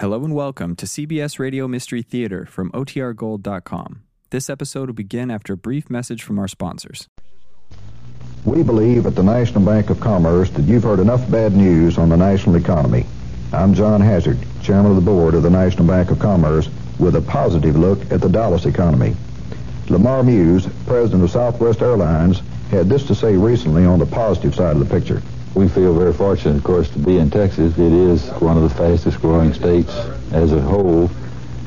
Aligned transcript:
Hello 0.00 0.24
and 0.24 0.32
welcome 0.32 0.76
to 0.76 0.86
CBS 0.86 1.40
Radio 1.40 1.66
Mystery 1.66 2.02
Theater 2.02 2.46
from 2.46 2.70
OTRGold.com. 2.70 4.04
This 4.30 4.48
episode 4.48 4.88
will 4.88 4.94
begin 4.94 5.28
after 5.28 5.54
a 5.54 5.56
brief 5.56 5.90
message 5.90 6.22
from 6.22 6.38
our 6.38 6.46
sponsors. 6.46 7.08
We 8.44 8.62
believe 8.62 9.06
at 9.06 9.16
the 9.16 9.24
National 9.24 9.64
Bank 9.64 9.90
of 9.90 9.98
Commerce 9.98 10.50
that 10.50 10.62
you've 10.62 10.84
heard 10.84 11.00
enough 11.00 11.28
bad 11.28 11.52
news 11.52 11.98
on 11.98 12.10
the 12.10 12.16
national 12.16 12.54
economy. 12.54 13.06
I'm 13.52 13.74
John 13.74 14.00
Hazard, 14.00 14.38
Chairman 14.62 14.92
of 14.92 14.96
the 14.98 15.02
Board 15.02 15.34
of 15.34 15.42
the 15.42 15.50
National 15.50 15.84
Bank 15.88 16.12
of 16.12 16.20
Commerce, 16.20 16.68
with 17.00 17.16
a 17.16 17.20
positive 17.20 17.74
look 17.74 17.98
at 18.12 18.20
the 18.20 18.28
Dallas 18.28 18.66
economy. 18.66 19.16
Lamar 19.88 20.22
Muse, 20.22 20.68
President 20.86 21.24
of 21.24 21.30
Southwest 21.32 21.82
Airlines, 21.82 22.40
had 22.70 22.88
this 22.88 23.04
to 23.08 23.16
say 23.16 23.36
recently 23.36 23.84
on 23.84 23.98
the 23.98 24.06
positive 24.06 24.54
side 24.54 24.76
of 24.76 24.88
the 24.88 25.00
picture. 25.00 25.20
We 25.54 25.68
feel 25.68 25.92
very 25.94 26.12
fortunate, 26.12 26.56
of 26.56 26.64
course, 26.64 26.88
to 26.90 26.98
be 26.98 27.18
in 27.18 27.30
Texas. 27.30 27.76
It 27.76 27.92
is 27.92 28.28
one 28.40 28.56
of 28.56 28.62
the 28.62 28.70
fastest 28.70 29.20
growing 29.20 29.52
states 29.52 29.92
as 30.32 30.52
a 30.52 30.60
whole 30.60 31.10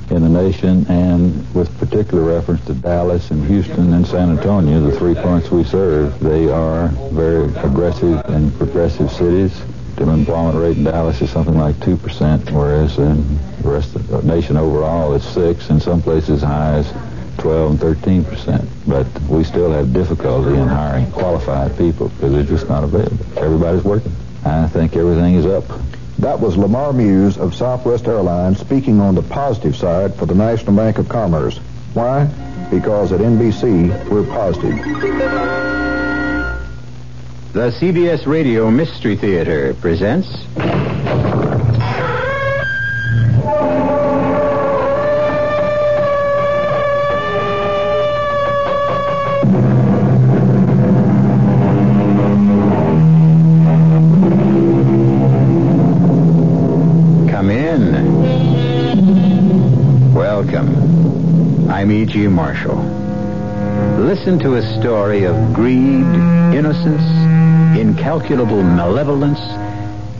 in 0.09 0.23
the 0.23 0.29
nation, 0.29 0.85
and 0.89 1.53
with 1.55 1.75
particular 1.77 2.23
reference 2.23 2.63
to 2.65 2.73
Dallas 2.73 3.31
and 3.31 3.45
Houston 3.47 3.93
and 3.93 4.05
San 4.05 4.29
Antonio, 4.29 4.81
the 4.81 4.97
three 4.97 5.15
points 5.15 5.49
we 5.51 5.63
serve, 5.63 6.19
they 6.19 6.49
are 6.49 6.89
very 7.11 7.45
aggressive 7.55 8.23
and 8.25 8.53
progressive 8.57 9.11
cities. 9.11 9.57
The 9.95 10.03
unemployment 10.03 10.57
rate 10.57 10.77
in 10.77 10.83
Dallas 10.83 11.21
is 11.21 11.29
something 11.29 11.57
like 11.57 11.75
2%, 11.77 12.51
whereas 12.51 12.97
in 12.97 13.37
the 13.61 13.69
rest 13.69 13.95
of 13.95 14.07
the 14.07 14.21
nation 14.23 14.57
overall 14.57 15.13
it's 15.13 15.27
6 15.27 15.69
in 15.69 15.79
some 15.79 16.01
places 16.01 16.41
high 16.41 16.75
as 16.75 16.91
12 17.41 17.71
and 17.71 17.79
13 17.79 18.23
percent. 18.23 18.69
But 18.87 19.07
we 19.23 19.43
still 19.43 19.71
have 19.71 19.91
difficulty 19.93 20.53
in 20.57 20.67
hiring 20.67 21.11
qualified 21.11 21.75
people 21.77 22.09
because 22.09 22.31
they're 22.33 22.43
just 22.43 22.69
not 22.69 22.83
available. 22.83 23.25
Everybody's 23.37 23.83
working. 23.83 24.11
I 24.45 24.67
think 24.67 24.95
everything 24.95 25.35
is 25.35 25.45
up. 25.45 25.63
That 26.19 26.39
was 26.39 26.55
Lamar 26.55 26.93
Muse 26.93 27.37
of 27.37 27.55
Southwest 27.55 28.05
Airlines 28.05 28.59
speaking 28.59 28.99
on 28.99 29.15
the 29.15 29.23
positive 29.23 29.75
side 29.75 30.13
for 30.15 30.27
the 30.27 30.35
National 30.35 30.75
Bank 30.75 30.99
of 30.99 31.09
Commerce. 31.09 31.57
Why? 31.93 32.25
Because 32.69 33.11
at 33.11 33.19
NBC, 33.21 34.09
we're 34.09 34.25
positive. 34.27 34.77
The 37.53 37.71
CBS 37.71 38.27
Radio 38.27 38.69
Mystery 38.69 39.17
Theater 39.17 39.73
presents. 39.73 40.29
Welcome. 62.13 62.33
Marshall. 62.33 62.75
Listen 64.03 64.37
to 64.39 64.55
a 64.55 64.79
story 64.81 65.23
of 65.23 65.53
greed, 65.53 66.03
innocence, 66.53 67.01
incalculable 67.79 68.61
malevolence, 68.63 69.39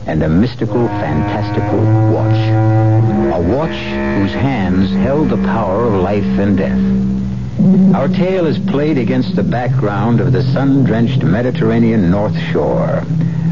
and 0.08 0.24
a 0.24 0.30
mystical, 0.30 0.88
fantastical 0.88 1.80
watch. 2.14 3.36
A 3.36 3.42
watch 3.42 3.76
whose 3.76 4.32
hands 4.32 4.90
held 5.04 5.32
the 5.32 5.38
power 5.38 5.84
of 5.84 6.02
life 6.02 6.24
and 6.24 6.58
death. 6.58 7.94
Our 7.94 8.08
tale 8.08 8.46
is 8.46 8.58
played 8.58 8.98
against 8.98 9.36
the 9.36 9.44
background 9.44 10.22
of 10.22 10.32
the 10.32 10.44
sun-drenched 10.44 11.24
Mediterranean 11.24 12.10
North 12.10 12.40
Shore, 12.54 13.04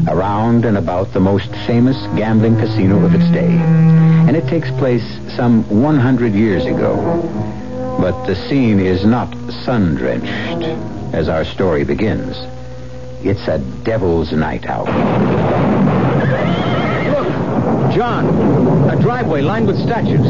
around 0.08 0.64
and 0.64 0.78
about 0.78 1.12
the 1.12 1.20
most 1.20 1.50
famous 1.66 1.98
gambling 2.16 2.56
casino 2.56 3.04
of 3.04 3.14
its 3.14 3.30
day. 3.32 3.52
And 3.52 4.34
it 4.34 4.48
takes 4.48 4.70
place 4.70 5.04
some 5.36 5.62
100 5.82 6.32
years 6.32 6.64
ago. 6.64 7.66
But 8.00 8.26
the 8.26 8.34
scene 8.48 8.80
is 8.80 9.04
not 9.04 9.28
sun-drenched 9.64 10.64
as 11.14 11.28
our 11.28 11.44
story 11.44 11.84
begins. 11.84 12.34
It's 13.22 13.46
a 13.46 13.58
devil's 13.84 14.32
night 14.32 14.64
out. 14.64 14.86
Look, 17.06 17.94
John, 17.94 18.88
a 18.88 18.96
driveway 19.00 19.42
lined 19.42 19.66
with 19.66 19.78
statues. 19.78 20.26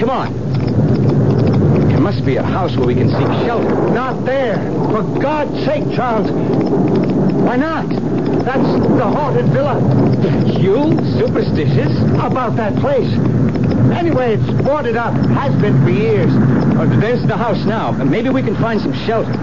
Come 0.00 0.10
on. 0.10 1.88
There 1.88 2.00
must 2.00 2.24
be 2.24 2.36
a 2.36 2.42
house 2.42 2.76
where 2.76 2.88
we 2.88 2.94
can 2.94 3.08
seek 3.08 3.46
shelter. 3.46 3.70
Not 3.92 4.24
there. 4.24 4.56
For 4.90 5.02
God's 5.20 5.64
sake, 5.64 5.84
Charles. 5.94 6.28
Why 7.32 7.56
not? 7.56 7.88
That's 7.88 8.72
the 8.96 9.04
haunted 9.04 9.46
villa. 9.46 9.80
You, 10.60 10.92
superstitious? 11.18 11.96
About 12.20 12.56
that 12.56 12.76
place. 12.76 13.10
Anyway, 13.96 14.34
it's 14.34 14.62
boarded 14.62 14.96
up. 14.96 15.14
Has 15.14 15.54
been 15.60 15.82
for 15.82 15.90
years. 15.90 16.30
Oh, 16.76 16.86
there's 17.00 17.26
the 17.26 17.36
house 17.36 17.64
now. 17.64 17.92
Maybe 17.92 18.28
we 18.28 18.42
can 18.42 18.54
find 18.56 18.80
some 18.80 18.92
shelter. 19.06 19.32
Oh, 19.32 19.36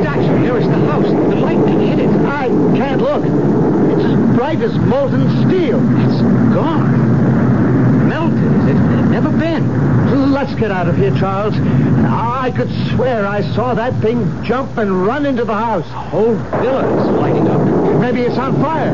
statue. 0.00 0.42
There 0.42 0.58
is 0.58 0.66
the 0.66 0.78
house. 0.86 1.08
The 1.08 1.36
lightning 1.36 1.80
hit 1.80 1.98
it. 2.00 2.10
I 2.26 2.48
can't 2.76 3.00
look. 3.00 3.24
It's 3.24 4.04
as 4.04 4.36
bright 4.36 4.60
as 4.60 4.76
molten 4.78 5.28
steel. 5.46 5.80
It's 6.04 6.22
gone. 6.54 8.08
Melted 8.08 8.38
as 8.38 8.68
if 8.68 8.76
it 8.76 8.96
had 8.96 9.10
never 9.10 9.30
been. 9.30 9.83
Let's 10.34 10.52
get 10.56 10.72
out 10.72 10.88
of 10.88 10.96
here, 10.96 11.12
Charles. 11.16 11.54
I 11.54 12.50
could 12.56 12.68
swear 12.90 13.24
I 13.24 13.40
saw 13.54 13.72
that 13.74 13.94
thing 14.02 14.42
jump 14.42 14.76
and 14.78 15.06
run 15.06 15.26
into 15.26 15.44
the 15.44 15.54
house. 15.54 15.86
The 15.86 15.94
whole 15.94 16.34
villa 16.34 16.84
is 17.00 17.06
lighting 17.20 17.46
up. 17.46 18.00
Maybe 18.00 18.22
it's 18.22 18.36
on 18.36 18.60
fire. 18.60 18.90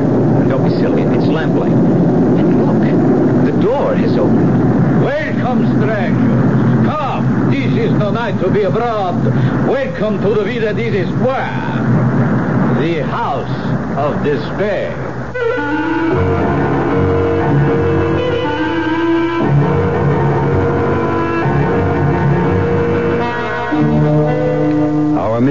Don't 0.50 0.62
be 0.62 0.70
silly. 0.76 1.00
It's 1.00 1.26
lamplight. 1.26 1.72
And 1.72 2.66
look, 2.66 3.54
the 3.54 3.62
door 3.62 3.94
has 3.94 4.18
opened. 4.18 5.02
Welcome, 5.02 5.80
strangers. 5.80 6.86
Come, 6.86 7.50
this 7.50 7.72
is 7.72 7.92
no 7.92 8.10
night 8.10 8.38
to 8.40 8.50
be 8.50 8.64
abroad. 8.64 9.24
Welcome 9.66 10.20
to 10.20 10.34
the 10.34 10.44
Vida 10.44 10.74
di 10.74 10.90
Despair, 10.90 11.48
the 12.82 13.02
house 13.06 13.96
of 13.96 14.22
despair. 14.22 15.09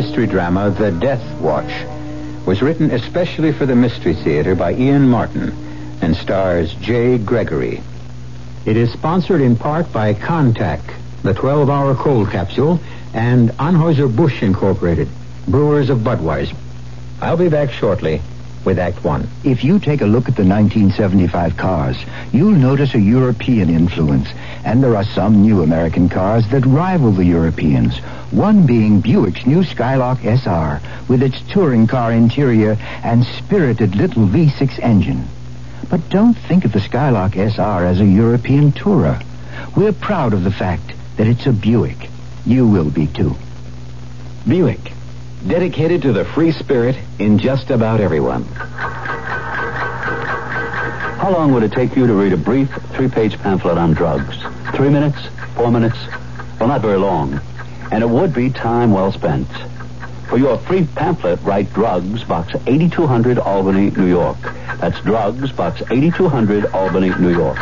Mystery 0.10 0.26
drama, 0.26 0.72
The 0.72 0.90
Death 0.90 1.40
Watch, 1.40 1.72
was 2.48 2.64
written 2.64 2.90
especially 2.90 3.52
for 3.52 3.68
the 3.68 3.76
Mystery 3.76 4.16
Theater 4.16 4.56
by 4.56 4.74
Ian 4.74 5.08
Martin 5.08 5.52
and 6.02 6.16
stars 6.16 6.74
Jay 6.82 7.20
Gregory. 7.20 7.84
It 8.66 8.76
is 8.76 8.92
sponsored 8.92 9.40
in 9.40 9.56
part 9.56 9.94
by 9.94 10.16
Contac, 10.16 10.82
the 11.22 11.36
12-hour 11.36 11.94
cold 11.94 12.32
capsule, 12.32 12.80
and 13.14 13.52
Anheuser-Busch 13.52 14.42
Incorporated, 14.42 15.08
brewers 15.48 15.92
of 15.92 16.00
Budweiser. 16.00 16.56
I'll 17.22 17.38
be 17.38 17.50
back 17.50 17.70
shortly 17.70 18.20
with 18.66 18.80
Act 18.80 19.04
One. 19.04 19.28
If 19.44 19.64
you 19.64 19.78
take 19.78 20.02
a 20.02 20.08
look 20.08 20.28
at 20.28 20.36
the 20.36 20.44
1975 20.44 21.56
cars, 21.56 21.98
you'll 22.34 22.50
notice 22.50 22.96
a 22.96 23.00
European 23.00 23.70
influence. 23.70 24.28
And 24.66 24.84
there 24.84 24.96
are 24.96 25.06
some 25.06 25.44
new 25.44 25.62
American 25.62 26.10
cars 26.10 26.50
that 26.50 26.66
rival 26.66 27.12
the 27.12 27.26
Europeans. 27.26 28.02
One 28.32 28.68
being 28.68 29.02
Buick's 29.02 29.46
new 29.48 29.64
Skylark 29.64 30.24
SR 30.24 30.80
with 31.08 31.24
its 31.24 31.42
touring 31.52 31.88
car 31.88 32.12
interior 32.12 32.78
and 33.04 33.26
spirited 33.26 33.96
little 33.96 34.28
V6 34.28 34.80
engine. 34.80 35.28
But 35.90 36.10
don't 36.10 36.36
think 36.36 36.64
of 36.64 36.72
the 36.72 36.80
Skylark 36.80 37.36
SR 37.36 37.86
as 37.86 38.00
a 38.00 38.06
European 38.06 38.72
tourer. 38.72 39.24
We're 39.76 39.94
proud 39.94 40.34
of 40.34 40.44
the 40.44 40.52
fact 40.52 40.94
that 41.18 41.26
it's 41.26 41.48
a 41.48 41.52
Buick. 41.52 42.10
You 42.46 42.68
will 42.68 42.92
be 42.92 43.08
too. 43.08 43.36
Buick, 44.48 44.94
dedicated 45.48 46.04
to 46.04 46.14
the 46.14 46.26
free 46.26 46.52
spirit 46.52 46.98
in 47.18 47.40
just 47.40 47.72
about 47.72 48.00
everyone. 48.00 48.44
How 51.18 51.32
long 51.32 51.52
would 51.54 51.64
it 51.64 51.72
take 51.72 51.96
you 51.96 52.06
to 52.06 52.14
read 52.14 52.34
a 52.34 52.38
brief 52.38 52.70
three-page 52.94 53.40
pamphlet 53.40 53.80
on 53.80 53.94
drugs? 53.94 54.38
Three 54.76 54.90
minutes? 54.90 55.18
Four 55.56 55.72
minutes? 55.72 55.98
Well, 56.60 56.70
not 56.70 56.82
very 56.82 56.98
long. 56.98 57.42
And 57.92 58.04
it 58.04 58.10
would 58.10 58.34
be 58.34 58.50
time 58.50 58.92
well 58.92 59.12
spent. 59.12 59.48
For 60.30 60.38
your 60.38 60.60
free 60.60 60.86
pamphlet, 60.96 61.42
write 61.42 61.74
Drugs, 61.74 62.24
Box 62.24 62.54
8200, 62.68 63.40
Albany, 63.40 63.90
New 63.90 64.06
York. 64.06 64.38
That's 64.80 65.00
Drugs, 65.02 65.52
Box 65.52 65.82
8200, 65.90 66.68
Albany, 66.68 67.10
New 67.10 67.32
York. 67.32 67.58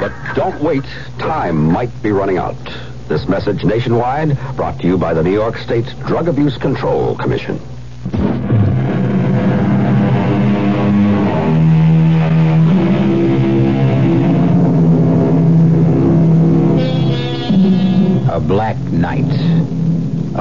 But 0.00 0.12
don't 0.34 0.60
wait. 0.60 0.84
Time 1.18 1.70
might 1.70 2.02
be 2.02 2.10
running 2.10 2.38
out. 2.38 2.56
This 3.06 3.28
message 3.28 3.64
nationwide 3.64 4.36
brought 4.56 4.80
to 4.80 4.86
you 4.86 4.98
by 4.98 5.14
the 5.14 5.22
New 5.22 5.32
York 5.32 5.56
State 5.58 5.86
Drug 6.06 6.28
Abuse 6.28 6.56
Control 6.56 7.16
Commission. 7.16 7.60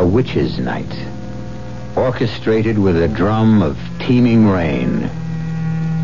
A 0.07 0.09
witch's 0.09 0.57
night. 0.57 1.06
Orchestrated 1.98 2.80
with 2.80 2.95
a 2.95 3.09
drum 3.09 3.62
of 3.62 3.77
teeming 4.00 4.48
rain. 4.48 5.09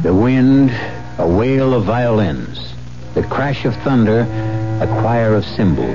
The 0.01 0.13
wind, 0.13 0.71
a 1.17 1.25
wail 1.25 1.73
of 1.73 1.85
violins. 1.85 2.73
The 3.13 3.23
crash 3.23 3.63
of 3.63 3.73
thunder, 3.77 4.27
a 4.81 4.87
choir 4.99 5.35
of 5.35 5.45
cymbals. 5.45 5.87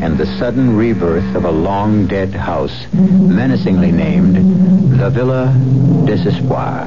And 0.00 0.16
the 0.16 0.24
sudden 0.38 0.78
rebirth 0.78 1.36
of 1.36 1.44
a 1.44 1.50
long 1.50 2.06
dead 2.06 2.32
house, 2.32 2.86
menacingly 2.94 3.92
named 3.92 4.98
the 4.98 5.10
Villa 5.10 5.52
Desespoir, 6.06 6.86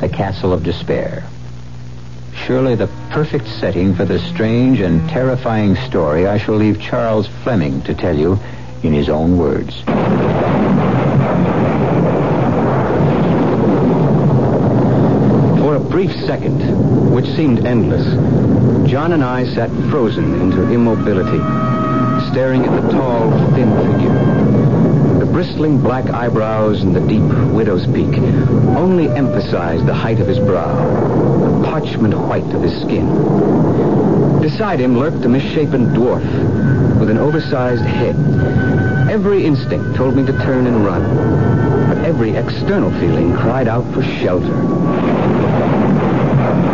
the 0.00 0.08
Castle 0.08 0.52
of 0.52 0.64
Despair. 0.64 1.22
Surely 2.34 2.74
the 2.74 2.90
perfect 3.10 3.46
setting 3.46 3.94
for 3.94 4.04
the 4.04 4.18
strange 4.18 4.80
and 4.80 5.08
terrifying 5.08 5.76
story 5.76 6.26
I 6.26 6.36
shall 6.36 6.56
leave 6.56 6.80
Charles 6.80 7.28
Fleming 7.44 7.80
to 7.82 7.94
tell 7.94 8.18
you 8.18 8.40
in 8.84 8.92
his 8.92 9.08
own 9.08 9.38
words. 9.38 9.82
For 15.60 15.76
a 15.76 15.80
brief 15.80 16.12
second, 16.26 17.10
which 17.12 17.26
seemed 17.26 17.66
endless, 17.66 18.04
John 18.88 19.12
and 19.12 19.24
I 19.24 19.46
sat 19.54 19.70
frozen 19.90 20.40
into 20.40 20.70
immobility, 20.70 21.73
staring 22.34 22.64
at 22.64 22.82
the 22.82 22.88
tall, 22.90 23.30
thin 23.54 23.70
figure. 23.76 25.20
The 25.20 25.24
bristling 25.24 25.80
black 25.80 26.10
eyebrows 26.10 26.82
and 26.82 26.92
the 26.92 26.98
deep 26.98 27.22
widow's 27.52 27.86
peak 27.86 28.12
only 28.76 29.06
emphasized 29.08 29.86
the 29.86 29.94
height 29.94 30.18
of 30.18 30.26
his 30.26 30.40
brow, 30.40 30.74
the 31.38 31.64
parchment 31.64 32.18
white 32.18 32.52
of 32.52 32.60
his 32.60 32.74
skin. 32.80 33.06
Beside 34.40 34.80
him 34.80 34.98
lurked 34.98 35.24
a 35.24 35.28
misshapen 35.28 35.94
dwarf 35.94 36.98
with 36.98 37.08
an 37.08 37.18
oversized 37.18 37.84
head. 37.84 38.16
Every 39.08 39.46
instinct 39.46 39.94
told 39.94 40.16
me 40.16 40.26
to 40.26 40.32
turn 40.32 40.66
and 40.66 40.84
run, 40.84 41.04
but 41.86 41.98
every 41.98 42.30
external 42.30 42.90
feeling 42.98 43.32
cried 43.32 43.68
out 43.68 43.84
for 43.94 44.02
shelter. 44.02 44.54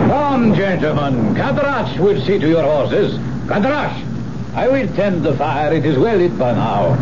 Come, 0.09 0.55
gentlemen. 0.55 1.35
Kadrash 1.35 1.99
will 1.99 2.19
see 2.25 2.39
to 2.39 2.49
your 2.49 2.63
horses. 2.63 3.19
Kadrash, 3.47 4.10
I 4.55 4.69
will 4.69 4.89
tend 4.95 5.23
the 5.23 5.37
fire. 5.37 5.73
It 5.73 5.87
is 5.87 5.97
well 5.97 6.17
lit 6.17 6.37
by 6.37 6.53
now. 6.53 6.95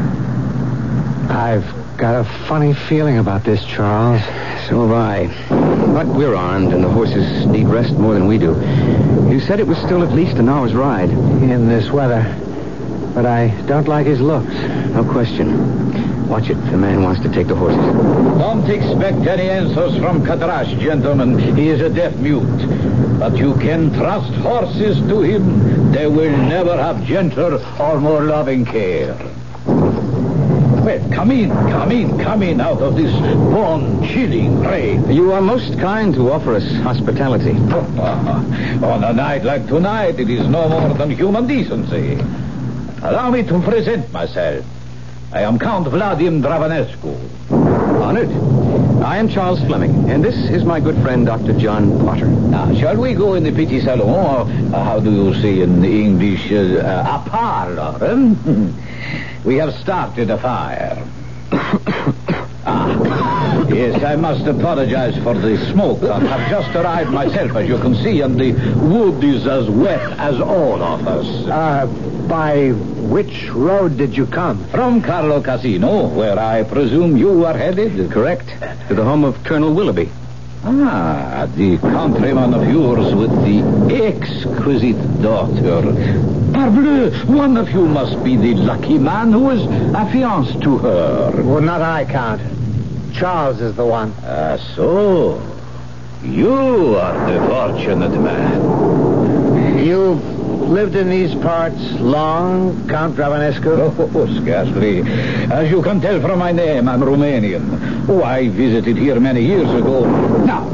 I've 1.30 1.96
got 1.96 2.20
a 2.20 2.24
funny 2.46 2.74
feeling 2.74 3.18
about 3.18 3.42
this, 3.42 3.64
Charles. 3.64 4.20
So 4.68 4.86
have 4.86 4.92
I. 4.92 5.26
But 5.92 6.06
we're 6.06 6.34
armed, 6.34 6.74
and 6.74 6.84
the 6.84 6.90
horses 6.90 7.46
need 7.46 7.66
rest 7.66 7.94
more 7.94 8.12
than 8.12 8.26
we 8.26 8.36
do. 8.36 8.52
You 9.30 9.40
said 9.40 9.60
it 9.60 9.66
was 9.66 9.78
still 9.78 10.02
at 10.02 10.12
least 10.12 10.36
an 10.36 10.48
hour's 10.48 10.74
ride. 10.74 11.08
In 11.08 11.68
this 11.68 11.90
weather. 11.90 12.22
But 13.14 13.24
I 13.24 13.48
don't 13.62 13.88
like 13.88 14.06
his 14.06 14.20
looks. 14.20 14.52
No 14.92 15.02
question. 15.10 16.07
Watch 16.28 16.50
it. 16.50 16.56
The 16.70 16.76
man 16.76 17.02
wants 17.02 17.22
to 17.22 17.30
take 17.30 17.46
the 17.46 17.54
horses. 17.56 17.78
Don't 18.38 18.69
expect 18.69 19.26
any 19.26 19.48
answers 19.48 19.96
from 19.96 20.22
Kadrash, 20.26 20.78
gentlemen. 20.78 21.38
He 21.56 21.70
is 21.70 21.80
a 21.80 21.88
deaf 21.88 22.14
mute. 22.16 23.19
But 23.19 23.38
you 23.38 23.54
can 23.54 23.94
trust 23.94 24.30
horses 24.34 24.98
to 25.08 25.22
him. 25.22 25.90
They 25.90 26.06
will 26.06 26.36
never 26.36 26.76
have 26.76 27.02
gentler 27.04 27.58
or 27.80 27.98
more 27.98 28.25
loving 28.25 28.66
care. 28.66 29.16
Well, 30.84 31.10
come 31.10 31.30
in, 31.30 31.48
come 31.48 31.92
in, 31.92 32.19
come 32.19 32.42
in 32.42 32.60
out 32.60 32.82
of 32.82 32.94
this 32.94 33.12
bone-chilling 33.12 34.60
rain. 34.60 35.10
You 35.10 35.32
are 35.32 35.40
most 35.40 35.78
kind 35.78 36.12
to 36.14 36.31
offer 36.31 36.56
us 36.56 36.70
hospitality. 36.82 37.52
On 38.84 39.02
a 39.02 39.14
night 39.14 39.44
like 39.44 39.66
tonight, 39.66 40.20
it 40.20 40.28
is 40.28 40.46
no 40.46 40.69
more 40.69 40.92
than 40.92 41.10
human 41.10 41.46
decency. 41.46 42.19
Allow 43.02 43.31
me 43.31 43.44
to 43.44 43.60
present 43.62 44.12
myself. 44.12 44.64
I 45.30 45.42
am 45.42 45.58
Count 45.58 45.86
Vladim 45.86 46.40
Dravanescu. 46.40 47.12
Honored. 48.00 48.30
I 49.04 49.19
am 49.19 49.28
Charles 49.28 49.60
Fleming, 49.60 50.10
and 50.10 50.25
this 50.25 50.34
is 50.34 50.64
my 50.64 50.80
good 50.80 50.96
friend, 51.02 51.26
Dr. 51.26 51.52
John 51.52 51.98
Potter. 51.98 52.26
Now, 52.26 52.75
shall 52.75 52.96
we 52.96 53.12
go 53.12 53.34
in 53.34 53.44
the 53.44 53.52
petit 53.52 53.82
salon, 53.82 54.08
or 54.08 54.75
uh, 54.75 54.84
how 54.84 55.00
do 55.00 55.12
you 55.12 55.34
say 55.34 55.60
in 55.60 55.84
English, 55.84 56.50
uh, 56.50 56.80
uh, 56.80 57.20
a 57.22 57.28
parlor? 57.28 58.14
hmm? 58.14 59.44
we 59.44 59.56
have 59.56 59.75
started 59.75 60.30
a 60.30 60.38
fire. 60.38 60.96
ah, 61.52 63.18
yes, 63.69 64.03
I 64.03 64.17
must 64.17 64.47
apologize 64.47 65.17
for 65.23 65.35
the 65.35 65.56
smoke. 65.70 66.03
I 66.03 66.20
have 66.20 66.50
just 66.50 66.75
arrived 66.75 67.11
myself, 67.11 67.53
as 67.56 67.69
you 67.69 67.79
can 67.79 67.94
see, 67.94 68.20
and 68.20 68.38
the 68.38 68.53
wood 68.76 69.23
is 69.23 69.47
as 69.47 69.69
wet 69.69 70.00
as 70.19 70.41
all 70.41 70.82
of 70.82 71.06
us. 71.06 71.26
Uh, 71.49 71.87
by 72.29 72.70
which 73.09 73.49
road 73.50 73.97
did 73.97 74.17
you 74.17 74.26
come? 74.26 74.65
From 74.69 75.00
Carlo 75.00 75.43
Casino, 75.43 76.09
where 76.09 76.38
I 76.38 76.62
presume 76.65 77.17
you 77.17 77.44
are 77.47 77.56
headed, 77.56 78.11
correct? 78.11 78.49
To 78.88 78.94
the 78.94 79.05
home 79.05 79.25
of 79.25 79.43
Colonel 79.44 79.75
Willoughby. 79.75 80.11
Ah, 80.65 81.47
the 81.55 81.79
countryman 81.79 82.53
of 82.53 82.69
yours 82.69 83.15
with 83.15 83.31
the 83.44 83.94
exquisite 84.05 85.23
daughter. 85.23 85.82
Parbleu, 86.53 87.25
one 87.26 87.56
of 87.56 87.70
you 87.70 87.87
must 87.87 88.23
be 88.25 88.37
the 88.37 88.55
lucky 88.55 88.99
man 88.99 89.32
who 89.32 89.50
is 89.50 89.65
affianced 89.94 90.61
to 90.62 90.79
her. 90.79 91.31
Well, 91.44 91.61
not 91.61 91.81
I, 91.81 92.05
Count. 92.05 92.57
Charles 93.12 93.60
is 93.60 93.75
the 93.75 93.84
one. 93.87 94.14
Ah, 94.25 94.56
so. 94.75 95.40
You 96.22 96.96
are 96.96 97.32
the 97.32 97.46
fortunate 97.46 98.20
man. 98.20 99.84
You've 99.84 100.38
lived 100.60 100.94
in 100.94 101.08
these 101.10 101.34
parts 101.37 101.81
long, 102.00 102.88
Count 102.88 103.16
Dravanescu? 103.16 103.66
Oh, 103.66 103.94
oh, 103.99 104.10
oh, 104.14 104.40
scarcely. 104.43 105.02
As 105.50 105.70
you 105.70 105.82
can 105.82 106.00
tell 106.00 106.20
from 106.20 106.38
my 106.38 106.52
name, 106.52 106.88
I'm 106.88 107.00
Romanian. 107.00 108.08
Oh, 108.08 108.22
I 108.22 108.49
visited 108.49 108.96
here 108.96 109.19
many 109.20 109.44
years 109.44 109.69
ago. 109.70 110.05
Now, 110.44 110.69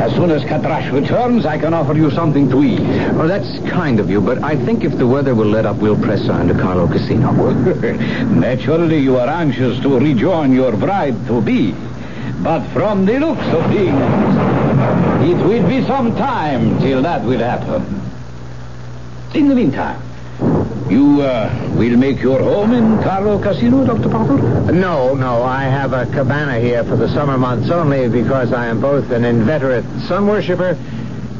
as 0.00 0.12
soon 0.14 0.30
as 0.30 0.42
Kadrash 0.42 0.90
returns, 0.92 1.44
I 1.44 1.58
can 1.58 1.74
offer 1.74 1.94
you 1.94 2.10
something 2.10 2.48
to 2.50 2.62
eat. 2.62 2.80
Well, 2.80 3.28
that's 3.28 3.58
kind 3.70 4.00
of 4.00 4.10
you, 4.10 4.20
but 4.20 4.42
I 4.42 4.56
think 4.56 4.84
if 4.84 4.96
the 4.96 5.06
weather 5.06 5.34
will 5.34 5.48
let 5.48 5.66
up, 5.66 5.76
we'll 5.76 6.00
press 6.00 6.28
on 6.28 6.48
to 6.48 6.54
Carlo 6.54 6.88
Casino. 6.88 7.30
Naturally, 8.24 8.98
you 8.98 9.16
are 9.18 9.28
anxious 9.28 9.78
to 9.80 9.98
rejoin 9.98 10.52
your 10.52 10.76
bride-to-be. 10.76 11.74
But 12.42 12.66
from 12.72 13.04
the 13.04 13.18
looks 13.18 13.46
of 13.48 13.66
things, 13.70 14.00
it 15.28 15.36
will 15.46 15.68
be 15.68 15.86
some 15.86 16.16
time 16.16 16.80
till 16.80 17.02
that 17.02 17.22
will 17.22 17.40
happen. 17.40 17.99
In 19.32 19.48
the 19.48 19.54
meantime, 19.54 20.02
you 20.90 21.22
uh, 21.22 21.72
will 21.76 21.96
make 21.96 22.20
your 22.20 22.40
home 22.40 22.72
in 22.72 23.00
Carlo 23.00 23.40
Casino, 23.40 23.86
Dr. 23.86 24.08
Potter? 24.08 24.72
No, 24.72 25.14
no. 25.14 25.44
I 25.44 25.62
have 25.62 25.92
a 25.92 26.04
cabana 26.06 26.58
here 26.58 26.82
for 26.82 26.96
the 26.96 27.08
summer 27.08 27.38
months 27.38 27.70
only 27.70 28.08
because 28.08 28.52
I 28.52 28.66
am 28.66 28.80
both 28.80 29.08
an 29.12 29.24
inveterate 29.24 29.84
sun 30.08 30.26
worshiper 30.26 30.76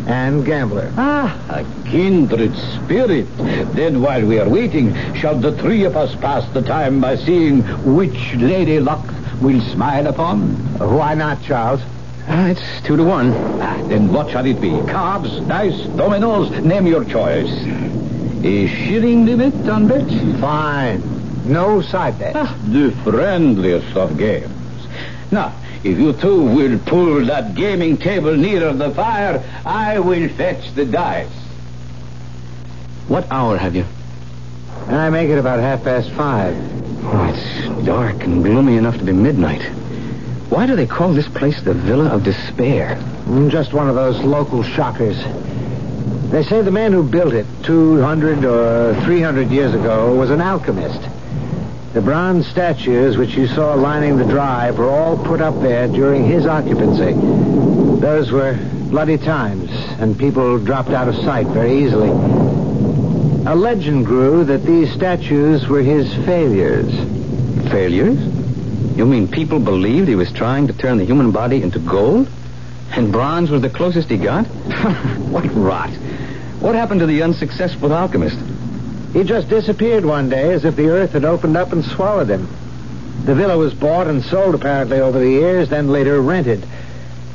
and 0.07 0.47
gambler. 0.47 0.93
Ah, 0.97 1.37
a 1.49 1.65
kindred 1.91 2.55
spirit. 2.57 3.27
Then 3.75 4.01
while 4.01 4.25
we 4.25 4.39
are 4.39 4.49
waiting, 4.49 4.95
shall 5.17 5.41
the 5.41 5.53
three 5.61 5.83
of 5.83 5.97
us 5.97 6.15
pass 6.15 6.49
the 6.53 6.63
time 6.63 7.01
by 7.01 7.17
seeing 7.17 7.63
which 7.97 8.35
lady 8.37 8.79
luck 8.79 9.05
will 9.41 9.61
smile 9.73 10.07
upon? 10.07 10.55
Why 10.79 11.15
not, 11.15 11.43
Charles? 11.43 11.81
Uh, 12.31 12.47
it's 12.47 12.87
two 12.87 12.97
to 12.97 13.03
one. 13.03 13.33
Ah, 13.61 13.77
then 13.89 14.13
what 14.13 14.31
shall 14.31 14.47
it 14.47 14.61
be? 14.61 14.71
Cards, 14.87 15.41
dice, 15.49 15.85
dominoes? 15.97 16.49
Name 16.65 16.87
your 16.87 17.05
choice. 17.05 17.51
A 18.45 18.69
shilling 18.69 19.27
limit 19.27 19.69
on 19.69 19.89
bets? 19.89 20.15
Fine. 20.41 21.03
No 21.45 21.83
side 21.83 22.21
bets. 22.21 22.37
Ah, 22.37 22.57
the 22.69 22.93
friendliest 23.03 23.97
of 23.97 24.17
games. 24.17 24.49
Now, 25.33 25.53
if 25.83 25.99
you 25.99 26.13
two 26.13 26.43
will 26.43 26.79
pull 26.79 27.25
that 27.27 27.57
gaming 27.57 27.97
table 27.97 28.37
nearer 28.37 28.75
the 28.75 28.91
fire, 28.91 29.43
I 29.67 29.99
will 29.99 30.29
fetch 30.29 30.73
the 30.77 30.85
dice. 30.85 31.33
What 33.09 33.27
hour 33.33 33.57
have 33.57 33.75
you? 33.75 33.85
I 34.87 35.11
make 35.11 35.31
it 35.31 35.39
about 35.39 35.59
half 35.59 35.83
past 35.83 36.11
five. 36.11 36.57
Oh, 37.03 37.25
it's 37.35 37.85
dark 37.85 38.23
and 38.23 38.45
gloomy 38.45 38.77
enough 38.77 38.99
to 38.99 39.05
be 39.05 39.13
midnight. 39.13 39.80
Why 40.51 40.67
do 40.67 40.75
they 40.77 40.87
call 40.87 41.13
this 41.13 41.29
place 41.29 41.61
the 41.63 41.75
Villa 41.75 42.07
of 42.07 42.25
Despair? 42.25 42.97
Mm, 43.27 43.51
Just 43.51 43.73
one 43.73 43.89
of 43.89 43.95
those 43.95 44.19
local 44.21 44.63
shockers. 44.63 45.17
They 46.31 46.43
say 46.45 46.61
the 46.63 46.71
man 46.73 46.93
who 46.93 47.03
built 47.03 47.33
it 47.35 47.47
200 47.65 48.45
or 48.45 48.95
300 49.05 49.49
years 49.51 49.75
ago 49.75 50.15
was 50.15 50.31
an 50.31 50.41
alchemist. 50.41 51.01
The 51.93 52.01
bronze 52.01 52.47
statues 52.49 53.17
which 53.17 53.35
you 53.37 53.47
saw 53.49 53.75
lining 53.75 54.17
the 54.17 54.25
drive 54.25 54.79
were 54.79 54.89
all 54.91 55.17
put 55.17 55.41
up 55.41 55.61
there 55.61 55.89
during 55.89 56.25
his 56.25 56.47
occupancy. 56.47 57.13
Those 58.01 58.31
were 58.31 58.55
bloody 58.91 59.19
times, 59.19 59.71
and 60.01 60.19
people 60.19 60.59
dropped 60.59 60.91
out 60.91 61.09
of 61.09 61.15
sight 61.17 61.47
very 61.49 61.79
easily. 61.85 62.11
A 63.47 63.55
legend 63.55 64.07
grew 64.07 64.45
that 64.45 64.65
these 64.65 64.93
statues 64.93 65.67
were 65.67 65.83
his 65.83 66.13
failures. 66.25 66.93
Failures? 67.71 68.19
You 69.01 69.07
mean 69.07 69.29
people 69.29 69.61
believed 69.61 70.09
he 70.09 70.15
was 70.15 70.31
trying 70.31 70.67
to 70.67 70.75
turn 70.75 70.99
the 70.99 71.07
human 71.07 71.31
body 71.31 71.63
into 71.63 71.79
gold? 71.79 72.29
And 72.91 73.11
bronze 73.11 73.51
was 73.51 73.63
the 73.63 73.71
closest 73.71 74.11
he 74.11 74.19
got? 74.19 74.45
what 75.31 75.47
rot. 75.55 75.89
What 76.61 76.75
happened 76.75 77.01
to 77.01 77.07
the 77.07 77.23
unsuccessful 77.23 77.95
alchemist? 77.95 78.37
He 79.15 79.25
just 79.25 79.49
disappeared 79.49 80.05
one 80.05 80.29
day 80.29 80.53
as 80.53 80.67
if 80.67 80.77
the 80.77 80.91
earth 80.91 81.13
had 81.13 81.25
opened 81.25 81.57
up 81.57 81.73
and 81.73 81.83
swallowed 81.83 82.29
him. 82.29 82.47
The 83.25 83.35
villa 83.35 83.57
was 83.57 83.73
bought 83.73 84.07
and 84.07 84.23
sold 84.23 84.55
apparently 84.55 85.01
over 85.01 85.19
the 85.19 85.31
years, 85.31 85.71
then 85.71 85.89
later 85.89 86.21
rented. 86.21 86.63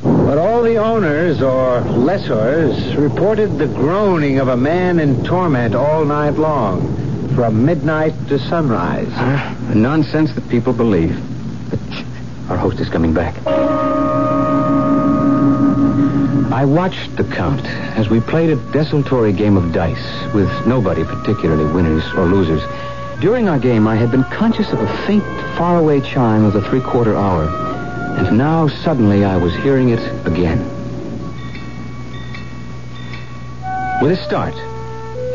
But 0.04 0.38
all 0.38 0.62
the 0.62 0.78
owners 0.78 1.42
or 1.42 1.82
lessors 1.82 2.96
reported 2.96 3.58
the 3.58 3.66
groaning 3.66 4.38
of 4.38 4.50
a 4.50 4.56
man 4.56 5.00
in 5.00 5.24
torment 5.24 5.74
all 5.74 6.06
night 6.06 6.36
long, 6.36 7.34
from 7.34 7.66
midnight 7.66 8.14
to 8.28 8.38
sunrise. 8.38 9.10
Uh, 9.10 9.56
the 9.70 9.74
nonsense 9.74 10.32
that 10.36 10.48
people 10.48 10.72
believe. 10.72 11.35
Our 12.50 12.58
host 12.58 12.80
is 12.80 12.90
coming 12.90 13.14
back. 13.14 13.36
I 16.54 16.64
watched 16.64 17.16
the 17.16 17.24
Count 17.24 17.66
as 17.66 18.10
we 18.10 18.20
played 18.20 18.50
a 18.50 18.56
desultory 18.72 19.34
game 19.34 19.58
of 19.58 19.74
dice 19.74 20.34
with 20.34 20.50
nobody 20.66 21.04
particularly 21.04 21.66
winners 21.74 22.04
or 22.14 22.26
losers. 22.26 22.62
During 23.20 23.50
our 23.50 23.58
game, 23.60 23.88
I 23.88 23.96
had 23.96 24.12
been 24.12 24.24
conscious 24.26 24.72
of 24.72 24.80
a 24.80 25.08
faint, 25.08 25.24
faraway 25.58 26.02
chime 26.02 26.44
of 26.44 26.54
the 26.54 26.62
three-quarter 26.62 27.16
hour. 27.16 27.44
And 28.18 28.38
now, 28.38 28.68
suddenly, 28.68 29.26
I 29.26 29.38
was 29.38 29.54
hearing 29.56 29.90
it 29.90 30.00
again. 30.26 30.60
With 34.02 34.12
a 34.12 34.24
start, 34.24 34.54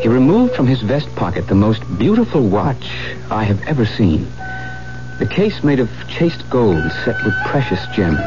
he 0.01 0.07
removed 0.07 0.55
from 0.55 0.65
his 0.65 0.81
vest 0.81 1.13
pocket 1.15 1.47
the 1.47 1.55
most 1.55 1.83
beautiful 1.97 2.47
watch 2.47 2.89
I 3.29 3.43
have 3.43 3.61
ever 3.67 3.85
seen. 3.85 4.31
The 5.21 5.27
case 5.27 5.63
made 5.63 5.79
of 5.79 5.87
chased 6.07 6.49
gold 6.49 6.91
set 7.05 7.23
with 7.23 7.35
precious 7.45 7.79
gems. 7.95 8.19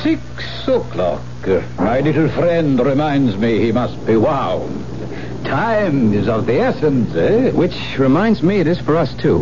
Six 0.00 0.68
o'clock. 0.68 1.20
My 1.78 1.98
little 1.98 2.28
friend 2.28 2.78
reminds 2.78 3.36
me 3.36 3.58
he 3.58 3.72
must 3.72 4.06
be 4.06 4.16
wound. 4.16 4.86
Time 5.44 6.14
is 6.14 6.28
of 6.28 6.46
the 6.46 6.60
essence, 6.60 7.12
eh? 7.16 7.50
Which 7.50 7.74
reminds 7.98 8.40
me 8.40 8.60
it 8.60 8.68
is 8.68 8.78
for 8.78 8.96
us, 8.96 9.12
too. 9.14 9.40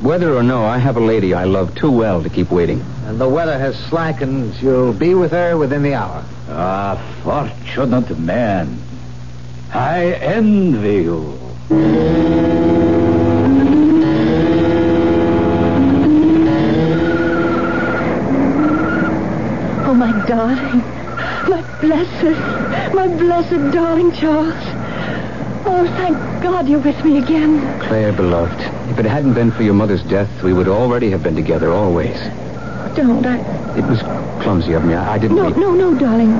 Whether 0.00 0.34
or 0.34 0.42
no, 0.42 0.64
I 0.64 0.78
have 0.78 0.96
a 0.96 1.00
lady 1.00 1.34
I 1.34 1.44
love 1.44 1.74
too 1.74 1.90
well 1.90 2.22
to 2.22 2.30
keep 2.30 2.50
waiting. 2.50 2.82
And 3.04 3.20
the 3.20 3.28
weather 3.28 3.58
has 3.58 3.76
slackened. 3.90 4.54
You'll 4.62 4.94
be 4.94 5.14
with 5.14 5.32
her 5.32 5.58
within 5.58 5.82
the 5.82 5.92
hour. 5.92 6.24
Ah, 6.48 6.96
fortunate 7.22 8.18
man. 8.18 8.78
I 9.70 10.12
envy 10.14 11.02
you. 11.02 11.38
Darling. 20.26 20.80
My 21.48 21.62
blessed, 21.80 22.94
my 22.94 23.08
blessed 23.08 23.72
darling 23.74 24.12
Charles. 24.12 24.54
Oh, 25.64 25.84
thank 25.96 26.16
God 26.42 26.68
you're 26.68 26.80
with 26.80 27.04
me 27.04 27.18
again. 27.18 27.60
Claire, 27.82 28.12
beloved, 28.12 28.60
if 28.90 28.98
it 28.98 29.04
hadn't 29.04 29.34
been 29.34 29.50
for 29.52 29.62
your 29.62 29.74
mother's 29.74 30.02
death, 30.04 30.42
we 30.42 30.52
would 30.52 30.68
already 30.68 31.10
have 31.10 31.22
been 31.22 31.36
together 31.36 31.70
always. 31.72 32.16
Don't 32.96 33.24
I? 33.24 33.38
It 33.78 33.84
was 33.86 34.00
clumsy 34.42 34.72
of 34.74 34.84
me. 34.84 34.94
I, 34.94 35.14
I 35.14 35.18
didn't 35.18 35.36
No, 35.36 35.50
mean... 35.50 35.60
no, 35.60 35.72
no, 35.72 35.98
darling. 35.98 36.32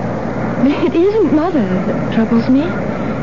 It 0.84 0.94
isn't 0.94 1.34
Mother 1.34 1.62
that 1.86 2.14
troubles 2.14 2.48
me. 2.48 2.62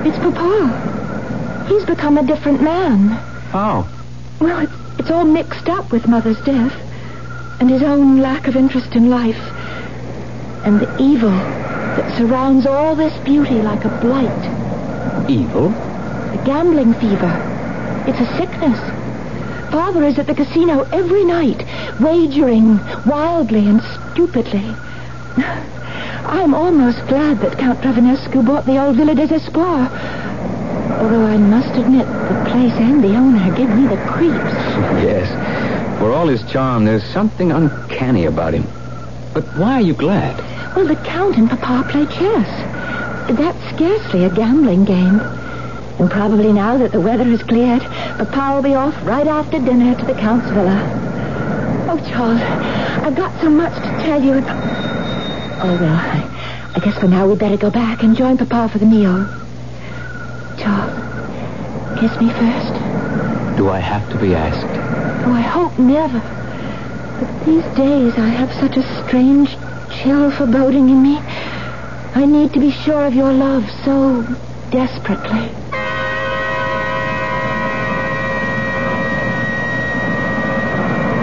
It's 0.09 0.17
Papa. 0.19 1.65
He's 1.67 1.85
become 1.85 2.17
a 2.17 2.23
different 2.25 2.61
man. 2.61 3.09
How? 3.51 3.87
Well, 4.41 4.59
it's, 4.59 4.99
it's 4.99 5.11
all 5.11 5.25
mixed 5.25 5.69
up 5.69 5.91
with 5.91 6.07
Mother's 6.07 6.39
death 6.41 6.73
and 7.61 7.69
his 7.69 7.83
own 7.83 8.19
lack 8.19 8.47
of 8.47 8.55
interest 8.55 8.95
in 8.95 9.09
life 9.09 9.37
and 10.65 10.79
the 10.79 11.01
evil 11.01 11.31
that 11.31 12.17
surrounds 12.17 12.65
all 12.65 12.95
this 12.95 13.17
beauty 13.23 13.61
like 13.61 13.85
a 13.85 13.89
blight. 13.99 15.29
Evil? 15.29 15.69
The 15.69 16.41
gambling 16.45 16.93
fever. 16.95 17.33
It's 18.07 18.19
a 18.19 18.37
sickness. 18.37 18.79
Father 19.71 20.03
is 20.03 20.17
at 20.17 20.27
the 20.27 20.33
casino 20.33 20.81
every 20.91 21.23
night, 21.25 21.63
wagering 21.99 22.77
wildly 23.05 23.67
and 23.67 23.81
stupidly. 23.81 24.75
I'm 26.25 26.53
almost 26.53 27.05
glad 27.07 27.39
that 27.39 27.57
Count 27.57 27.79
Dravanescu 27.81 28.45
bought 28.45 28.65
the 28.65 28.83
old 28.83 28.95
Villa 28.97 29.15
Desespoir. 29.15 29.89
Although 30.99 31.25
I 31.25 31.37
must 31.37 31.75
admit, 31.77 32.07
the 32.07 32.49
place 32.51 32.73
and 32.73 33.03
the 33.03 33.15
owner 33.15 33.55
give 33.55 33.69
me 33.69 33.87
the 33.87 33.97
creeps. 34.07 34.35
Yes. 34.99 35.29
For 35.99 36.11
all 36.11 36.27
his 36.27 36.43
charm, 36.51 36.85
there's 36.85 37.03
something 37.03 37.51
uncanny 37.51 38.25
about 38.25 38.53
him. 38.53 38.63
But 39.33 39.43
why 39.57 39.73
are 39.73 39.81
you 39.81 39.93
glad? 39.93 40.49
Well, 40.79 40.88
the 40.88 40.95
Count 40.95 41.36
and 41.36 41.50
Papa 41.50 41.89
play 41.91 42.05
chess. 42.05 42.48
That's 43.38 43.75
scarcely 43.75 44.24
a 44.24 44.29
gambling 44.29 44.86
game. 44.86 45.19
And 46.00 46.09
probably 46.09 46.53
now 46.53 46.77
that 46.77 46.93
the 46.93 47.01
weather 47.01 47.25
has 47.25 47.43
cleared, 47.43 47.81
Papa 47.81 48.55
will 48.55 48.62
be 48.62 48.75
off 48.75 48.95
right 49.05 49.27
after 49.27 49.59
dinner 49.59 49.93
to 49.93 50.05
the 50.05 50.13
Count's 50.13 50.50
villa. 50.51 50.79
Oh, 51.89 51.98
Charles, 52.09 52.39
I've 53.03 53.13
got 53.13 53.41
so 53.41 53.50
much 53.50 53.74
to 53.75 53.89
tell 54.05 54.24
you. 54.24 54.36
Oh, 54.36 55.77
well, 55.81 55.95
I, 55.95 56.71
I 56.74 56.79
guess 56.79 56.98
for 56.98 57.09
now 57.09 57.27
we'd 57.27 57.39
better 57.39 57.57
go 57.57 57.69
back 57.69 58.01
and 58.01 58.15
join 58.15 58.38
Papa 58.38 58.69
for 58.71 58.77
the 58.79 58.86
meal. 58.86 59.27
Charles, 60.59 60.95
kiss 62.00 62.17
me 62.21 62.29
first. 62.29 63.57
Do 63.57 63.67
I 63.67 63.79
have 63.79 64.09
to 64.13 64.17
be 64.17 64.33
asked? 64.33 65.27
Oh, 65.27 65.33
I 65.33 65.41
hope 65.41 65.77
never. 65.77 66.19
But 67.19 67.45
these 67.45 67.65
days 67.75 68.13
I 68.17 68.29
have 68.29 68.53
such 68.53 68.77
a 68.77 69.05
strange, 69.05 69.57
chill 69.91 70.31
foreboding 70.31 70.89
in 70.89 71.01
me. 71.01 71.17
I 72.15 72.25
need 72.25 72.53
to 72.53 72.60
be 72.60 72.72
sure 72.72 73.05
of 73.05 73.13
your 73.13 73.31
love 73.31 73.63
so 73.84 74.24
desperately. 74.72 75.50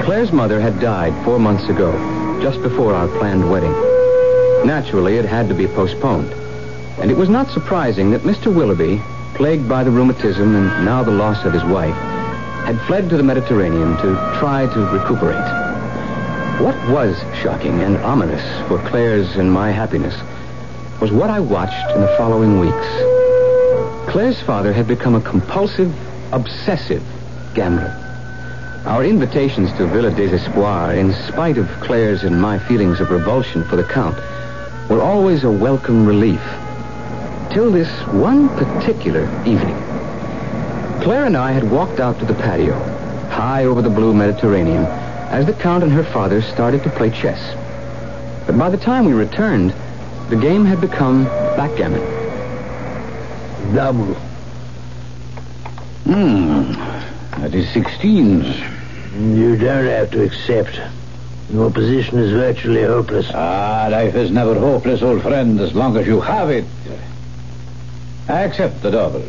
Claire's 0.04 0.32
mother 0.32 0.60
had 0.60 0.80
died 0.80 1.12
four 1.24 1.38
months 1.38 1.68
ago, 1.68 1.92
just 2.40 2.62
before 2.62 2.94
our 2.94 3.08
planned 3.18 3.50
wedding. 3.50 3.72
Naturally, 4.64 5.16
it 5.16 5.24
had 5.24 5.48
to 5.48 5.54
be 5.54 5.66
postponed. 5.66 6.32
And 7.00 7.10
it 7.10 7.16
was 7.16 7.28
not 7.28 7.50
surprising 7.50 8.12
that 8.12 8.22
Mr. 8.22 8.54
Willoughby, 8.54 9.00
plagued 9.34 9.68
by 9.68 9.84
the 9.84 9.90
rheumatism 9.90 10.54
and 10.54 10.84
now 10.84 11.02
the 11.02 11.10
loss 11.10 11.44
of 11.44 11.52
his 11.52 11.64
wife, 11.64 11.94
had 12.64 12.80
fled 12.86 13.10
to 13.10 13.16
the 13.16 13.22
Mediterranean 13.22 13.96
to 13.98 14.14
try 14.38 14.66
to 14.72 14.80
recuperate. 14.86 15.65
What 16.58 16.88
was 16.88 17.18
shocking 17.42 17.82
and 17.82 17.98
ominous 17.98 18.42
for 18.66 18.78
Claire's 18.88 19.36
and 19.36 19.52
my 19.52 19.70
happiness 19.70 20.14
was 21.02 21.12
what 21.12 21.28
I 21.28 21.38
watched 21.38 21.90
in 21.94 22.00
the 22.00 22.16
following 22.16 22.58
weeks. 22.58 24.10
Claire's 24.10 24.40
father 24.40 24.72
had 24.72 24.88
become 24.88 25.14
a 25.14 25.20
compulsive, 25.20 25.94
obsessive 26.32 27.02
gambler. 27.52 27.94
Our 28.86 29.04
invitations 29.04 29.70
to 29.72 29.86
Villa 29.86 30.10
Desespoir, 30.10 30.94
in 30.94 31.12
spite 31.28 31.58
of 31.58 31.68
Claire's 31.82 32.24
and 32.24 32.40
my 32.40 32.58
feelings 32.58 33.00
of 33.00 33.10
revulsion 33.10 33.62
for 33.64 33.76
the 33.76 33.84
Count, 33.84 34.16
were 34.88 35.02
always 35.02 35.44
a 35.44 35.50
welcome 35.50 36.06
relief. 36.06 36.40
Till 37.52 37.70
this 37.70 37.90
one 38.14 38.48
particular 38.48 39.24
evening. 39.44 39.76
Claire 41.02 41.26
and 41.26 41.36
I 41.36 41.52
had 41.52 41.70
walked 41.70 42.00
out 42.00 42.18
to 42.20 42.24
the 42.24 42.34
patio, 42.34 42.78
high 43.28 43.66
over 43.66 43.82
the 43.82 43.90
blue 43.90 44.14
Mediterranean, 44.14 45.05
as 45.28 45.46
the 45.46 45.52
Count 45.52 45.82
and 45.82 45.92
her 45.92 46.04
father 46.04 46.40
started 46.42 46.82
to 46.84 46.90
play 46.90 47.10
chess. 47.10 47.54
But 48.46 48.56
by 48.58 48.70
the 48.70 48.76
time 48.76 49.04
we 49.04 49.12
returned, 49.12 49.74
the 50.28 50.36
game 50.36 50.64
had 50.64 50.80
become 50.80 51.24
backgammon. 51.56 52.00
Double. 53.74 54.14
Hmm. 56.04 56.72
That 57.40 57.54
is 57.54 57.66
16s. 57.68 58.74
You 59.36 59.56
don't 59.56 59.86
have 59.86 60.10
to 60.12 60.22
accept. 60.22 60.80
Your 61.50 61.70
position 61.70 62.18
is 62.18 62.32
virtually 62.32 62.82
hopeless. 62.82 63.30
Ah, 63.32 63.88
life 63.90 64.14
is 64.14 64.30
never 64.30 64.54
hopeless, 64.54 65.02
old 65.02 65.22
friend, 65.22 65.60
as 65.60 65.74
long 65.74 65.96
as 65.96 66.06
you 66.06 66.20
have 66.20 66.50
it. 66.50 66.64
I 68.28 68.42
accept 68.42 68.82
the 68.82 68.90
double. 68.90 69.22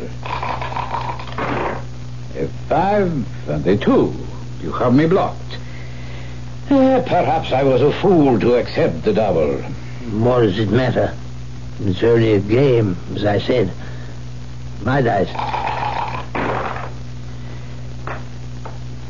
A 2.36 2.48
five 2.68 3.48
and 3.48 3.66
a 3.66 3.76
two. 3.76 4.12
You 4.60 4.72
have 4.72 4.94
me 4.94 5.06
blocked. 5.06 5.58
Eh, 6.70 7.02
perhaps 7.06 7.50
I 7.50 7.62
was 7.62 7.80
a 7.80 7.92
fool 7.92 8.38
to 8.40 8.56
accept 8.56 9.02
the 9.02 9.14
double. 9.14 9.56
What 10.12 10.40
does 10.40 10.58
it 10.58 10.68
matter? 10.68 11.14
It's 11.80 12.02
only 12.02 12.34
a 12.34 12.40
game, 12.40 12.94
as 13.14 13.24
I 13.24 13.38
said. 13.38 13.72
My 14.82 15.00
dice. 15.00 15.30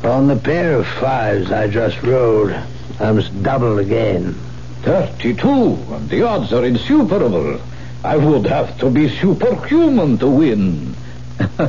On 0.05 0.27
the 0.27 0.37
pair 0.37 0.75
of 0.75 0.87
fives 0.87 1.51
I 1.51 1.67
just 1.67 2.01
rolled, 2.01 2.51
I 2.97 3.11
must 3.11 3.43
double 3.43 3.79
again. 3.79 4.35
32, 4.83 5.49
and 5.49 6.09
the 6.09 6.21
odds 6.21 6.53
are 6.53 6.63
insuperable. 6.63 7.59
I 8.05 8.15
would 8.15 8.45
have 8.45 8.77
to 8.79 8.89
be 8.89 9.09
superhuman 9.09 10.17
to 10.19 10.27
win. 10.27 10.95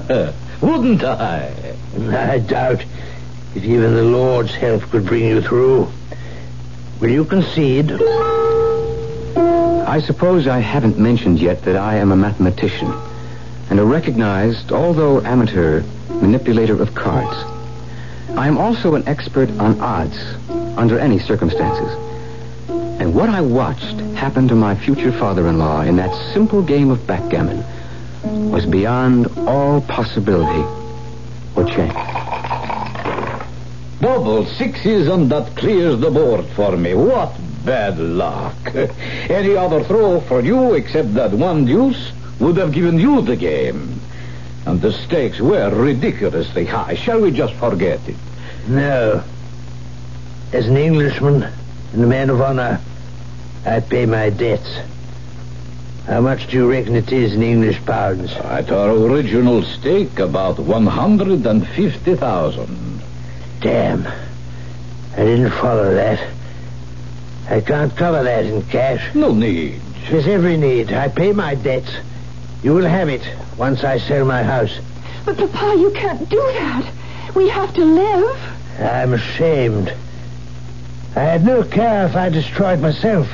Wouldn't 0.60 1.02
I? 1.02 1.52
I 2.10 2.38
doubt 2.38 2.84
if 3.54 3.64
even 3.64 3.94
the 3.94 4.02
Lord's 4.02 4.54
help 4.54 4.82
could 4.90 5.06
bring 5.06 5.24
you 5.24 5.40
through. 5.40 5.90
Will 7.00 7.10
you 7.10 7.24
concede? 7.24 7.90
I 9.90 10.00
suppose 10.00 10.46
I 10.46 10.60
haven't 10.60 10.98
mentioned 10.98 11.40
yet 11.40 11.62
that 11.64 11.76
I 11.76 11.96
am 11.96 12.12
a 12.12 12.16
mathematician 12.16 12.92
and 13.70 13.80
a 13.80 13.84
recognized, 13.84 14.70
although 14.70 15.20
amateur, 15.22 15.82
manipulator 16.08 16.80
of 16.80 16.94
cards. 16.94 17.36
I 18.36 18.46
am 18.46 18.58
also 18.58 18.94
an 18.94 19.08
expert 19.08 19.50
on 19.58 19.80
odds 19.80 20.18
under 20.76 20.98
any 20.98 21.18
circumstances. 21.18 21.90
And 23.00 23.14
what 23.14 23.30
I 23.30 23.40
watched 23.40 23.98
happen 24.14 24.46
to 24.48 24.54
my 24.54 24.76
future 24.76 25.10
father-in-law 25.10 25.82
in 25.82 25.96
that 25.96 26.14
simple 26.32 26.62
game 26.62 26.90
of 26.90 27.06
backgammon 27.06 27.64
was 28.50 28.66
beyond 28.66 29.26
all 29.48 29.80
possibility 29.80 30.64
or 31.56 31.64
chance. 31.64 32.19
Double 34.00 34.46
sixes 34.46 35.08
and 35.08 35.30
that 35.30 35.56
clears 35.56 36.00
the 36.00 36.10
board 36.10 36.46
for 36.56 36.76
me. 36.76 36.94
What 36.94 37.32
bad 37.64 37.98
luck. 37.98 38.56
Any 38.74 39.56
other 39.56 39.82
throw 39.84 40.20
for 40.22 40.40
you 40.40 40.74
except 40.74 41.14
that 41.14 41.30
one 41.32 41.66
deuce 41.66 42.12
would 42.38 42.56
have 42.56 42.72
given 42.72 42.98
you 42.98 43.20
the 43.20 43.36
game. 43.36 44.00
And 44.66 44.80
the 44.80 44.92
stakes 44.92 45.38
were 45.40 45.70
ridiculously 45.70 46.64
high. 46.64 46.94
Shall 46.94 47.20
we 47.20 47.30
just 47.30 47.54
forget 47.54 48.00
it? 48.08 48.16
No. 48.66 49.22
As 50.52 50.66
an 50.66 50.76
Englishman 50.76 51.44
and 51.92 52.02
a 52.02 52.06
man 52.06 52.30
of 52.30 52.40
honor, 52.40 52.80
I 53.66 53.80
pay 53.80 54.06
my 54.06 54.30
debts. 54.30 54.78
How 56.06 56.22
much 56.22 56.48
do 56.48 56.56
you 56.56 56.70
reckon 56.70 56.96
it 56.96 57.12
is 57.12 57.34
in 57.34 57.42
English 57.42 57.84
pounds? 57.84 58.32
At 58.32 58.72
our 58.72 58.90
original 58.90 59.62
stake, 59.62 60.18
about 60.18 60.58
150,000. 60.58 62.89
Damn. 63.60 64.06
I 64.06 65.16
didn't 65.16 65.50
follow 65.50 65.94
that. 65.94 66.34
I 67.48 67.60
can't 67.60 67.94
cover 67.94 68.22
that 68.22 68.46
in 68.46 68.62
cash. 68.62 69.14
No 69.14 69.34
need. 69.34 69.80
There's 70.08 70.26
every 70.26 70.56
need. 70.56 70.92
I 70.92 71.08
pay 71.08 71.32
my 71.32 71.54
debts. 71.54 71.90
You 72.62 72.74
will 72.74 72.86
have 72.86 73.08
it 73.08 73.22
once 73.58 73.84
I 73.84 73.98
sell 73.98 74.24
my 74.24 74.42
house. 74.42 74.78
But, 75.24 75.36
Papa, 75.36 75.76
you 75.78 75.90
can't 75.90 76.28
do 76.28 76.36
that. 76.36 76.92
We 77.34 77.48
have 77.48 77.74
to 77.74 77.84
live. 77.84 78.38
I'm 78.80 79.12
ashamed. 79.12 79.92
I 81.14 81.20
had 81.20 81.44
no 81.44 81.62
care 81.64 82.06
if 82.06 82.16
I 82.16 82.28
destroyed 82.28 82.80
myself. 82.80 83.28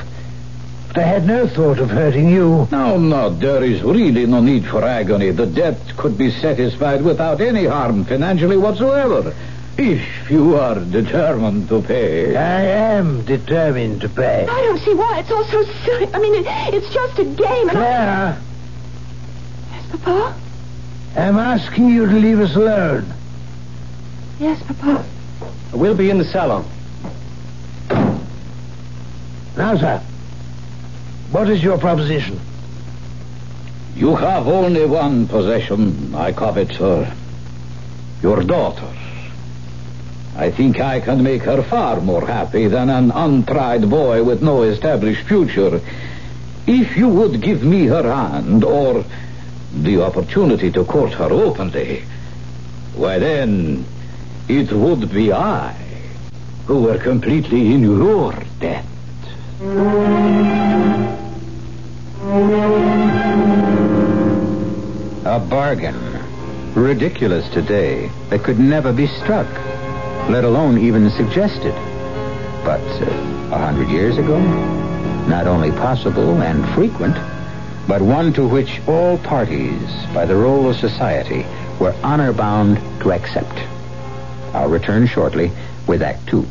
But 0.87 0.97
I 0.97 1.03
had 1.03 1.27
no 1.27 1.47
thought 1.47 1.79
of 1.79 1.89
hurting 1.89 2.29
you. 2.29 2.67
No, 2.71 2.97
no, 2.97 3.29
there 3.29 3.63
is 3.63 3.81
really 3.83 4.25
no 4.25 4.41
need 4.41 4.65
for 4.65 4.83
agony. 4.83 5.31
The 5.31 5.45
debt 5.45 5.77
could 5.95 6.17
be 6.17 6.31
satisfied 6.31 7.03
without 7.03 7.39
any 7.39 7.65
harm 7.65 8.03
financially 8.03 8.57
whatsoever. 8.57 9.33
If 9.77 10.31
you 10.31 10.55
are 10.55 10.79
determined 10.79 11.69
to 11.69 11.83
pay. 11.83 12.35
I 12.35 12.61
am 12.63 13.23
determined 13.25 14.01
to 14.01 14.09
pay. 14.09 14.47
I 14.47 14.61
don't 14.61 14.79
see 14.79 14.95
why. 14.95 15.19
It's 15.19 15.29
all 15.29 15.45
so 15.45 15.63
silly. 15.85 16.11
I 16.13 16.19
mean, 16.19 16.33
it, 16.33 16.47
it's 16.73 16.91
just 16.91 17.19
a 17.19 17.23
game. 17.23 17.69
And 17.69 17.77
Clara, 17.77 18.41
I... 19.71 19.75
Yes, 19.75 19.91
Papa? 19.91 20.35
I'm 21.15 21.37
asking 21.37 21.89
you 21.89 22.07
to 22.07 22.11
leave 22.11 22.39
us 22.39 22.55
alone. 22.55 23.13
Yes, 24.39 24.61
Papa. 24.63 25.05
We'll 25.73 25.95
be 25.95 26.09
in 26.09 26.17
the 26.17 26.25
salon. 26.25 26.65
Now, 29.55 29.77
sir, 29.77 30.01
what 31.31 31.49
is 31.49 31.63
your 31.63 31.77
proposition? 31.77 32.39
You 33.95 34.15
have 34.15 34.47
only 34.47 34.85
one 34.85 35.27
possession 35.27 36.15
I 36.15 36.31
covet, 36.31 36.71
sir. 36.71 37.11
Your 38.23 38.43
daughter. 38.43 38.91
I 40.37 40.51
think 40.51 40.79
I 40.79 40.99
can 40.99 41.23
make 41.23 41.41
her 41.43 41.63
far 41.63 41.99
more 41.99 42.25
happy 42.25 42.67
than 42.67 42.91
an 42.91 43.09
untried 43.09 43.89
boy 43.89 44.23
with 44.23 44.43
no 44.43 44.61
established 44.61 45.27
future. 45.27 45.81
If 46.67 46.95
you 46.95 47.09
would 47.09 47.41
give 47.41 47.63
me 47.63 47.87
her 47.87 48.03
hand, 48.03 48.63
or 48.63 49.03
the 49.73 50.03
opportunity 50.03 50.71
to 50.73 50.83
court 50.83 51.13
her 51.13 51.31
openly, 51.31 52.03
why 52.95 53.17
then, 53.17 53.85
it 54.47 54.71
would 54.71 55.11
be 55.11 55.33
I 55.33 55.75
who 56.67 56.83
were 56.83 56.99
completely 56.99 57.73
in 57.73 57.81
your 57.81 58.33
debt. 58.59 58.85
A 65.25 65.39
bargain. 65.39 65.95
Ridiculous 66.75 67.49
today 67.53 68.11
that 68.29 68.43
could 68.43 68.59
never 68.59 68.93
be 68.93 69.07
struck, 69.07 69.47
let 70.29 70.43
alone 70.43 70.77
even 70.77 71.09
suggested. 71.11 71.73
But 72.63 72.81
uh, 73.01 73.05
a 73.51 73.57
hundred 73.57 73.89
years 73.89 74.17
ago, 74.17 74.39
not 75.27 75.47
only 75.47 75.71
possible 75.71 76.41
and 76.41 76.67
frequent, 76.75 77.15
but 77.87 78.01
one 78.01 78.33
to 78.33 78.45
which 78.45 78.81
all 78.87 79.17
parties, 79.19 79.81
by 80.13 80.25
the 80.25 80.35
role 80.35 80.69
of 80.69 80.75
society, 80.75 81.45
were 81.79 81.95
honor 82.03 82.33
bound 82.33 82.77
to 83.01 83.11
accept. 83.11 83.57
I'll 84.53 84.69
return 84.69 85.07
shortly 85.07 85.51
with 85.87 86.01
Act 86.01 86.27
Two. 86.27 86.45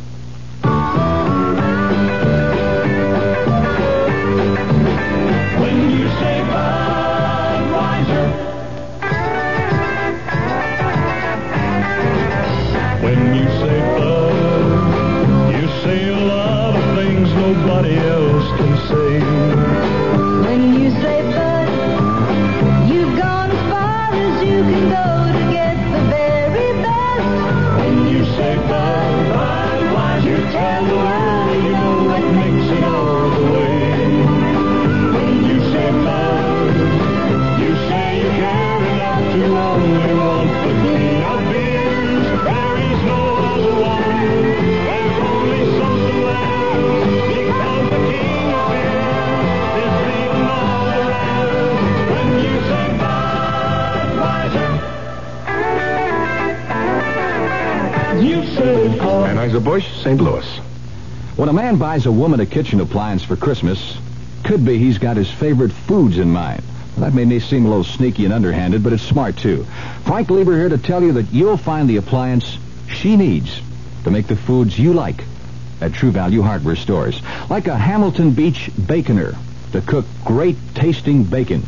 Anheuser-Busch, 59.67 60.05
St. 60.05 60.21
Louis. 60.21 60.47
When 61.35 61.49
a 61.49 61.53
man 61.53 61.77
buys 61.77 62.07
a 62.07 62.13
woman 62.13 62.39
a 62.39 62.47
kitchen 62.47 62.81
appliance 62.81 63.25
for 63.25 63.35
Christmas, 63.35 63.99
could 64.45 64.65
be 64.65 64.79
he's 64.79 64.99
got 64.99 65.17
his 65.17 65.29
favorite 65.29 65.73
foods 65.73 66.19
in 66.19 66.31
mind. 66.31 66.63
That 66.99 67.15
may 67.15 67.41
seem 67.41 67.67
a 67.67 67.69
little 67.69 67.83
sneaky 67.83 68.25
and 68.25 68.33
underhanded, 68.33 68.85
but 68.85 68.93
it's 68.93 69.03
smart 69.03 69.37
too. 69.37 69.67
Frank 70.05 70.31
Lieber 70.31 70.57
here 70.57 70.69
to 70.69 70.79
tell 70.79 71.03
you 71.03 71.15
that 71.15 71.33
you'll 71.33 71.57
find 71.57 71.91
the 71.91 71.97
appliance 71.97 72.59
she 72.89 73.17
needs 73.17 73.61
to 74.05 74.11
make 74.13 74.29
the 74.29 74.37
foods 74.37 74.79
you 74.79 74.93
like 74.93 75.25
at 75.81 75.93
True 75.93 76.13
Value 76.13 76.43
Hardware 76.43 76.77
stores. 76.77 77.21
Like 77.51 77.67
a 77.67 77.77
Hamilton 77.77 78.31
Beach 78.31 78.71
baconer 78.81 79.37
to 79.73 79.81
cook 79.81 80.07
great 80.25 80.57
tasting 80.77 81.25
bacon 81.25 81.65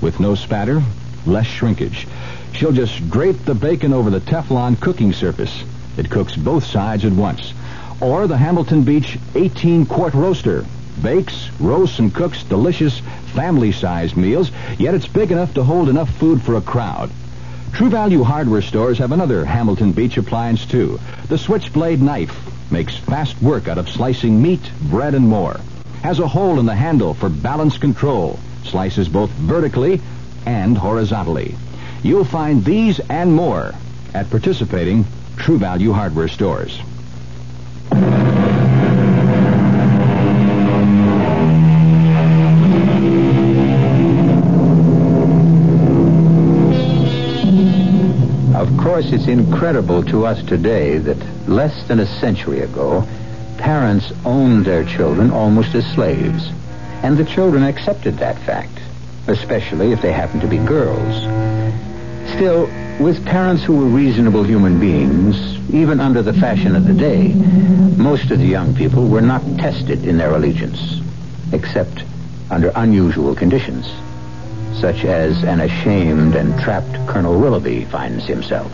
with 0.00 0.20
no 0.20 0.36
spatter, 0.36 0.82
less 1.26 1.46
shrinkage. 1.46 2.06
She'll 2.52 2.70
just 2.70 3.10
drape 3.10 3.44
the 3.44 3.56
bacon 3.56 3.92
over 3.92 4.08
the 4.08 4.20
Teflon 4.20 4.80
cooking 4.80 5.12
surface. 5.12 5.64
It 6.00 6.08
cooks 6.08 6.34
both 6.34 6.64
sides 6.64 7.04
at 7.04 7.12
once. 7.12 7.52
Or 8.00 8.26
the 8.26 8.38
Hamilton 8.38 8.84
Beach 8.84 9.18
18 9.34 9.84
quart 9.84 10.14
roaster. 10.14 10.64
Bakes, 11.02 11.50
roasts, 11.60 11.98
and 11.98 12.14
cooks 12.14 12.42
delicious 12.42 13.00
family-sized 13.34 14.16
meals, 14.16 14.50
yet 14.78 14.94
it's 14.94 15.06
big 15.06 15.30
enough 15.30 15.52
to 15.54 15.62
hold 15.62 15.90
enough 15.90 16.08
food 16.14 16.40
for 16.40 16.54
a 16.54 16.62
crowd. 16.62 17.10
True 17.74 17.90
Value 17.90 18.22
hardware 18.22 18.62
stores 18.62 18.96
have 18.96 19.12
another 19.12 19.44
Hamilton 19.44 19.92
Beach 19.92 20.16
appliance, 20.16 20.64
too. 20.64 20.98
The 21.28 21.36
Switchblade 21.36 22.00
knife 22.00 22.34
makes 22.72 22.96
fast 22.96 23.40
work 23.42 23.68
out 23.68 23.76
of 23.76 23.90
slicing 23.90 24.40
meat, 24.40 24.70
bread, 24.80 25.14
and 25.14 25.28
more. 25.28 25.60
Has 26.02 26.18
a 26.18 26.26
hole 26.26 26.58
in 26.58 26.64
the 26.64 26.74
handle 26.74 27.12
for 27.12 27.28
balance 27.28 27.76
control. 27.76 28.38
Slices 28.64 29.10
both 29.10 29.28
vertically 29.32 30.00
and 30.46 30.78
horizontally. 30.78 31.56
You'll 32.02 32.24
find 32.24 32.64
these 32.64 33.00
and 33.10 33.34
more 33.34 33.74
at 34.14 34.30
participating 34.30 35.04
True 35.40 35.58
Value 35.58 35.90
hardware 35.90 36.28
stores. 36.28 36.78
Of 48.54 48.76
course, 48.76 49.10
it's 49.12 49.26
incredible 49.28 50.02
to 50.04 50.26
us 50.26 50.42
today 50.44 50.98
that 50.98 51.16
less 51.48 51.88
than 51.88 52.00
a 52.00 52.06
century 52.06 52.60
ago, 52.60 53.08
parents 53.56 54.12
owned 54.26 54.66
their 54.66 54.84
children 54.84 55.30
almost 55.30 55.74
as 55.74 55.86
slaves. 55.94 56.50
And 57.02 57.16
the 57.16 57.24
children 57.24 57.62
accepted 57.62 58.18
that 58.18 58.38
fact, 58.40 58.78
especially 59.26 59.92
if 59.92 60.02
they 60.02 60.12
happened 60.12 60.42
to 60.42 60.48
be 60.48 60.58
girls. 60.58 61.16
Still, 62.34 62.68
with 63.00 63.24
parents 63.24 63.64
who 63.64 63.76
were 63.76 63.86
reasonable 63.86 64.42
human 64.42 64.78
beings, 64.78 65.36
even 65.72 66.00
under 66.00 66.20
the 66.20 66.34
fashion 66.34 66.76
of 66.76 66.86
the 66.86 66.92
day, 66.92 67.28
most 67.96 68.30
of 68.30 68.38
the 68.38 68.46
young 68.46 68.74
people 68.74 69.08
were 69.08 69.22
not 69.22 69.42
tested 69.58 70.04
in 70.04 70.18
their 70.18 70.34
allegiance, 70.34 71.00
except 71.52 72.04
under 72.50 72.70
unusual 72.76 73.34
conditions, 73.34 73.86
such 74.78 75.04
as 75.04 75.42
an 75.44 75.60
ashamed 75.60 76.34
and 76.34 76.60
trapped 76.60 76.92
Colonel 77.06 77.40
Willoughby 77.40 77.86
finds 77.86 78.26
himself. 78.26 78.70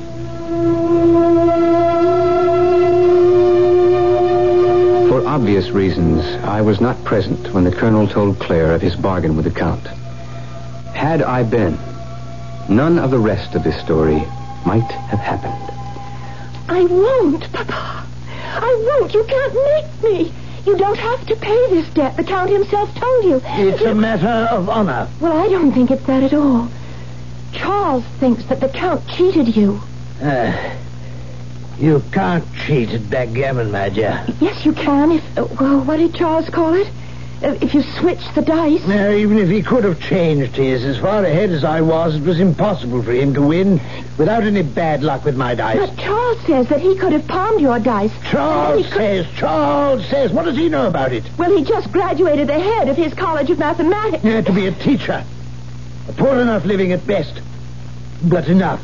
For 5.09 5.25
obvious 5.25 5.71
reasons, 5.71 6.25
I 6.45 6.63
was 6.63 6.81
not 6.81 7.03
present 7.05 7.55
when 7.55 7.63
the 7.63 7.71
colonel 7.71 8.09
told 8.09 8.41
Claire 8.41 8.73
of 8.73 8.83
his 8.83 8.97
bargain 8.97 9.37
with 9.37 9.45
the 9.45 9.53
count. 9.53 9.87
Had 10.95 11.23
I 11.23 11.45
been, 11.45 11.79
none 12.69 12.99
of 12.99 13.11
the 13.11 13.19
rest 13.19 13.55
of 13.55 13.65
this 13.65 13.79
story 13.81 14.25
might 14.65 14.91
have 15.11 15.21
happened. 15.21 15.73
I 16.69 16.85
won't, 16.85 17.53
Papa. 17.53 18.07
I 18.59 18.99
won't. 19.01 19.15
You 19.15 19.25
can't 19.25 19.55
make 19.55 20.03
me. 20.11 20.33
You 20.67 20.77
don't 20.77 20.99
have 20.99 21.25
to 21.27 21.37
pay 21.37 21.71
this 21.71 21.89
debt. 21.91 22.17
The 22.17 22.25
Count 22.25 22.51
himself 22.51 22.93
told 22.97 23.25
you. 23.25 23.41
It's 23.45 23.83
a 23.83 23.95
matter 23.95 24.49
of 24.51 24.69
honor. 24.69 25.09
Well, 25.21 25.33
I 25.33 25.49
don't 25.49 25.73
think 25.73 25.91
it's 25.91 26.05
that 26.07 26.25
at 26.25 26.35
all. 26.35 26.69
Charles 27.53 28.05
thinks 28.19 28.45
that 28.47 28.61
the 28.61 28.69
Count 28.69 29.07
cheated 29.09 29.57
you. 29.57 29.81
Uh, 30.21 30.75
you 31.79 32.03
can't 32.11 32.45
cheat 32.67 32.91
at 32.91 33.09
backgammon, 33.09 33.71
my 33.71 33.91
dear. 33.91 34.27
Yes, 34.41 34.65
you 34.65 34.73
can. 34.73 35.13
If 35.13 35.39
uh, 35.39 35.47
well, 35.61 35.85
what 35.85 35.99
did 35.99 36.15
Charles 36.15 36.49
call 36.51 36.75
it? 36.75 36.89
Uh, 37.43 37.49
if 37.61 37.75
you 37.75 37.83
switch 37.83 38.23
the 38.35 38.41
dice. 38.41 38.87
Now, 38.87 39.11
even 39.11 39.37
if 39.39 39.51
he 39.51 39.63
could 39.63 39.85
have 39.85 40.01
changed 40.01 40.57
his, 40.57 40.83
as 40.85 40.97
far 40.97 41.23
ahead 41.23 41.51
as 41.51 41.65
I 41.65 41.83
was, 41.83 42.15
it 42.15 42.23
was 42.23 42.41
impossible 42.41 43.03
for 43.03 43.13
him 43.13 43.35
to 43.35 43.43
win 43.43 43.79
without 44.17 44.43
any 44.45 44.63
bad 44.63 45.03
luck 45.03 45.25
with 45.27 45.37
my 45.37 45.55
dice. 45.55 45.77
But 45.79 45.99
Charles 45.99 46.41
says 46.47 46.69
that 46.69 46.81
he 46.81 46.97
could 46.97 47.13
have 47.13 47.27
palmed 47.29 47.61
your 47.61 47.79
dice. 47.79 48.11
Charles 48.31 48.89
says, 48.89 49.27
Charles 49.37 50.07
says, 50.09 50.33
what 50.33 50.47
does 50.47 50.57
he 50.57 50.71
know 50.71 50.87
about 50.87 51.13
it? 51.13 51.25
Well, 51.37 51.55
he 51.55 51.63
just 51.63 51.93
graduated 51.93 52.49
the 52.49 52.59
head 52.59 52.89
of 52.89 52.97
his 52.97 53.13
College 53.13 53.51
of 53.51 53.59
Mathematics. 53.59 54.25
Yeah, 54.25 54.41
to 54.41 54.53
be 54.53 54.67
a 54.67 54.73
teacher. 54.73 55.23
A 56.09 56.13
poor 56.13 56.41
enough 56.41 56.65
living 56.65 56.93
at 56.93 57.07
best, 57.07 57.39
but 58.25 58.49
enough. 58.49 58.81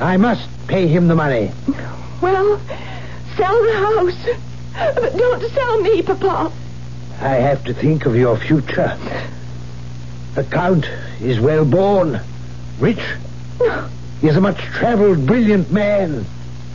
I 0.00 0.18
must 0.18 0.46
pay 0.66 0.86
him 0.86 1.08
the 1.08 1.14
money. 1.14 1.50
Well, 2.20 2.60
sell 3.36 3.62
the 3.62 3.72
house. 3.72 4.36
But 4.74 5.16
don't 5.16 5.50
sell 5.50 5.80
me, 5.80 6.02
Papa. 6.02 6.52
I 7.20 7.34
have 7.36 7.64
to 7.64 7.74
think 7.74 8.06
of 8.06 8.14
your 8.14 8.36
future. 8.36 8.96
The 10.34 10.44
Count 10.44 10.88
is 11.20 11.40
well 11.40 11.64
born, 11.64 12.20
rich. 12.78 13.00
He 14.20 14.28
is 14.28 14.36
a 14.36 14.40
much 14.40 14.58
traveled, 14.58 15.26
brilliant 15.26 15.72
man 15.72 16.26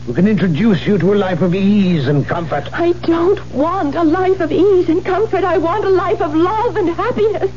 who 0.06 0.14
can 0.14 0.28
introduce 0.28 0.86
you 0.88 0.98
to 0.98 1.14
a 1.14 1.16
life 1.16 1.42
of 1.42 1.54
ease 1.54 2.08
and 2.08 2.28
comfort. 2.28 2.74
I 2.74 2.94
don't 2.94 3.40
want 3.54 3.94
a 3.96 4.04
life 4.04 4.40
of 4.40 4.52
ease 4.52 4.90
and 4.90 5.06
comfort. 5.06 5.44
I 5.44 5.60
want 5.60 5.86
a 5.86 5.90
life 5.90 6.22
of 6.22 6.34
love 6.36 6.76
and 6.76 6.90
happiness. 6.90 7.52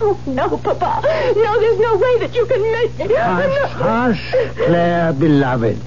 Oh, 0.00 0.20
no, 0.26 0.58
Papa. 0.58 1.00
No, 1.34 1.60
there's 1.60 1.78
no 1.80 1.96
way 1.96 2.18
that 2.18 2.34
you 2.34 2.46
can 2.46 2.62
make 2.62 2.98
me. 3.08 3.14
Hush, 3.16 3.72
hush, 3.72 4.54
Claire, 4.54 5.12
beloved. 5.14 5.80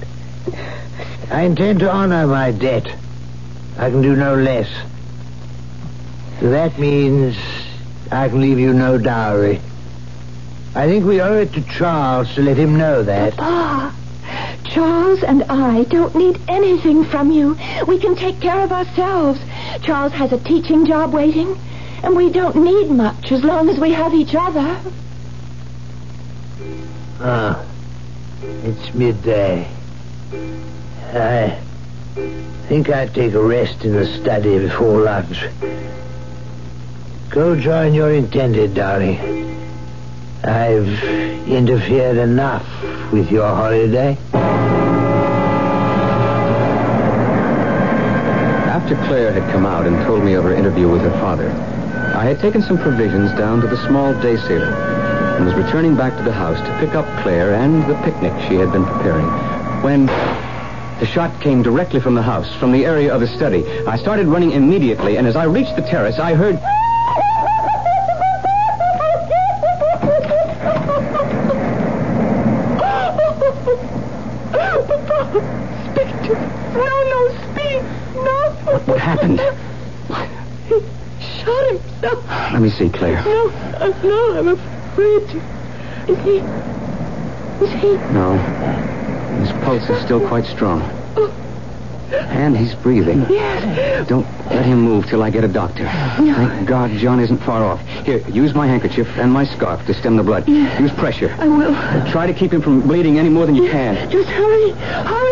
I 1.30 1.42
intend 1.42 1.78
to 1.80 1.90
honor 1.90 2.26
my 2.26 2.50
debt. 2.50 2.86
I 3.78 3.90
can 3.90 4.02
do 4.02 4.14
no 4.16 4.34
less. 4.34 4.68
That 6.42 6.76
means 6.76 7.36
I 8.10 8.28
can 8.28 8.40
leave 8.40 8.58
you 8.58 8.74
no 8.74 8.98
dowry. 8.98 9.60
I 10.74 10.88
think 10.88 11.04
we 11.04 11.20
owe 11.20 11.36
it 11.36 11.52
to 11.52 11.62
Charles 11.62 12.34
to 12.34 12.42
let 12.42 12.56
him 12.56 12.76
know 12.76 13.04
that. 13.04 13.36
Papa, 13.36 13.94
Charles 14.64 15.22
and 15.22 15.44
I 15.44 15.84
don't 15.84 16.16
need 16.16 16.40
anything 16.48 17.04
from 17.04 17.30
you. 17.30 17.56
We 17.86 18.00
can 18.00 18.16
take 18.16 18.40
care 18.40 18.58
of 18.58 18.72
ourselves. 18.72 19.38
Charles 19.82 20.12
has 20.14 20.32
a 20.32 20.38
teaching 20.38 20.84
job 20.84 21.12
waiting, 21.12 21.56
and 22.02 22.16
we 22.16 22.28
don't 22.28 22.56
need 22.56 22.90
much 22.90 23.30
as 23.30 23.44
long 23.44 23.68
as 23.68 23.78
we 23.78 23.92
have 23.92 24.12
each 24.12 24.34
other. 24.34 24.80
Ah, 27.20 27.64
it's 28.64 28.92
midday. 28.94 29.68
I 31.14 31.60
think 32.66 32.88
I'd 32.90 33.14
take 33.14 33.34
a 33.34 33.42
rest 33.42 33.84
in 33.84 33.92
the 33.92 34.06
study 34.06 34.58
before 34.58 35.02
lunch. 35.02 35.44
Go 37.32 37.56
join 37.56 37.94
your 37.94 38.12
intended, 38.12 38.74
darling. 38.74 39.18
I've 40.44 41.02
interfered 41.48 42.18
enough 42.18 42.66
with 43.10 43.32
your 43.32 43.46
holiday. 43.46 44.18
After 48.68 48.96
Claire 49.06 49.32
had 49.32 49.50
come 49.50 49.64
out 49.64 49.86
and 49.86 49.96
told 50.04 50.22
me 50.22 50.34
of 50.34 50.44
her 50.44 50.52
interview 50.52 50.90
with 50.90 51.00
her 51.00 51.20
father, 51.22 51.48
I 52.14 52.24
had 52.24 52.38
taken 52.38 52.60
some 52.60 52.76
provisions 52.76 53.30
down 53.38 53.62
to 53.62 53.66
the 53.66 53.82
small 53.86 54.12
day 54.20 54.36
sailor 54.36 54.74
and 55.36 55.46
was 55.46 55.54
returning 55.54 55.96
back 55.96 56.14
to 56.18 56.22
the 56.22 56.32
house 56.34 56.58
to 56.58 56.78
pick 56.80 56.94
up 56.94 57.06
Claire 57.22 57.54
and 57.54 57.82
the 57.88 57.94
picnic 58.02 58.34
she 58.46 58.56
had 58.56 58.70
been 58.72 58.84
preparing 58.84 59.26
when 59.82 60.04
the 61.00 61.06
shot 61.06 61.40
came 61.40 61.62
directly 61.62 61.98
from 61.98 62.14
the 62.14 62.20
house, 62.20 62.54
from 62.56 62.72
the 62.72 62.84
area 62.84 63.10
of 63.10 63.22
the 63.22 63.26
study. 63.26 63.64
I 63.86 63.96
started 63.96 64.26
running 64.26 64.50
immediately, 64.52 65.16
and 65.16 65.26
as 65.26 65.34
I 65.34 65.44
reached 65.44 65.76
the 65.76 65.82
terrace, 65.82 66.18
I 66.18 66.34
heard. 66.34 66.60
Speak 75.92 76.08
to 76.08 76.34
me. 76.34 76.46
No, 76.74 76.94
no, 77.12 77.20
speak. 77.52 77.82
No. 78.14 78.36
What, 78.64 78.86
what 78.86 78.98
happened? 79.00 79.40
He 80.68 80.74
himself. 82.02 82.52
Let 82.52 82.62
me 82.62 82.70
see, 82.70 82.88
Claire. 82.88 83.22
No, 83.24 83.48
uh, 83.48 84.00
no, 84.02 84.38
I'm 84.38 84.48
afraid 84.48 85.28
to. 85.30 85.38
Is 86.10 86.18
he. 86.24 86.38
Is 87.64 87.72
he. 87.80 87.94
No. 88.12 88.36
His 89.40 89.52
pulse 89.64 89.88
is 89.88 90.02
still 90.04 90.26
quite 90.28 90.44
strong. 90.44 90.82
And 92.12 92.56
he's 92.56 92.74
breathing. 92.74 93.20
Yes. 93.30 94.06
Don't 94.06 94.26
let 94.46 94.66
him 94.66 94.82
move 94.82 95.06
till 95.06 95.22
I 95.22 95.30
get 95.30 95.44
a 95.44 95.48
doctor. 95.48 95.84
Thank 95.84 96.68
God 96.68 96.90
John 96.98 97.20
isn't 97.20 97.38
far 97.38 97.64
off. 97.64 97.80
Here, 98.04 98.18
use 98.28 98.54
my 98.54 98.66
handkerchief 98.66 99.08
and 99.16 99.32
my 99.32 99.46
scarf 99.46 99.86
to 99.86 99.94
stem 99.94 100.16
the 100.16 100.22
blood. 100.22 100.46
Yes. 100.46 100.78
Use 100.78 100.92
pressure. 100.92 101.34
I 101.38 101.48
will. 101.48 101.72
Try 102.12 102.26
to 102.26 102.34
keep 102.34 102.52
him 102.52 102.60
from 102.60 102.82
bleeding 102.82 103.18
any 103.18 103.30
more 103.30 103.46
than 103.46 103.54
you 103.54 103.70
can. 103.70 104.10
Just 104.10 104.28
hurry. 104.28 104.72
Hurry. 104.72 105.22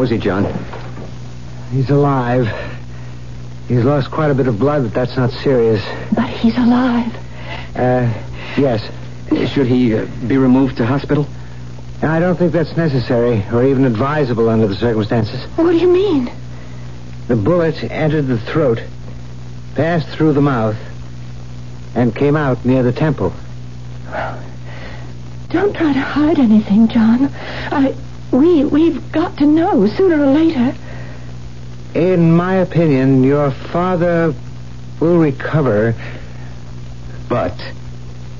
How 0.00 0.04
is 0.04 0.08
he, 0.08 0.16
John? 0.16 0.46
He's 1.70 1.90
alive. 1.90 2.48
He's 3.68 3.84
lost 3.84 4.10
quite 4.10 4.30
a 4.30 4.34
bit 4.34 4.46
of 4.46 4.58
blood, 4.58 4.84
but 4.84 4.94
that's 4.94 5.14
not 5.14 5.30
serious. 5.30 5.84
But 6.14 6.26
he's 6.30 6.56
alive. 6.56 7.14
Uh, 7.76 8.10
yes. 8.56 8.82
Should 9.52 9.66
he 9.66 9.94
uh, 9.94 10.06
be 10.26 10.38
removed 10.38 10.78
to 10.78 10.86
hospital? 10.86 11.28
I 12.00 12.18
don't 12.18 12.34
think 12.36 12.52
that's 12.52 12.74
necessary 12.78 13.44
or 13.52 13.62
even 13.62 13.84
advisable 13.84 14.48
under 14.48 14.66
the 14.66 14.74
circumstances. 14.74 15.44
What 15.56 15.72
do 15.72 15.76
you 15.76 15.92
mean? 15.92 16.32
The 17.28 17.36
bullet 17.36 17.84
entered 17.84 18.26
the 18.26 18.38
throat, 18.38 18.82
passed 19.74 20.08
through 20.08 20.32
the 20.32 20.40
mouth, 20.40 20.78
and 21.94 22.16
came 22.16 22.36
out 22.36 22.64
near 22.64 22.82
the 22.82 22.92
temple. 22.92 23.34
Don't 25.50 25.76
try 25.76 25.92
to 25.92 26.00
hide 26.00 26.38
anything, 26.38 26.88
John. 26.88 27.30
I. 27.70 27.94
We. 28.32 28.64
We've 28.64 29.12
got 29.12 29.38
to 29.38 29.46
know 29.46 29.86
sooner 29.86 30.22
or 30.22 30.32
later. 30.32 30.74
In 31.94 32.32
my 32.32 32.56
opinion, 32.56 33.24
your 33.24 33.50
father 33.50 34.34
will 35.00 35.18
recover, 35.18 35.94
but 37.28 37.54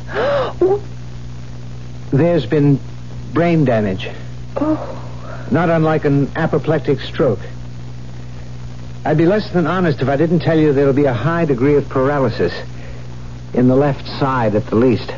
there's 2.13 2.47
been 2.47 2.79
brain 3.33 3.65
damage. 3.65 4.09
Oh. 4.57 4.97
Not 5.51 5.69
unlike 5.69 6.05
an 6.05 6.31
apoplectic 6.37 7.01
stroke. 7.01 7.41
I'd 9.05 9.17
be 9.17 9.27
less 9.27 9.51
than 9.51 9.67
honest 9.67 10.01
if 10.01 10.09
I 10.09 10.17
didn't 10.17 10.41
tell 10.41 10.59
you 10.59 10.73
there'll 10.73 10.93
be 10.93 11.07
a 11.07 11.15
high 11.15 11.45
degree 11.45 11.75
of 11.75 11.89
paralysis 11.89 12.53
in 13.55 13.67
the 13.67 13.75
left 13.75 14.07
side 14.07 14.55
at 14.55 14.67
the 14.67 14.77
least. 14.77 15.11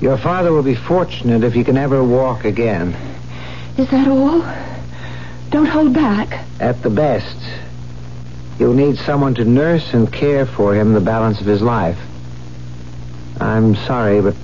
Your 0.00 0.16
father 0.16 0.50
will 0.50 0.62
be 0.62 0.74
fortunate 0.74 1.44
if 1.44 1.52
he 1.52 1.62
can 1.62 1.76
ever 1.76 2.02
walk 2.02 2.44
again. 2.46 2.96
Is 3.76 3.90
that 3.90 4.08
all? 4.08 4.40
Don't 5.50 5.66
hold 5.66 5.92
back. 5.92 6.46
At 6.58 6.82
the 6.82 6.88
best, 6.88 7.36
you'll 8.58 8.74
need 8.74 8.96
someone 8.98 9.34
to 9.34 9.44
nurse 9.44 9.92
and 9.92 10.10
care 10.10 10.46
for 10.46 10.74
him 10.74 10.94
the 10.94 11.00
balance 11.00 11.40
of 11.40 11.46
his 11.46 11.60
life. 11.60 11.98
I'm 13.40 13.74
sorry, 13.74 14.22
but 14.22 14.34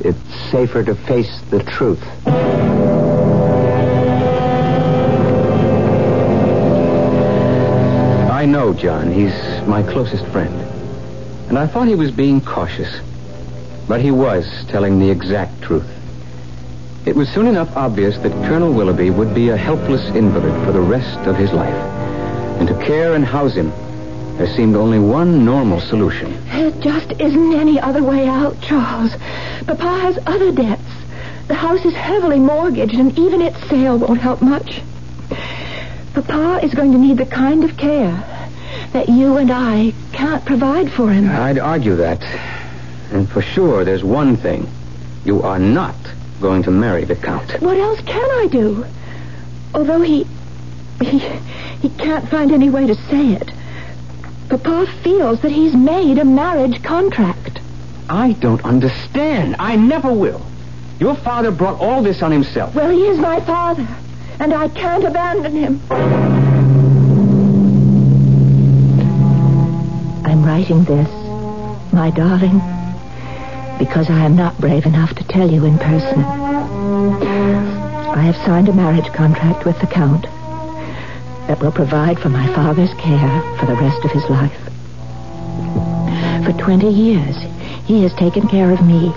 it's 0.00 0.50
safer 0.50 0.82
to 0.84 0.94
face 0.94 1.40
the 1.50 1.62
truth. 1.62 2.02
I 8.30 8.44
know 8.44 8.74
John. 8.74 9.10
He's 9.10 9.32
my 9.66 9.82
closest 9.82 10.26
friend. 10.26 10.54
And 11.48 11.58
I 11.58 11.66
thought 11.66 11.88
he 11.88 11.94
was 11.94 12.10
being 12.10 12.40
cautious. 12.40 13.00
But 13.88 14.00
he 14.00 14.10
was 14.10 14.46
telling 14.68 14.98
the 14.98 15.10
exact 15.10 15.62
truth. 15.62 15.88
It 17.06 17.14
was 17.14 17.28
soon 17.28 17.46
enough 17.46 17.76
obvious 17.76 18.18
that 18.18 18.32
Colonel 18.48 18.72
Willoughby 18.72 19.10
would 19.10 19.32
be 19.32 19.50
a 19.50 19.56
helpless 19.56 20.04
invalid 20.16 20.64
for 20.64 20.72
the 20.72 20.80
rest 20.80 21.18
of 21.20 21.36
his 21.36 21.52
life. 21.52 21.74
And 22.58 22.66
to 22.66 22.74
care 22.84 23.14
and 23.14 23.24
house 23.24 23.54
him, 23.54 23.70
there 24.38 24.52
seemed 24.56 24.74
only 24.74 24.98
one 24.98 25.44
normal 25.44 25.80
solution. 25.80 26.44
There 26.46 26.72
just 26.72 27.12
isn't 27.12 27.54
any 27.54 27.78
other 27.78 28.02
way 28.02 28.26
out, 28.26 28.60
Charles. 28.60 29.12
Papa 29.66 30.00
has 30.00 30.18
other 30.26 30.50
debts. 30.50 30.82
The 31.46 31.54
house 31.54 31.84
is 31.84 31.94
heavily 31.94 32.40
mortgaged, 32.40 32.94
and 32.94 33.16
even 33.16 33.40
its 33.40 33.60
sale 33.68 33.98
won't 33.98 34.20
help 34.20 34.42
much. 34.42 34.82
Papa 36.12 36.60
is 36.64 36.74
going 36.74 36.90
to 36.90 36.98
need 36.98 37.18
the 37.18 37.26
kind 37.26 37.62
of 37.62 37.76
care 37.76 38.12
that 38.92 39.08
you 39.08 39.36
and 39.36 39.52
I 39.52 39.94
can't 40.12 40.44
provide 40.44 40.90
for 40.90 41.10
him. 41.10 41.30
I'd 41.30 41.58
argue 41.58 41.94
that. 41.96 42.20
And 43.12 43.28
for 43.28 43.42
sure, 43.42 43.84
there's 43.84 44.04
one 44.04 44.36
thing. 44.36 44.68
You 45.24 45.42
are 45.42 45.58
not 45.58 45.96
going 46.40 46.62
to 46.64 46.70
marry 46.70 47.04
the 47.04 47.16
Count. 47.16 47.60
What 47.60 47.76
else 47.76 48.00
can 48.00 48.30
I 48.30 48.48
do? 48.50 48.84
Although 49.74 50.02
he. 50.02 50.26
he. 51.00 51.18
he 51.80 51.88
can't 51.90 52.28
find 52.28 52.52
any 52.52 52.70
way 52.70 52.86
to 52.86 52.94
say 52.94 53.32
it. 53.34 53.50
Papa 54.48 54.86
feels 55.02 55.40
that 55.42 55.50
he's 55.50 55.74
made 55.74 56.18
a 56.18 56.24
marriage 56.24 56.82
contract. 56.82 57.60
I 58.08 58.32
don't 58.32 58.64
understand. 58.64 59.56
I 59.58 59.76
never 59.76 60.12
will. 60.12 60.44
Your 61.00 61.16
father 61.16 61.50
brought 61.50 61.80
all 61.80 62.02
this 62.02 62.22
on 62.22 62.30
himself. 62.30 62.74
Well, 62.74 62.90
he 62.90 63.06
is 63.06 63.18
my 63.18 63.40
father, 63.40 63.86
and 64.38 64.54
I 64.54 64.68
can't 64.68 65.04
abandon 65.04 65.52
him. 65.52 65.80
I'm 70.24 70.44
writing 70.44 70.84
this, 70.84 71.08
my 71.92 72.10
darling, 72.10 72.60
because 73.78 74.08
I 74.10 74.24
am 74.24 74.36
not 74.36 74.58
brave 74.58 74.86
enough 74.86 75.14
to 75.16 75.24
tell 75.24 75.50
you 75.50 75.64
in 75.64 75.78
person. 75.78 76.20
I 78.16 78.22
have 78.22 78.36
signed 78.46 78.68
a 78.68 78.72
marriage 78.72 79.12
contract 79.12 79.64
with 79.64 79.78
the 79.80 79.86
Count 79.86 80.22
that 81.48 81.60
will 81.60 81.72
provide 81.72 82.18
for 82.18 82.28
my 82.28 82.46
father's 82.54 82.92
care 82.94 83.42
for 83.58 83.66
the 83.66 83.76
rest 83.76 84.04
of 84.04 84.10
his 84.10 84.24
life. 84.30 84.58
For 86.44 86.52
20 86.52 86.88
years, 86.88 87.36
he 87.84 88.02
has 88.02 88.12
taken 88.14 88.48
care 88.48 88.70
of 88.72 88.84
me. 88.84 89.12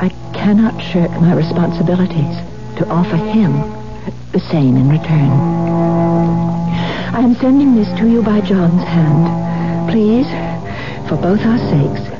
I 0.00 0.08
cannot 0.34 0.82
shirk 0.82 1.10
my 1.20 1.34
responsibilities 1.34 2.36
to 2.78 2.88
offer 2.88 3.16
him 3.16 3.52
the 4.32 4.40
same 4.50 4.76
in 4.76 4.88
return. 4.88 5.30
I 7.14 7.20
am 7.20 7.34
sending 7.36 7.76
this 7.76 7.88
to 7.98 8.08
you 8.08 8.22
by 8.22 8.40
John's 8.40 8.82
hand. 8.82 9.90
Please, 9.90 10.26
for 11.08 11.16
both 11.16 11.40
our 11.40 11.58
sakes, 11.58 12.11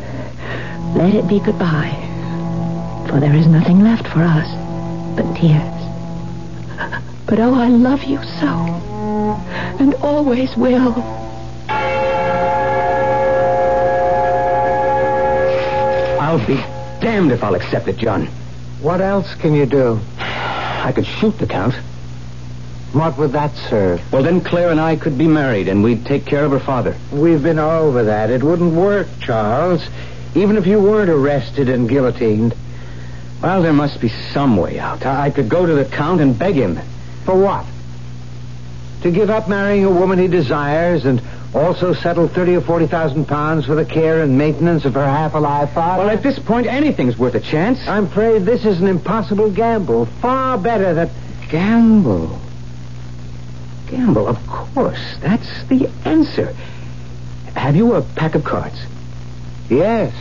let 0.94 1.14
it 1.14 1.26
be 1.28 1.40
goodbye. 1.40 1.98
For 3.08 3.20
there 3.20 3.34
is 3.34 3.46
nothing 3.46 3.80
left 3.80 4.06
for 4.08 4.22
us 4.22 4.48
but 5.16 5.34
tears. 5.34 5.82
But 7.26 7.38
oh, 7.38 7.54
I 7.54 7.68
love 7.68 8.02
you 8.04 8.22
so. 8.40 8.46
And 9.78 9.94
always 9.96 10.56
will. 10.56 10.94
I'll 16.20 16.46
be 16.46 16.56
damned 17.00 17.32
if 17.32 17.42
I'll 17.42 17.54
accept 17.54 17.88
it, 17.88 17.96
John. 17.96 18.26
What 18.80 19.00
else 19.00 19.34
can 19.34 19.54
you 19.54 19.66
do? 19.66 20.00
I 20.18 20.92
could 20.94 21.06
shoot 21.06 21.38
the 21.38 21.46
Count. 21.46 21.74
What 22.92 23.16
would 23.16 23.32
that 23.32 23.54
serve? 23.70 24.00
Well, 24.12 24.22
then 24.22 24.40
Claire 24.42 24.70
and 24.70 24.80
I 24.80 24.96
could 24.96 25.16
be 25.16 25.26
married, 25.26 25.68
and 25.68 25.82
we'd 25.82 26.04
take 26.04 26.26
care 26.26 26.44
of 26.44 26.52
her 26.52 26.60
father. 26.60 26.96
We've 27.10 27.42
been 27.42 27.58
over 27.58 28.04
that. 28.04 28.30
It 28.30 28.42
wouldn't 28.42 28.74
work, 28.74 29.06
Charles. 29.20 29.82
Even 30.34 30.56
if 30.56 30.66
you 30.66 30.80
weren't 30.80 31.10
arrested 31.10 31.68
and 31.68 31.88
guillotined. 31.88 32.54
Well, 33.42 33.62
there 33.62 33.72
must 33.72 34.00
be 34.00 34.08
some 34.32 34.56
way 34.56 34.78
out. 34.78 35.04
I 35.04 35.26
I 35.26 35.30
could 35.30 35.48
go 35.48 35.66
to 35.66 35.74
the 35.74 35.84
Count 35.84 36.20
and 36.20 36.38
beg 36.38 36.54
him. 36.54 36.78
For 37.24 37.38
what? 37.38 37.66
To 39.02 39.10
give 39.10 39.30
up 39.30 39.48
marrying 39.48 39.84
a 39.84 39.90
woman 39.90 40.18
he 40.18 40.28
desires 40.28 41.04
and 41.04 41.20
also 41.52 41.92
settle 41.92 42.28
thirty 42.28 42.54
or 42.54 42.60
forty 42.60 42.86
thousand 42.86 43.26
pounds 43.26 43.66
for 43.66 43.74
the 43.74 43.84
care 43.84 44.22
and 44.22 44.38
maintenance 44.38 44.84
of 44.84 44.94
her 44.94 45.04
half-alive 45.04 45.72
father? 45.72 46.04
Well, 46.04 46.16
at 46.16 46.22
this 46.22 46.38
point, 46.38 46.66
anything's 46.66 47.18
worth 47.18 47.34
a 47.34 47.40
chance. 47.40 47.86
I'm 47.86 48.06
afraid 48.06 48.44
this 48.44 48.64
is 48.64 48.80
an 48.80 48.86
impossible 48.86 49.50
gamble. 49.50 50.06
Far 50.20 50.56
better 50.56 50.94
that... 50.94 51.10
Gamble. 51.50 52.40
Gamble, 53.90 54.26
of 54.26 54.46
course. 54.46 55.16
That's 55.20 55.64
the 55.64 55.90
answer. 56.06 56.54
Have 57.54 57.76
you 57.76 57.92
a 57.94 58.02
pack 58.02 58.34
of 58.34 58.44
cards? 58.44 58.80
Yes. 59.72 60.14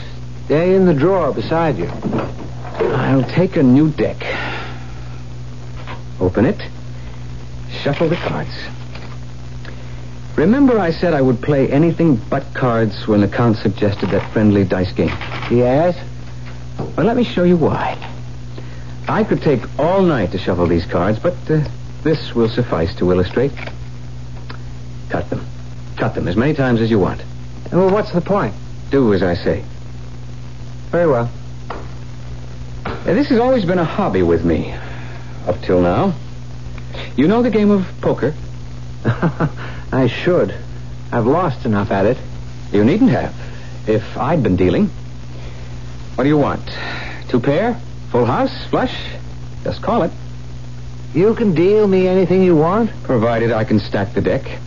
They're 0.47 0.75
in 0.75 0.85
the 0.85 0.93
drawer 0.93 1.33
beside 1.33 1.77
you. 1.77 1.87
I'll 1.87 3.23
take 3.23 3.57
a 3.57 3.63
new 3.63 3.89
deck. 3.89 4.17
Open 6.21 6.45
it. 6.45 6.61
Shuffle 7.83 8.07
the 8.07 8.15
cards. 8.15 8.53
Remember 10.37 10.79
I 10.79 10.91
said 10.91 11.13
I 11.13 11.21
would 11.21 11.41
play 11.41 11.69
anything 11.69 12.15
but 12.15 12.53
cards 12.53 13.07
when 13.07 13.19
the 13.19 13.27
Count 13.27 13.57
suggested 13.57 14.09
that 14.11 14.31
friendly 14.31 14.63
dice 14.63 14.93
game? 14.93 15.09
Yes? 15.51 15.97
Well, 16.95 17.05
let 17.05 17.17
me 17.17 17.25
show 17.25 17.43
you 17.43 17.57
why. 17.57 17.97
I 19.09 19.25
could 19.25 19.41
take 19.41 19.61
all 19.77 20.01
night 20.01 20.31
to 20.31 20.37
shuffle 20.37 20.67
these 20.67 20.85
cards, 20.85 21.19
but 21.19 21.35
uh, 21.49 21.67
this 22.03 22.33
will 22.33 22.49
suffice 22.49 22.95
to 22.95 23.11
illustrate. 23.11 23.51
Cut 25.09 25.29
them. 25.29 25.45
Cut 25.97 26.15
them 26.15 26.29
as 26.29 26.37
many 26.37 26.53
times 26.53 26.79
as 26.79 26.89
you 26.89 26.99
want. 26.99 27.21
Well, 27.71 27.89
what's 27.89 28.13
the 28.13 28.21
point? 28.21 28.53
Do 28.91 29.13
as 29.13 29.23
I 29.23 29.35
say. 29.35 29.63
Very 30.91 31.07
well. 31.07 31.31
Uh, 32.85 33.03
this 33.05 33.29
has 33.29 33.39
always 33.39 33.63
been 33.63 33.79
a 33.79 33.85
hobby 33.85 34.21
with 34.21 34.43
me. 34.43 34.73
Up 35.47 35.59
till 35.61 35.81
now. 35.81 36.13
You 37.15 37.27
know 37.27 37.41
the 37.41 37.49
game 37.49 37.71
of 37.71 37.85
poker? 38.01 38.35
I 39.05 40.07
should. 40.07 40.53
I've 41.11 41.25
lost 41.25 41.65
enough 41.65 41.89
at 41.89 42.05
it. 42.05 42.17
You 42.73 42.83
needn't 42.83 43.11
have. 43.11 43.33
If 43.87 44.17
I'd 44.17 44.43
been 44.43 44.57
dealing. 44.57 44.87
What 46.15 46.25
do 46.25 46.29
you 46.29 46.37
want? 46.37 46.69
Two 47.29 47.39
pair? 47.39 47.79
Full 48.11 48.25
house? 48.25 48.65
Flush? 48.69 48.95
Just 49.63 49.81
call 49.81 50.03
it. 50.03 50.11
You 51.13 51.33
can 51.33 51.55
deal 51.55 51.87
me 51.87 52.07
anything 52.07 52.43
you 52.43 52.57
want. 52.57 52.91
Provided 53.03 53.53
I 53.53 53.63
can 53.63 53.79
stack 53.79 54.13
the 54.13 54.21
deck. 54.21 54.59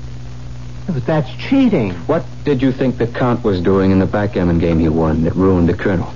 But 0.86 1.06
that's 1.06 1.30
cheating. 1.36 1.92
What 2.06 2.24
did 2.44 2.62
you 2.62 2.70
think 2.72 2.98
the 2.98 3.06
Count 3.06 3.42
was 3.42 3.60
doing 3.60 3.90
in 3.90 3.98
the 3.98 4.06
backgammon 4.06 4.58
game 4.58 4.78
he 4.78 4.88
won 4.88 5.24
that 5.24 5.34
ruined 5.34 5.68
the 5.68 5.74
Colonel? 5.74 6.12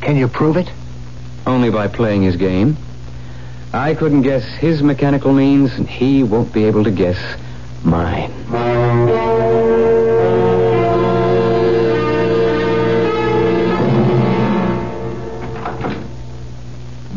Can 0.00 0.16
you 0.16 0.28
prove 0.28 0.56
it? 0.56 0.70
Only 1.46 1.70
by 1.70 1.88
playing 1.88 2.22
his 2.22 2.36
game. 2.36 2.76
I 3.72 3.94
couldn't 3.94 4.22
guess 4.22 4.44
his 4.44 4.82
mechanical 4.82 5.32
means, 5.32 5.72
and 5.74 5.88
he 5.88 6.22
won't 6.22 6.52
be 6.52 6.64
able 6.64 6.84
to 6.84 6.90
guess 6.90 7.18
mine. 7.84 8.37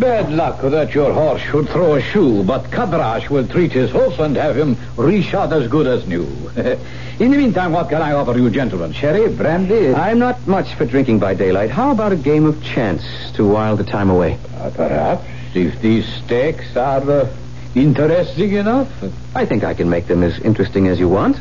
Bad 0.01 0.31
luck 0.31 0.61
that 0.61 0.95
your 0.95 1.13
horse 1.13 1.43
should 1.43 1.69
throw 1.69 1.93
a 1.93 2.01
shoe, 2.01 2.41
but 2.41 2.63
Kadrash 2.71 3.29
will 3.29 3.47
treat 3.47 3.71
his 3.71 3.91
horse 3.91 4.17
and 4.17 4.35
have 4.35 4.57
him 4.57 4.75
reshod 4.97 5.51
as 5.51 5.67
good 5.67 5.85
as 5.85 6.07
new. 6.07 6.23
In 7.19 7.29
the 7.29 7.37
meantime, 7.37 7.71
what 7.71 7.89
can 7.89 8.01
I 8.01 8.13
offer 8.13 8.35
you, 8.35 8.49
gentlemen? 8.49 8.93
Sherry, 8.93 9.31
brandy? 9.31 9.93
I'm 9.93 10.17
not 10.17 10.47
much 10.47 10.73
for 10.73 10.87
drinking 10.87 11.19
by 11.19 11.35
daylight. 11.35 11.69
How 11.69 11.91
about 11.91 12.13
a 12.13 12.15
game 12.15 12.47
of 12.47 12.63
chance 12.63 13.03
to 13.35 13.47
while 13.47 13.75
the 13.75 13.83
time 13.83 14.09
away? 14.09 14.39
Uh, 14.57 14.71
perhaps, 14.71 15.23
if 15.53 15.79
these 15.81 16.07
stakes 16.25 16.75
are 16.75 17.07
uh, 17.07 17.35
interesting 17.75 18.53
enough. 18.53 18.89
I 19.35 19.45
think 19.45 19.63
I 19.63 19.75
can 19.75 19.87
make 19.87 20.07
them 20.07 20.23
as 20.23 20.39
interesting 20.39 20.87
as 20.87 20.99
you 20.99 21.09
want. 21.09 21.37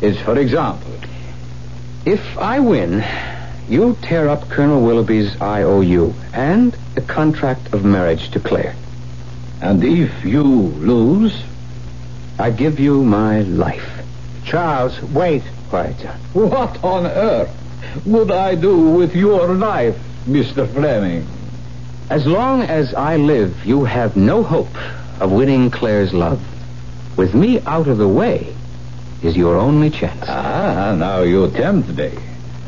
As 0.00 0.18
for 0.22 0.38
example? 0.38 0.94
If 2.06 2.38
I 2.38 2.58
win, 2.58 3.04
you 3.72 3.96
tear 4.02 4.28
up 4.28 4.50
Colonel 4.50 4.82
Willoughby's 4.82 5.40
IOU 5.40 6.12
and 6.34 6.76
the 6.94 7.00
contract 7.00 7.72
of 7.72 7.86
marriage 7.86 8.30
to 8.32 8.40
Claire. 8.40 8.74
And 9.62 9.82
if 9.82 10.24
you 10.26 10.42
lose? 10.42 11.42
I 12.38 12.50
give 12.50 12.78
you 12.78 13.02
my 13.02 13.40
life. 13.40 14.04
Charles, 14.44 15.00
wait. 15.02 15.42
Quiet, 15.70 15.98
John. 16.00 16.20
What 16.34 16.84
on 16.84 17.06
earth 17.06 17.50
would 18.04 18.30
I 18.30 18.56
do 18.56 18.90
with 18.90 19.14
your 19.16 19.54
life, 19.54 19.96
Mr. 20.26 20.70
Fleming? 20.70 21.26
As 22.10 22.26
long 22.26 22.60
as 22.60 22.92
I 22.92 23.16
live, 23.16 23.64
you 23.64 23.84
have 23.84 24.16
no 24.16 24.42
hope 24.42 24.76
of 25.18 25.32
winning 25.32 25.70
Claire's 25.70 26.12
love. 26.12 26.42
With 27.16 27.34
me 27.34 27.60
out 27.60 27.88
of 27.88 27.96
the 27.96 28.08
way 28.08 28.54
is 29.22 29.34
your 29.34 29.56
only 29.56 29.88
chance. 29.88 30.28
Ah, 30.28 30.94
now 30.94 31.22
you 31.22 31.48
tempt 31.52 31.88
me. 31.88 32.10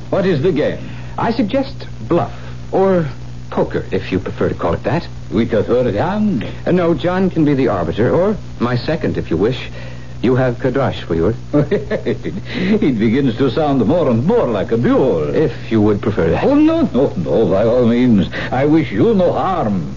What 0.08 0.24
is 0.24 0.40
the 0.40 0.52
game? 0.52 0.93
I 1.16 1.32
suggest 1.32 1.86
bluff, 2.08 2.32
or 2.72 3.08
poker, 3.50 3.84
if 3.92 4.10
you 4.10 4.18
prefer 4.18 4.48
to 4.48 4.54
call 4.54 4.74
it 4.74 4.82
that. 4.82 5.06
With 5.30 5.52
a 5.52 5.62
third 5.62 5.94
hand? 5.94 6.44
Uh, 6.66 6.72
no, 6.72 6.94
John 6.94 7.30
can 7.30 7.44
be 7.44 7.54
the 7.54 7.68
arbiter, 7.68 8.12
or 8.12 8.36
my 8.58 8.76
second, 8.76 9.16
if 9.16 9.30
you 9.30 9.36
wish. 9.36 9.70
You 10.22 10.34
have 10.36 10.56
Kadrash 10.56 11.02
for 11.02 11.14
yours. 11.14 11.36
it 11.52 12.98
begins 12.98 13.36
to 13.36 13.50
sound 13.50 13.84
more 13.84 14.10
and 14.10 14.26
more 14.26 14.48
like 14.48 14.72
a 14.72 14.76
duel. 14.76 15.34
If 15.34 15.70
you 15.70 15.82
would 15.82 16.00
prefer 16.00 16.30
that. 16.30 16.42
Oh, 16.44 16.54
no, 16.54 16.82
no, 16.82 17.12
no, 17.14 17.50
by 17.50 17.64
all 17.64 17.86
means. 17.86 18.32
I 18.50 18.64
wish 18.64 18.90
you 18.90 19.14
no 19.14 19.32
harm. 19.32 19.94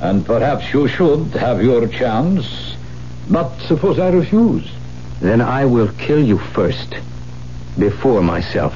And 0.00 0.26
perhaps 0.26 0.74
you 0.74 0.88
should 0.88 1.28
have 1.28 1.62
your 1.62 1.86
chance. 1.86 2.74
But 3.30 3.56
suppose 3.68 3.98
I 3.98 4.08
refuse? 4.08 4.68
Then 5.20 5.40
I 5.40 5.64
will 5.64 5.88
kill 5.92 6.22
you 6.22 6.38
first, 6.38 6.94
before 7.78 8.22
myself. 8.22 8.74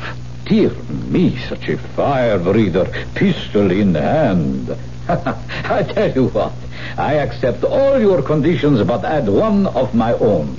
Dear 0.51 0.71
me, 0.89 1.39
such 1.49 1.69
a 1.69 1.79
fire 1.79 2.37
breather, 2.37 3.07
pistol 3.15 3.71
in 3.71 3.95
hand. 3.95 4.77
I 5.09 5.85
tell 5.85 6.11
you 6.11 6.27
what, 6.27 6.53
I 6.99 7.15
accept 7.19 7.63
all 7.63 8.01
your 8.01 8.21
conditions, 8.21 8.85
but 8.85 9.05
add 9.05 9.29
one 9.29 9.69
of 9.69 9.95
my 9.95 10.13
own. 10.15 10.57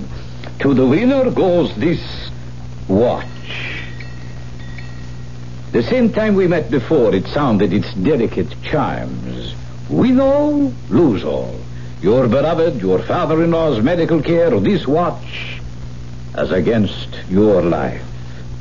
To 0.60 0.74
the 0.74 0.86
winner 0.86 1.30
goes 1.30 1.76
this 1.76 2.02
watch. 2.88 3.26
The 5.74 5.84
same 5.84 6.14
time 6.14 6.36
we 6.36 6.48
met 6.48 6.72
before, 6.72 7.14
it 7.14 7.28
sounded 7.28 7.74
its 7.74 7.94
delicate 7.96 8.62
chimes. 8.64 9.54
Win 9.90 10.22
all, 10.22 10.74
lose 10.90 11.26
all. 11.26 11.60
Your 12.02 12.30
beloved, 12.30 12.82
your 12.82 13.00
father-in-law's 13.00 13.84
medical 13.84 14.22
care, 14.22 14.58
this 14.58 14.88
watch, 14.88 15.60
as 16.34 16.50
against 16.54 17.10
your 17.30 17.62
life. 17.62 18.06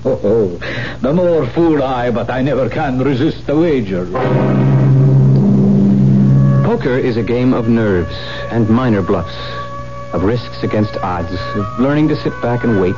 Oh, 0.02 0.18
oh, 0.24 0.96
the 1.02 1.12
more 1.12 1.46
fool 1.50 1.82
I, 1.82 2.10
but 2.10 2.30
I 2.30 2.40
never 2.40 2.70
can 2.70 2.98
resist 2.98 3.46
the 3.46 3.54
wager. 3.54 4.06
Poker 6.64 6.96
is 6.96 7.18
a 7.18 7.22
game 7.22 7.52
of 7.52 7.68
nerves 7.68 8.14
and 8.50 8.66
minor 8.70 9.02
bluffs, 9.02 9.36
of 10.14 10.22
risks 10.22 10.62
against 10.62 10.96
odds, 10.96 11.38
of 11.54 11.78
learning 11.78 12.08
to 12.08 12.16
sit 12.16 12.32
back 12.40 12.64
and 12.64 12.80
wait, 12.80 12.96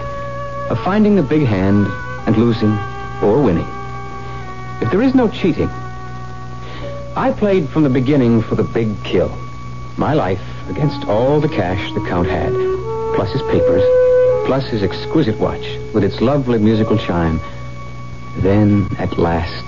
of 0.70 0.78
finding 0.84 1.16
the 1.16 1.24
big 1.24 1.42
hand 1.42 1.88
and 2.28 2.36
losing 2.36 2.78
or 3.20 3.42
winning. 3.42 3.66
If 4.80 4.92
there 4.92 5.02
is 5.02 5.12
no 5.12 5.28
cheating, 5.28 5.70
I 7.16 7.34
played 7.36 7.68
from 7.68 7.82
the 7.82 7.90
beginning 7.90 8.42
for 8.42 8.54
the 8.54 8.62
big 8.62 9.02
kill. 9.02 9.36
My 9.96 10.14
life 10.14 10.42
against 10.68 11.04
all 11.08 11.40
the 11.40 11.48
cash 11.48 11.92
the 11.94 12.00
Count 12.06 12.28
had, 12.28 12.52
plus 13.16 13.32
his 13.32 13.42
papers, 13.42 13.82
plus 14.46 14.66
his 14.66 14.83
exquisite 14.83 15.38
watch 15.38 15.64
with 15.94 16.05
its 16.05 16.20
lovely 16.20 16.59
musical 16.59 16.98
chime. 16.98 17.40
Then, 18.38 18.88
at 18.98 19.18
last, 19.18 19.66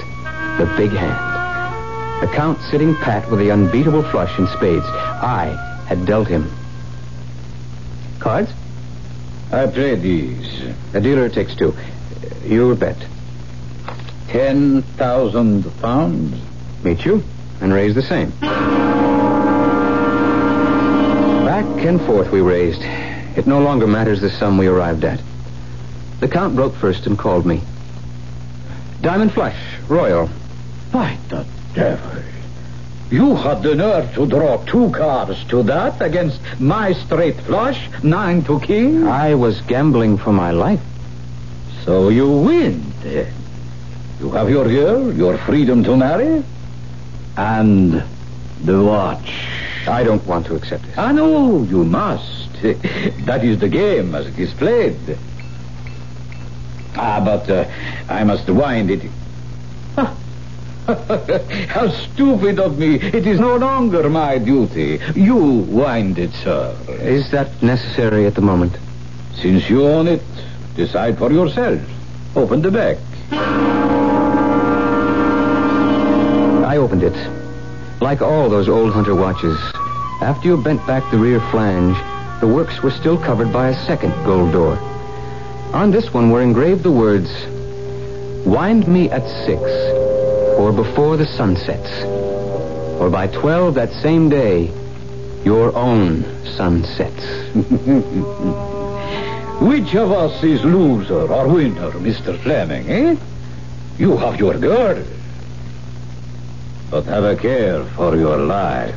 the 0.58 0.66
big 0.76 0.90
hand. 0.90 2.22
The 2.22 2.32
Count 2.34 2.60
sitting 2.70 2.94
pat 2.94 3.30
with 3.30 3.40
the 3.40 3.50
unbeatable 3.50 4.02
flush 4.04 4.38
in 4.38 4.46
spades. 4.48 4.86
I 4.86 5.56
had 5.86 6.06
dealt 6.06 6.28
him. 6.28 6.50
Cards? 8.18 8.50
I 9.52 9.66
play 9.66 9.94
these. 9.94 10.62
The 10.92 11.00
dealer 11.00 11.28
takes 11.28 11.54
two. 11.54 11.74
Your 12.44 12.74
bet. 12.74 12.96
Ten 14.28 14.82
thousand 14.82 15.64
pounds. 15.80 16.40
Meet 16.82 17.04
you 17.04 17.22
and 17.60 17.72
raise 17.72 17.94
the 17.94 18.02
same. 18.02 18.30
Back 21.44 21.66
and 21.84 22.00
forth 22.02 22.30
we 22.30 22.40
raised. 22.40 22.82
It 23.36 23.46
no 23.46 23.60
longer 23.60 23.86
matters 23.86 24.20
the 24.20 24.30
sum 24.30 24.58
we 24.58 24.66
arrived 24.66 25.04
at. 25.04 25.20
The 26.20 26.28
Count 26.28 26.54
broke 26.54 26.74
first 26.76 27.06
and 27.06 27.18
called 27.18 27.44
me. 27.44 27.62
Diamond 29.00 29.32
flush, 29.32 29.56
royal. 29.88 30.30
By 30.92 31.18
the 31.28 31.44
devil. 31.74 32.22
You 33.10 33.34
had 33.34 33.62
the 33.62 33.74
nerve 33.74 34.14
to 34.14 34.26
draw 34.26 34.64
two 34.64 34.90
cards 34.90 35.44
to 35.44 35.62
that 35.64 36.00
against 36.00 36.40
my 36.58 36.92
straight 36.92 37.38
flush, 37.42 37.78
nine 38.02 38.42
to 38.44 38.60
king? 38.60 39.06
I 39.06 39.34
was 39.34 39.60
gambling 39.62 40.18
for 40.18 40.32
my 40.32 40.52
life. 40.52 40.80
So 41.84 42.08
you 42.08 42.30
win, 42.30 42.92
then. 43.02 43.32
You 44.20 44.30
have 44.30 44.48
your 44.48 44.64
girl, 44.64 45.12
your 45.12 45.36
freedom 45.38 45.84
to 45.84 45.96
marry, 45.96 46.42
and 47.36 48.02
the 48.62 48.82
watch. 48.82 49.32
I 49.86 50.02
don't 50.02 50.24
want 50.26 50.46
to 50.46 50.54
accept 50.54 50.86
it. 50.86 50.96
I 50.96 51.12
know 51.12 51.62
you 51.64 51.84
must. 51.84 52.43
that 53.26 53.44
is 53.44 53.58
the 53.58 53.68
game 53.68 54.14
as 54.14 54.26
it 54.26 54.38
is 54.38 54.52
played. 54.54 54.96
Ah, 56.96 57.20
but 57.24 57.50
uh, 57.50 57.64
I 58.08 58.24
must 58.24 58.48
wind 58.48 58.90
it. 58.90 59.10
How 60.86 61.88
stupid 61.88 62.58
of 62.60 62.78
me. 62.78 62.96
It 62.96 63.26
is 63.26 63.40
no 63.40 63.56
longer 63.56 64.08
my 64.10 64.38
duty. 64.38 65.00
You 65.14 65.36
wind 65.36 66.18
it, 66.18 66.32
sir. 66.34 66.76
Is 66.88 67.30
that 67.30 67.62
necessary 67.62 68.26
at 68.26 68.34
the 68.34 68.42
moment? 68.42 68.76
Since 69.40 69.68
you 69.70 69.86
own 69.86 70.06
it, 70.06 70.22
decide 70.76 71.18
for 71.18 71.32
yourself. 71.32 71.80
Open 72.36 72.62
the 72.62 72.70
back. 72.70 72.98
I 76.66 76.76
opened 76.76 77.02
it. 77.02 77.16
Like 78.00 78.20
all 78.20 78.50
those 78.50 78.68
old 78.68 78.92
hunter 78.92 79.14
watches, 79.14 79.58
after 80.20 80.48
you 80.48 80.56
bent 80.62 80.86
back 80.86 81.10
the 81.10 81.18
rear 81.18 81.40
flange, 81.50 81.96
the 82.40 82.46
works 82.48 82.82
were 82.82 82.90
still 82.90 83.18
covered 83.18 83.52
by 83.52 83.68
a 83.68 83.86
second 83.86 84.12
gold 84.24 84.52
door. 84.52 84.76
On 85.72 85.90
this 85.90 86.12
one 86.12 86.30
were 86.30 86.42
engraved 86.42 86.82
the 86.82 86.90
words, 86.90 87.30
Wind 88.44 88.86
me 88.86 89.10
at 89.10 89.26
six, 89.46 89.62
or 90.58 90.72
before 90.72 91.16
the 91.16 91.26
sun 91.26 91.56
sets, 91.56 91.90
or 93.00 93.08
by 93.10 93.26
twelve 93.26 93.74
that 93.74 93.90
same 93.90 94.28
day, 94.28 94.70
your 95.44 95.74
own 95.74 96.24
sun 96.44 96.84
sets. 96.84 97.24
Which 99.60 99.94
of 99.94 100.12
us 100.12 100.42
is 100.42 100.62
loser 100.64 101.32
or 101.32 101.48
winner, 101.48 101.90
Mr. 101.92 102.38
Fleming, 102.40 102.90
eh? 102.90 103.16
You 103.98 104.16
have 104.16 104.38
your 104.38 104.58
girl. 104.58 105.02
But 106.90 107.04
have 107.04 107.24
a 107.24 107.36
care 107.36 107.84
for 107.96 108.16
your 108.16 108.36
life. 108.38 108.94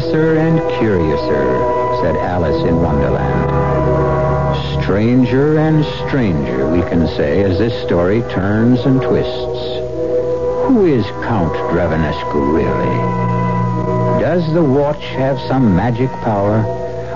Curiouser 0.00 0.38
and 0.38 0.58
curiouser, 0.78 2.00
said 2.00 2.16
Alice 2.16 2.64
in 2.66 2.80
Wonderland. 2.80 3.50
Stranger 4.82 5.58
and 5.58 5.84
stranger, 5.84 6.70
we 6.70 6.80
can 6.88 7.06
say, 7.06 7.42
as 7.42 7.58
this 7.58 7.82
story 7.84 8.22
turns 8.32 8.80
and 8.80 9.02
twists. 9.02 9.60
Who 10.66 10.86
is 10.86 11.04
Count 11.26 11.52
Dravanescu 11.52 12.54
really? 12.54 14.22
Does 14.22 14.50
the 14.54 14.64
watch 14.64 15.04
have 15.04 15.38
some 15.40 15.76
magic 15.76 16.10
power? 16.22 16.64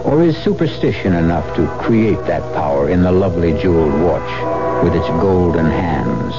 Or 0.05 0.23
is 0.23 0.37
superstition 0.37 1.15
enough 1.15 1.57
to 1.57 1.67
create 1.83 2.23
that 2.27 2.43
power 2.55 2.91
in 2.91 3.03
the 3.03 3.13
lovely 3.13 3.59
jeweled 3.63 3.99
watch 4.03 4.85
with 4.85 4.95
its 4.95 5.09
golden 5.09 5.71
hands? 5.71 6.35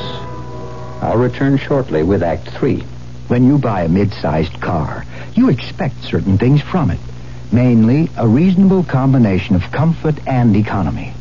I'll 1.02 1.18
return 1.18 1.58
shortly 1.58 2.04
with 2.04 2.22
Act 2.22 2.50
Three. 2.50 2.84
When 3.30 3.48
you 3.48 3.58
buy 3.58 3.82
a 3.82 3.90
mid-sized 3.90 4.62
car, 4.62 5.04
you 5.36 5.50
expect 5.50 6.04
certain 6.04 6.38
things 6.38 6.62
from 6.62 6.90
it. 6.90 7.00
Mainly, 7.52 8.10
a 8.18 8.28
reasonable 8.28 8.84
combination 8.84 9.56
of 9.56 9.72
comfort 9.72 10.16
and 10.26 10.56
economy. 10.56 11.14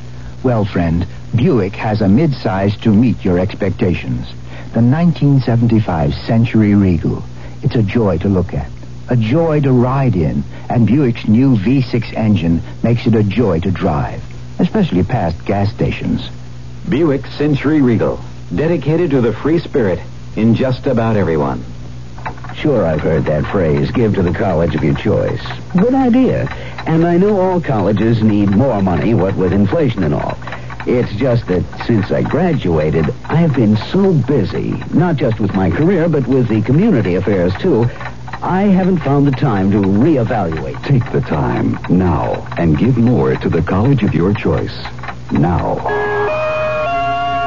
Well, 0.42 0.64
friend, 0.64 1.06
Buick 1.34 1.74
has 1.74 2.00
a 2.00 2.08
mid-size 2.08 2.76
to 2.78 2.90
meet 2.90 3.24
your 3.24 3.38
expectations. 3.38 4.26
The 4.72 4.82
1975 4.82 6.14
Century 6.14 6.74
Regal. 6.74 7.22
It's 7.62 7.76
a 7.76 7.82
joy 7.82 8.18
to 8.18 8.28
look 8.28 8.54
at, 8.54 8.70
a 9.08 9.16
joy 9.16 9.60
to 9.60 9.72
ride 9.72 10.16
in, 10.16 10.44
and 10.68 10.86
Buick's 10.86 11.26
new 11.26 11.56
V6 11.56 12.14
engine 12.14 12.62
makes 12.82 13.06
it 13.06 13.14
a 13.14 13.22
joy 13.22 13.60
to 13.60 13.70
drive, 13.70 14.22
especially 14.58 15.02
past 15.02 15.44
gas 15.44 15.72
stations. 15.72 16.28
Buick 16.88 17.26
Century 17.26 17.80
Regal, 17.80 18.20
dedicated 18.54 19.10
to 19.10 19.20
the 19.20 19.32
free 19.32 19.58
spirit 19.58 19.98
in 20.36 20.54
just 20.54 20.86
about 20.86 21.16
everyone. 21.16 21.64
Sure, 22.56 22.86
I've 22.86 23.00
heard 23.00 23.24
that 23.26 23.44
phrase, 23.50 23.90
give 23.90 24.14
to 24.14 24.22
the 24.22 24.32
college 24.32 24.74
of 24.74 24.82
your 24.82 24.94
choice. 24.94 25.42
Good 25.76 25.94
idea. 25.94 26.48
And 26.86 27.04
I 27.06 27.16
know 27.16 27.40
all 27.40 27.60
colleges 27.60 28.22
need 28.22 28.50
more 28.50 28.80
money, 28.82 29.14
what 29.14 29.36
with 29.36 29.52
inflation 29.52 30.02
and 30.02 30.14
all. 30.14 30.38
It's 30.86 31.12
just 31.14 31.46
that 31.46 31.64
since 31.86 32.10
I 32.10 32.22
graduated, 32.22 33.06
I've 33.24 33.54
been 33.54 33.76
so 33.90 34.12
busy, 34.12 34.72
not 34.92 35.16
just 35.16 35.40
with 35.40 35.54
my 35.54 35.70
career, 35.70 36.08
but 36.08 36.26
with 36.26 36.48
the 36.48 36.62
community 36.62 37.14
affairs, 37.14 37.52
too. 37.60 37.84
I 38.42 38.64
haven't 38.64 38.98
found 38.98 39.26
the 39.26 39.32
time 39.32 39.70
to 39.70 39.78
reevaluate. 39.78 40.82
Take 40.84 41.10
the 41.12 41.22
time 41.22 41.78
now 41.88 42.46
and 42.58 42.76
give 42.78 42.98
more 42.98 43.34
to 43.34 43.48
the 43.48 43.62
college 43.62 44.02
of 44.02 44.14
your 44.14 44.34
choice. 44.34 44.76
Now. 45.32 45.78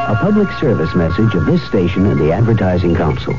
A 0.10 0.16
public 0.22 0.50
service 0.60 0.96
message 0.96 1.36
of 1.36 1.46
this 1.46 1.62
station 1.68 2.08
and 2.08 2.20
the 2.20 2.32
Advertising 2.32 2.96
Council. 2.96 3.36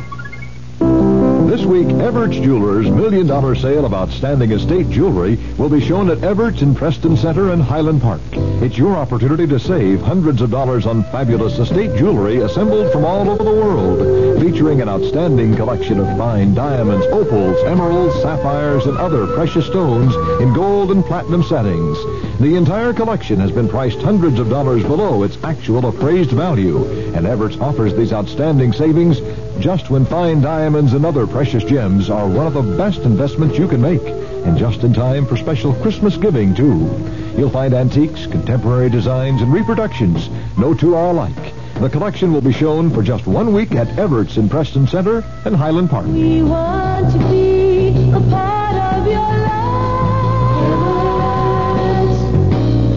This 1.59 1.67
week, 1.67 1.89
Everett's 1.89 2.37
Jewelers' 2.37 2.89
million 2.89 3.27
dollar 3.27 3.57
sale 3.57 3.85
of 3.85 3.93
outstanding 3.93 4.53
estate 4.53 4.89
jewelry 4.91 5.41
will 5.59 5.69
be 5.69 5.81
shown 5.81 6.09
at 6.09 6.23
Everett's 6.23 6.63
in 6.63 6.73
Preston 6.73 7.17
Center 7.17 7.51
and 7.51 7.61
Highland 7.61 8.01
Park. 8.01 8.21
It's 8.63 8.79
your 8.79 8.95
opportunity 8.95 9.45
to 9.49 9.59
save 9.59 10.01
hundreds 10.01 10.41
of 10.41 10.53
dollars 10.53 10.87
on 10.87 11.03
fabulous 11.11 11.59
estate 11.59 11.99
jewelry 11.99 12.37
assembled 12.43 12.93
from 12.93 13.05
all 13.05 13.29
over 13.29 13.43
the 13.43 13.51
world, 13.51 14.41
featuring 14.41 14.81
an 14.81 14.89
outstanding 14.89 15.57
collection 15.57 15.99
of 15.99 16.17
fine 16.17 16.55
diamonds, 16.55 17.05
opals, 17.07 17.57
emeralds, 17.65 18.15
sapphires, 18.23 18.87
and 18.87 18.97
other 18.97 19.27
precious 19.27 19.67
stones 19.67 20.15
in 20.41 20.55
gold 20.55 20.93
and 20.93 21.05
platinum 21.07 21.43
settings. 21.43 21.99
The 22.39 22.55
entire 22.55 22.93
collection 22.93 23.41
has 23.41 23.51
been 23.51 23.69
priced 23.69 23.99
hundreds 23.99 24.39
of 24.39 24.49
dollars 24.49 24.85
below 24.85 25.25
its 25.25 25.37
actual 25.43 25.89
appraised 25.89 26.31
value, 26.31 26.85
and 27.17 27.27
Everett's 27.27 27.59
offers 27.59 27.97
these 27.97 28.13
outstanding 28.13 28.73
savings 28.73 29.21
just 29.61 29.91
when 29.91 30.05
fine 30.05 30.41
diamonds 30.41 30.93
and 30.93 31.05
other 31.05 31.27
precious 31.27 31.65
gems 31.65 32.09
are 32.11 32.29
one 32.29 32.47
of 32.47 32.55
the 32.55 32.77
best 32.77 33.01
investments 33.01 33.59
you 33.59 33.67
can 33.67 33.81
make, 33.81 34.03
and 34.03 34.57
just 34.57 34.85
in 34.85 34.95
time 34.95 35.27
for 35.27 35.37
special 35.37 35.75
Christmas 35.75 36.17
giving, 36.17 36.55
too. 36.55 36.89
You'll 37.37 37.51
find 37.51 37.75
antiques, 37.75 38.27
contemporary 38.27 38.89
designs, 38.91 39.43
and 39.43 39.53
reproductions. 39.53 40.29
No 40.57 40.75
two 40.75 40.95
are 40.95 41.11
alike. 41.11 41.55
The 41.81 41.91
collection 41.91 42.33
will 42.33 42.41
be 42.41 42.53
shown 42.53 42.91
for 42.91 43.03
just 43.03 43.27
one 43.27 43.53
week 43.53 43.73
at 43.73 43.99
Everett's 43.99 44.37
in 44.37 44.49
Preston 44.49 44.87
Center 44.87 45.25
and 45.45 45.55
Highland 45.55 45.91
Park. 45.91 46.07
We 46.07 46.43
want 46.43 47.13
to 47.13 47.19
be 47.29 47.89
a 48.13 48.21
part 48.31 48.77
of 48.77 49.07
your 49.07 49.19
life. 49.21 49.59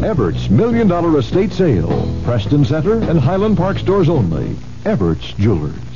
Everett's 0.04 0.50
Million 0.50 0.88
Dollar 0.88 1.18
Estate 1.20 1.54
Sale. 1.54 2.22
Preston 2.24 2.66
Center 2.66 3.00
and 3.02 3.20
Highland 3.20 3.58
Park 3.58 3.78
stores 3.78 4.10
only. 4.10 4.56
Everett's 4.84 5.34
Jewelers. 5.34 5.91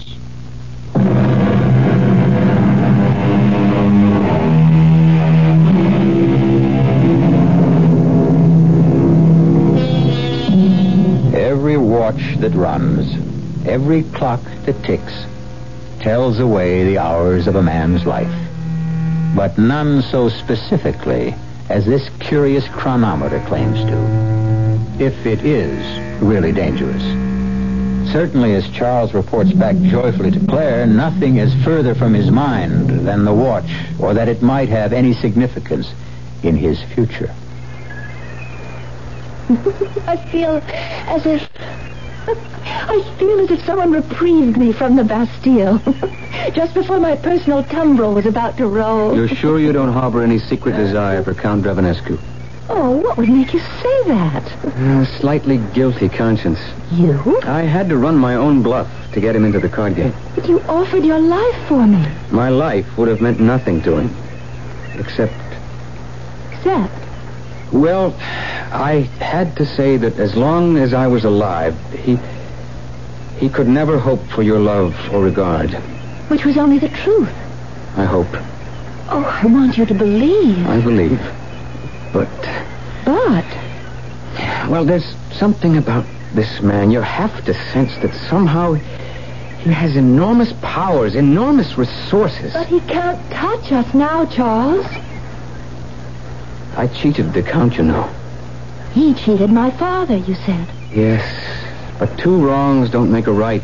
Watch 12.15 12.37
that 12.39 12.53
runs, 12.53 13.67
every 13.67 14.03
clock 14.03 14.41
that 14.65 14.81
ticks, 14.83 15.25
tells 15.99 16.39
away 16.39 16.85
the 16.85 16.97
hours 16.97 17.47
of 17.47 17.55
a 17.55 17.63
man's 17.63 18.05
life. 18.05 18.33
But 19.35 19.57
none 19.57 20.01
so 20.01 20.29
specifically 20.29 21.35
as 21.69 21.85
this 21.85 22.09
curious 22.19 22.67
chronometer 22.69 23.43
claims 23.47 23.79
to. 23.79 25.03
If 25.03 25.25
it 25.25 25.43
is 25.43 26.21
really 26.21 26.53
dangerous. 26.53 27.03
Certainly, 28.13 28.53
as 28.53 28.69
Charles 28.69 29.13
reports 29.13 29.51
back 29.51 29.75
joyfully 29.77 30.31
to 30.31 30.39
Claire, 30.47 30.85
nothing 30.85 31.37
is 31.37 31.53
further 31.65 31.95
from 31.95 32.13
his 32.13 32.31
mind 32.31 33.05
than 33.05 33.25
the 33.25 33.33
watch, 33.33 33.69
or 33.99 34.13
that 34.13 34.29
it 34.29 34.41
might 34.41 34.69
have 34.69 34.93
any 34.93 35.13
significance 35.13 35.91
in 36.43 36.55
his 36.55 36.81
future. 36.93 37.33
I 40.07 40.17
feel 40.31 40.61
as 41.07 41.25
if. 41.25 41.49
I 42.65 43.15
feel 43.19 43.39
as 43.39 43.51
if 43.51 43.65
someone 43.65 43.91
reprieved 43.91 44.57
me 44.57 44.73
from 44.73 44.95
the 44.95 45.03
Bastille. 45.03 45.77
Just 46.53 46.73
before 46.73 46.99
my 46.99 47.15
personal 47.15 47.63
tumbrel 47.63 48.13
was 48.15 48.25
about 48.25 48.57
to 48.57 48.67
roll. 48.67 49.15
You're 49.15 49.27
sure 49.27 49.59
you 49.59 49.71
don't 49.71 49.93
harbor 49.93 50.23
any 50.23 50.39
secret 50.39 50.75
desire 50.75 51.23
for 51.23 51.33
Count 51.33 51.63
Dravanescu? 51.63 52.19
Oh, 52.67 52.97
what 52.97 53.17
would 53.17 53.29
make 53.29 53.53
you 53.53 53.59
say 53.59 54.03
that? 54.07 54.43
A 54.63 55.05
slightly 55.19 55.59
guilty 55.73 56.09
conscience. 56.09 56.59
You? 56.91 57.39
I 57.43 57.61
had 57.61 57.89
to 57.89 57.97
run 57.97 58.17
my 58.17 58.35
own 58.35 58.63
bluff 58.63 58.89
to 59.13 59.21
get 59.21 59.35
him 59.35 59.45
into 59.45 59.59
the 59.59 59.69
card 59.69 59.95
game. 59.95 60.13
But 60.33 60.47
you 60.49 60.61
offered 60.61 61.05
your 61.05 61.19
life 61.19 61.67
for 61.67 61.85
me. 61.85 62.03
My 62.31 62.49
life 62.49 62.97
would 62.97 63.07
have 63.07 63.21
meant 63.21 63.39
nothing 63.39 63.81
to 63.83 63.97
him. 63.97 64.15
Except, 64.97 65.33
Except, 66.51 66.93
well, 67.71 68.13
I 68.71 69.09
had 69.19 69.55
to 69.57 69.65
say 69.65 69.97
that 69.97 70.17
as 70.19 70.35
long 70.35 70.77
as 70.77 70.93
I 70.93 71.07
was 71.07 71.23
alive, 71.25 71.75
he. 71.91 72.17
he 73.37 73.49
could 73.49 73.67
never 73.67 73.97
hope 73.99 74.25
for 74.27 74.43
your 74.43 74.59
love 74.59 74.95
or 75.11 75.21
regard. 75.21 75.71
which 76.29 76.45
was 76.45 76.57
only 76.57 76.79
the 76.79 76.89
truth. 76.89 77.33
I 77.97 78.05
hope. 78.05 78.27
Oh, 79.07 79.23
I 79.43 79.45
want 79.45 79.77
you 79.77 79.85
to 79.85 79.93
believe. 79.93 80.65
I 80.67 80.81
believe. 80.81 81.19
But, 82.11 82.29
But, 83.05 83.45
well, 84.69 84.83
there's 84.85 85.15
something 85.31 85.77
about 85.77 86.05
this 86.33 86.61
man. 86.61 86.91
You 86.91 87.01
have 87.01 87.43
to 87.45 87.53
sense 87.71 87.95
that 87.97 88.13
somehow 88.29 88.73
he 88.73 89.71
has 89.71 89.95
enormous 89.95 90.53
powers, 90.61 91.15
enormous 91.15 91.77
resources. 91.77 92.53
but 92.53 92.67
he 92.67 92.79
can't 92.81 93.19
touch 93.31 93.71
us 93.71 93.93
now, 93.93 94.25
Charles. 94.25 94.85
I 96.75 96.87
cheated 96.87 97.33
the 97.33 97.41
Count, 97.41 97.77
you 97.77 97.83
know. 97.83 98.03
He 98.91 99.13
cheated 99.13 99.49
my 99.49 99.71
father, 99.71 100.17
you 100.17 100.35
said. 100.35 100.67
Yes, 100.91 101.23
but 101.99 102.17
two 102.17 102.45
wrongs 102.45 102.89
don't 102.89 103.11
make 103.11 103.27
a 103.27 103.31
right. 103.31 103.63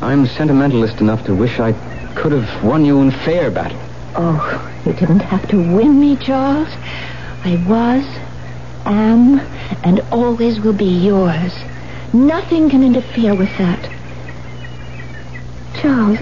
I'm 0.00 0.26
sentimentalist 0.26 1.00
enough 1.00 1.24
to 1.26 1.34
wish 1.34 1.58
I 1.60 1.72
could 2.14 2.32
have 2.32 2.64
won 2.64 2.84
you 2.84 3.00
in 3.00 3.10
fair 3.10 3.50
battle. 3.50 3.80
Oh, 4.14 4.82
you 4.84 4.92
didn't 4.92 5.20
have 5.20 5.48
to 5.48 5.56
win 5.56 6.00
me, 6.00 6.16
Charles. 6.16 6.68
I 7.44 7.56
was, 7.66 8.04
am, 8.84 9.40
and 9.84 10.00
always 10.10 10.60
will 10.60 10.72
be 10.74 10.84
yours. 10.84 11.52
Nothing 12.12 12.68
can 12.68 12.82
interfere 12.82 13.34
with 13.34 13.56
that. 13.56 13.90
Charles, 15.80 16.18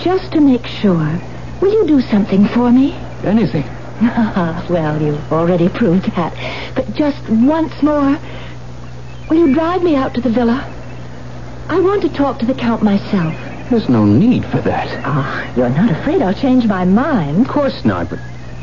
just 0.00 0.32
to 0.32 0.40
make 0.40 0.66
sure, 0.66 1.20
will 1.60 1.72
you 1.72 1.86
do 1.86 2.00
something 2.00 2.46
for 2.48 2.72
me? 2.72 2.92
Anything. 3.24 3.64
Well, 4.00 5.00
you've 5.00 5.32
already 5.32 5.68
proved 5.68 6.04
that. 6.16 6.34
But 6.74 6.92
just 6.94 7.28
once 7.30 7.82
more, 7.82 8.18
will 9.30 9.38
you 9.38 9.54
drive 9.54 9.82
me 9.82 9.96
out 9.96 10.14
to 10.14 10.20
the 10.20 10.28
villa? 10.28 10.72
I 11.68 11.80
want 11.80 12.02
to 12.02 12.08
talk 12.08 12.38
to 12.40 12.46
the 12.46 12.54
Count 12.54 12.82
myself. 12.82 13.34
There's 13.70 13.88
no 13.88 14.04
need 14.04 14.44
for 14.44 14.60
that. 14.60 15.02
Ah, 15.04 15.52
you're 15.56 15.70
not 15.70 15.90
afraid 15.90 16.22
I'll 16.22 16.34
change 16.34 16.66
my 16.66 16.84
mind? 16.84 17.46
Of 17.46 17.48
course 17.48 17.84
not, 17.84 18.10
but 18.10 18.20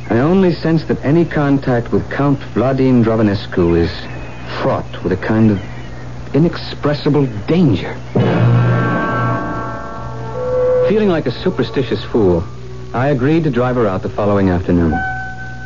I 0.10 0.20
only 0.20 0.54
sense 0.54 0.86
that 0.86 1.04
any 1.04 1.26
contact 1.26 1.92
with 1.92 2.10
Count 2.12 2.40
Vladimir 2.54 3.04
Dravanescu 3.04 3.78
is 3.78 3.92
fraught 4.62 5.04
with 5.04 5.12
a 5.12 5.18
kind 5.18 5.52
of 5.52 5.60
inexpressible 6.36 7.26
danger. 7.48 7.94
Feeling 10.88 11.10
like 11.10 11.26
a 11.26 11.32
superstitious 11.32 12.04
fool, 12.06 12.44
I 12.94 13.10
agreed 13.10 13.44
to 13.46 13.50
drive 13.50 13.76
her 13.76 13.88
out 13.88 14.04
the 14.04 14.10
following 14.10 14.50
afternoon. 14.50 14.94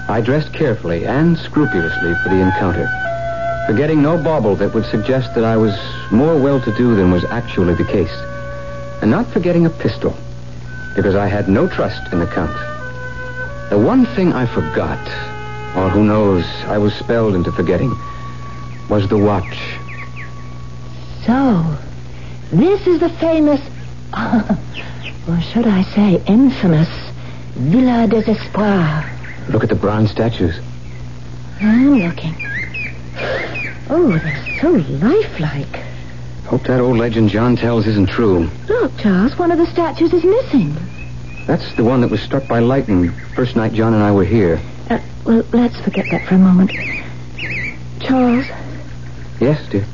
I 0.09 0.21
dressed 0.21 0.53
carefully 0.53 1.05
and 1.05 1.37
scrupulously 1.37 2.13
for 2.23 2.29
the 2.29 2.39
encounter, 2.39 2.87
forgetting 3.67 4.01
no 4.01 4.17
bauble 4.17 4.55
that 4.55 4.73
would 4.73 4.85
suggest 4.85 5.35
that 5.35 5.43
I 5.43 5.57
was 5.57 5.77
more 6.11 6.39
well-to-do 6.39 6.95
than 6.95 7.11
was 7.11 7.25
actually 7.25 7.75
the 7.75 7.83
case, 7.83 8.13
and 9.01 9.11
not 9.11 9.27
forgetting 9.27 9.65
a 9.65 9.69
pistol, 9.69 10.15
because 10.95 11.15
I 11.15 11.27
had 11.27 11.49
no 11.49 11.67
trust 11.67 12.13
in 12.13 12.19
the 12.19 12.27
Count. 12.27 12.55
The 13.69 13.77
one 13.77 14.05
thing 14.15 14.31
I 14.31 14.45
forgot, 14.45 15.05
or 15.75 15.89
who 15.89 16.05
knows, 16.05 16.45
I 16.67 16.77
was 16.77 16.93
spelled 16.93 17.35
into 17.35 17.51
forgetting, 17.51 17.93
was 18.89 19.09
the 19.09 19.17
watch. 19.17 19.57
So, 21.25 21.77
this 22.53 22.87
is 22.87 23.01
the 23.01 23.09
famous, 23.09 23.59
or 25.27 25.41
should 25.51 25.67
I 25.67 25.83
say 25.93 26.23
infamous, 26.27 26.87
Villa 27.55 28.07
Desespoir. 28.07 29.16
Look 29.49 29.63
at 29.63 29.69
the 29.69 29.75
bronze 29.75 30.11
statues. 30.11 30.59
I'm 31.61 31.95
looking. 31.95 32.35
Oh, 33.89 34.17
they're 34.21 34.59
so 34.61 34.71
lifelike. 34.71 35.83
Hope 36.45 36.63
that 36.63 36.79
old 36.79 36.97
legend 36.97 37.29
John 37.29 37.55
tells 37.55 37.87
isn't 37.87 38.09
true. 38.09 38.49
Look, 38.67 38.97
Charles, 38.99 39.37
one 39.37 39.51
of 39.51 39.57
the 39.57 39.65
statues 39.67 40.13
is 40.13 40.23
missing. 40.23 40.75
That's 41.45 41.75
the 41.75 41.83
one 41.83 42.01
that 42.01 42.09
was 42.11 42.21
struck 42.21 42.47
by 42.47 42.59
lightning 42.59 43.11
first 43.35 43.55
night 43.55 43.73
John 43.73 43.93
and 43.93 44.03
I 44.03 44.11
were 44.11 44.25
here. 44.25 44.59
Uh, 44.89 44.99
well, 45.25 45.43
let's 45.53 45.79
forget 45.81 46.05
that 46.11 46.27
for 46.27 46.35
a 46.35 46.37
moment. 46.37 46.71
Charles, 48.01 48.45
Yes, 49.39 49.67
dear. 49.69 49.85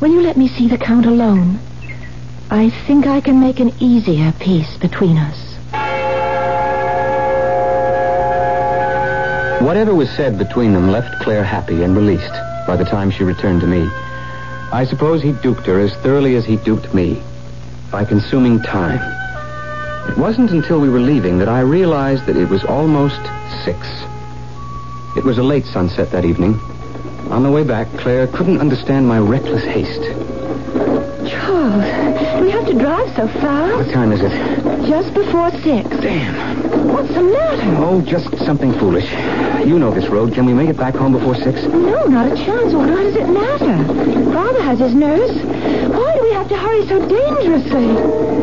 will 0.00 0.10
you 0.12 0.20
let 0.20 0.36
me 0.36 0.46
see 0.48 0.68
the 0.68 0.78
Count 0.78 1.06
alone? 1.06 1.58
I 2.50 2.70
think 2.86 3.06
I 3.06 3.20
can 3.20 3.40
make 3.40 3.60
an 3.60 3.72
easier 3.80 4.32
peace 4.40 4.76
between 4.78 5.16
us. 5.16 5.51
Whatever 9.62 9.94
was 9.94 10.10
said 10.10 10.38
between 10.38 10.72
them 10.72 10.90
left 10.90 11.22
Claire 11.22 11.44
happy 11.44 11.84
and 11.84 11.96
released 11.96 12.32
by 12.66 12.76
the 12.76 12.84
time 12.84 13.12
she 13.12 13.22
returned 13.22 13.60
to 13.60 13.66
me. 13.66 13.88
I 14.72 14.84
suppose 14.84 15.22
he 15.22 15.32
duped 15.32 15.66
her 15.66 15.78
as 15.78 15.94
thoroughly 16.02 16.34
as 16.34 16.44
he 16.44 16.56
duped 16.56 16.92
me 16.92 17.22
by 17.90 18.04
consuming 18.04 18.60
time. 18.60 19.00
It 20.10 20.18
wasn't 20.18 20.50
until 20.50 20.80
we 20.80 20.88
were 20.88 20.98
leaving 20.98 21.38
that 21.38 21.48
I 21.48 21.60
realized 21.60 22.26
that 22.26 22.36
it 22.36 22.48
was 22.48 22.64
almost 22.64 23.20
six. 23.64 23.78
It 25.16 25.24
was 25.24 25.38
a 25.38 25.44
late 25.44 25.64
sunset 25.66 26.10
that 26.10 26.24
evening. 26.24 26.58
On 27.30 27.44
the 27.44 27.50
way 27.50 27.62
back, 27.62 27.86
Claire 27.98 28.26
couldn't 28.26 28.58
understand 28.58 29.06
my 29.06 29.20
reckless 29.20 29.62
haste. 29.62 30.02
Charles, 31.30 32.42
we 32.42 32.50
have 32.50 32.66
to 32.66 32.74
drive 32.74 33.14
so 33.14 33.28
fast? 33.40 33.76
What 33.76 33.94
time 33.94 34.10
is 34.10 34.20
it? 34.22 34.88
Just 34.88 35.14
before 35.14 35.50
six. 35.52 35.88
Damn. 35.88 36.51
What's 36.90 37.14
the 37.14 37.22
matter? 37.22 37.76
Oh, 37.78 38.00
just 38.02 38.36
something 38.44 38.72
foolish. 38.78 39.10
You 39.66 39.78
know 39.78 39.92
this 39.92 40.08
road. 40.08 40.34
Can 40.34 40.46
we 40.46 40.52
make 40.52 40.68
it 40.68 40.76
back 40.76 40.94
home 40.94 41.12
before 41.12 41.34
six? 41.34 41.62
No, 41.62 42.04
not 42.06 42.32
a 42.32 42.36
chance. 42.36 42.72
Why 42.72 42.86
does 42.86 43.16
it 43.16 43.28
matter? 43.28 44.32
Father 44.32 44.62
has 44.62 44.78
his 44.78 44.94
nurse. 44.94 45.30
Why 45.92 46.14
do 46.16 46.22
we 46.22 46.32
have 46.32 46.48
to 46.48 46.56
hurry 46.56 46.86
so 46.86 47.06
dangerously? 47.08 48.42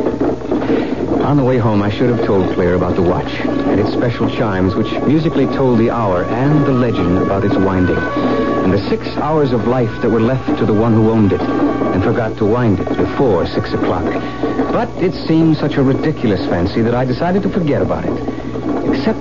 On 1.24 1.38
the 1.38 1.44
way 1.44 1.58
home, 1.58 1.84
I 1.84 1.92
should 1.92 2.10
have 2.10 2.26
told 2.26 2.54
Claire 2.56 2.74
about 2.74 2.96
the 2.96 3.04
watch 3.04 3.32
and 3.42 3.80
its 3.80 3.92
special 3.94 4.30
chimes, 4.30 4.74
which 4.74 4.92
musically 5.04 5.46
told 5.46 5.78
the 5.78 5.92
hour 5.92 6.24
and 6.24 6.66
the 6.66 6.72
legend 6.72 7.20
about 7.20 7.44
its 7.44 7.56
winding, 7.56 7.98
and 7.98 8.74
the 8.74 8.90
six 8.90 9.06
hours 9.18 9.52
of 9.52 9.68
life 9.68 9.92
that 10.02 10.10
were 10.10 10.22
left 10.22 10.58
to 10.58 10.66
the 10.66 10.74
one 10.74 10.94
who 10.94 11.12
owned 11.12 11.34
it 11.34 11.42
and 11.42 12.04
forgot 12.04 12.36
to 12.38 12.46
wind 12.46 12.80
it 12.80 12.98
before 12.98 13.46
six 13.46 13.74
o'clock. 13.74 14.06
But 14.72 14.90
it 15.04 15.14
seemed 15.28 15.58
such 15.58 15.76
a 15.76 15.84
ridiculous 15.84 16.46
fancy 16.48 16.82
that 16.82 16.96
I 16.96 17.06
decided 17.06 17.44
to 17.44 17.50
forget 17.50 17.82
about 17.82 18.06
it. 18.06 18.29
Except 19.00 19.20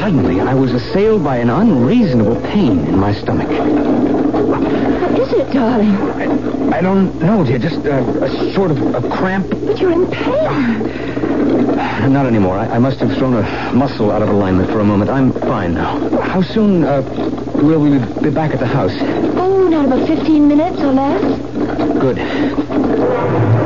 suddenly 0.00 0.40
I 0.40 0.52
was 0.52 0.72
assailed 0.72 1.22
by 1.22 1.36
an 1.36 1.48
unreasonable 1.48 2.40
pain 2.40 2.88
in 2.88 2.98
my 2.98 3.14
stomach. 3.14 3.46
What 3.46 5.16
is 5.16 5.32
it, 5.32 5.52
darling? 5.52 5.94
I 6.72 6.80
don't 6.80 7.16
know, 7.20 7.44
dear. 7.44 7.60
Just 7.60 7.86
uh, 7.86 8.02
a 8.20 8.52
sort 8.52 8.72
of 8.72 8.78
a 8.78 9.08
cramp. 9.16 9.48
But 9.48 9.78
you're 9.78 9.92
in 9.92 10.10
pain. 10.10 12.12
Not 12.12 12.26
anymore. 12.26 12.58
I, 12.58 12.66
I 12.66 12.78
must 12.80 12.98
have 12.98 13.16
thrown 13.16 13.36
a 13.36 13.72
muscle 13.72 14.10
out 14.10 14.22
of 14.22 14.28
alignment 14.28 14.68
for 14.70 14.80
a 14.80 14.84
moment. 14.84 15.08
I'm 15.08 15.32
fine 15.34 15.74
now. 15.74 15.96
How 16.22 16.42
soon 16.42 16.82
uh, 16.82 17.02
will 17.62 17.80
we 17.80 17.90
be 18.20 18.34
back 18.34 18.52
at 18.52 18.58
the 18.58 18.66
house? 18.66 18.96
Oh, 19.38 19.68
not 19.68 19.84
about 19.86 20.08
15 20.08 20.48
minutes 20.48 20.80
or 20.80 20.90
less. 20.90 21.22
Good. 22.00 23.59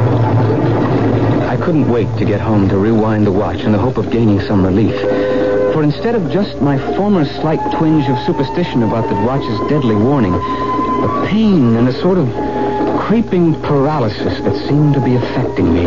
Couldn't 1.64 1.88
wait 1.88 2.14
to 2.18 2.26
get 2.26 2.42
home 2.42 2.68
to 2.68 2.76
rewind 2.76 3.26
the 3.26 3.32
watch 3.32 3.60
in 3.60 3.72
the 3.72 3.78
hope 3.78 3.96
of 3.96 4.10
gaining 4.10 4.38
some 4.42 4.62
relief. 4.62 5.00
For 5.72 5.82
instead 5.82 6.14
of 6.14 6.30
just 6.30 6.60
my 6.60 6.76
former 6.94 7.24
slight 7.24 7.58
twinge 7.78 8.06
of 8.06 8.18
superstition 8.26 8.82
about 8.82 9.08
the 9.08 9.14
watch's 9.14 9.58
deadly 9.70 9.96
warning, 9.96 10.34
a 10.34 11.26
pain 11.26 11.74
and 11.76 11.88
a 11.88 12.00
sort 12.02 12.18
of 12.18 12.28
creeping 13.00 13.54
paralysis 13.62 14.40
that 14.40 14.68
seemed 14.68 14.92
to 14.92 15.00
be 15.00 15.14
affecting 15.14 15.72
me 15.72 15.84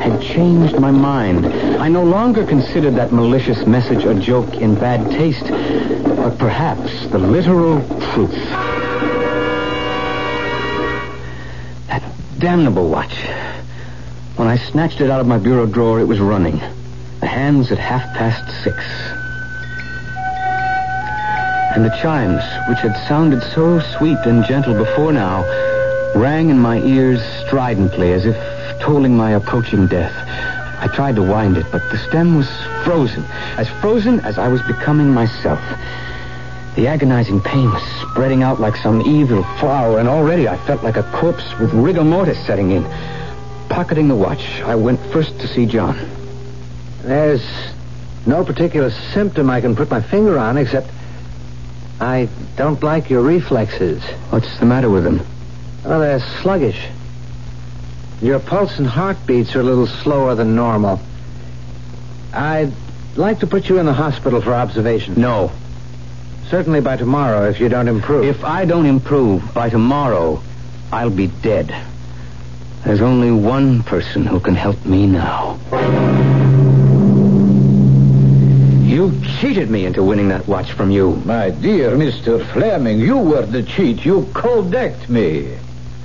had 0.00 0.22
changed 0.22 0.78
my 0.78 0.92
mind. 0.92 1.46
I 1.46 1.88
no 1.88 2.04
longer 2.04 2.46
considered 2.46 2.94
that 2.94 3.12
malicious 3.12 3.66
message 3.66 4.04
a 4.04 4.14
joke 4.14 4.54
in 4.54 4.76
bad 4.76 5.10
taste, 5.10 5.48
but 5.48 6.38
perhaps 6.38 7.08
the 7.08 7.18
literal 7.18 7.80
truth. 8.12 8.38
That 11.88 12.04
damnable 12.38 12.88
watch. 12.88 13.41
When 14.36 14.48
I 14.48 14.56
snatched 14.56 15.00
it 15.02 15.10
out 15.10 15.20
of 15.20 15.26
my 15.26 15.36
bureau 15.36 15.66
drawer, 15.66 16.00
it 16.00 16.08
was 16.08 16.18
running. 16.18 16.58
The 17.20 17.26
hands 17.26 17.70
at 17.70 17.78
half 17.78 18.02
past 18.14 18.64
six. 18.64 18.82
And 21.74 21.84
the 21.84 21.94
chimes, 22.00 22.42
which 22.68 22.78
had 22.78 22.96
sounded 23.06 23.42
so 23.54 23.80
sweet 23.96 24.18
and 24.24 24.44
gentle 24.44 24.74
before 24.74 25.12
now, 25.12 25.44
rang 26.14 26.48
in 26.48 26.58
my 26.58 26.78
ears 26.78 27.20
stridently 27.46 28.12
as 28.12 28.24
if 28.24 28.36
tolling 28.80 29.16
my 29.16 29.32
approaching 29.32 29.86
death. 29.86 30.12
I 30.80 30.88
tried 30.88 31.16
to 31.16 31.22
wind 31.22 31.58
it, 31.58 31.66
but 31.70 31.82
the 31.90 31.98
stem 31.98 32.34
was 32.34 32.48
frozen, 32.84 33.24
as 33.56 33.68
frozen 33.80 34.20
as 34.20 34.38
I 34.38 34.48
was 34.48 34.62
becoming 34.62 35.10
myself. 35.10 35.60
The 36.74 36.88
agonizing 36.88 37.42
pain 37.42 37.70
was 37.70 37.82
spreading 38.00 38.42
out 38.42 38.60
like 38.60 38.76
some 38.76 39.02
evil 39.02 39.44
flower, 39.60 39.98
and 39.98 40.08
already 40.08 40.48
I 40.48 40.56
felt 40.66 40.82
like 40.82 40.96
a 40.96 41.02
corpse 41.12 41.58
with 41.58 41.72
rigor 41.74 42.02
mortis 42.02 42.44
setting 42.46 42.70
in. 42.70 42.84
Pocketing 43.72 44.08
the 44.08 44.14
watch, 44.14 44.60
I 44.60 44.74
went 44.74 45.00
first 45.14 45.40
to 45.40 45.48
see 45.48 45.64
John. 45.64 45.98
There's 47.00 47.42
no 48.26 48.44
particular 48.44 48.90
symptom 48.90 49.48
I 49.48 49.62
can 49.62 49.74
put 49.74 49.90
my 49.90 50.02
finger 50.02 50.38
on 50.38 50.58
except 50.58 50.90
I 51.98 52.28
don't 52.54 52.82
like 52.82 53.08
your 53.08 53.22
reflexes. 53.22 54.02
What's 54.28 54.58
the 54.58 54.66
matter 54.66 54.90
with 54.90 55.04
them? 55.04 55.26
Oh, 55.86 56.00
they're 56.00 56.20
sluggish. 56.42 56.86
Your 58.20 58.40
pulse 58.40 58.78
and 58.78 58.86
heartbeats 58.86 59.56
are 59.56 59.60
a 59.60 59.64
little 59.64 59.86
slower 59.86 60.34
than 60.34 60.54
normal. 60.54 61.00
I'd 62.34 62.74
like 63.16 63.38
to 63.38 63.46
put 63.46 63.70
you 63.70 63.78
in 63.78 63.86
the 63.86 63.94
hospital 63.94 64.42
for 64.42 64.52
observation. 64.52 65.14
No. 65.18 65.50
Certainly 66.50 66.82
by 66.82 66.98
tomorrow 66.98 67.48
if 67.48 67.58
you 67.58 67.70
don't 67.70 67.88
improve. 67.88 68.26
If 68.26 68.44
I 68.44 68.66
don't 68.66 68.84
improve 68.84 69.54
by 69.54 69.70
tomorrow, 69.70 70.42
I'll 70.92 71.08
be 71.08 71.28
dead. 71.28 71.74
There's 72.84 73.00
only 73.00 73.30
one 73.30 73.84
person 73.84 74.26
who 74.26 74.40
can 74.40 74.56
help 74.56 74.84
me 74.84 75.06
now. 75.06 75.58
You 78.82 79.12
cheated 79.40 79.70
me 79.70 79.86
into 79.86 80.02
winning 80.02 80.28
that 80.28 80.48
watch 80.48 80.72
from 80.72 80.90
you. 80.90 81.22
My 81.24 81.50
dear 81.50 81.92
Mr. 81.92 82.44
Fleming, 82.52 82.98
you 82.98 83.18
were 83.18 83.46
the 83.46 83.62
cheat. 83.62 84.04
You 84.04 84.28
cold-decked 84.34 85.08
me. 85.08 85.56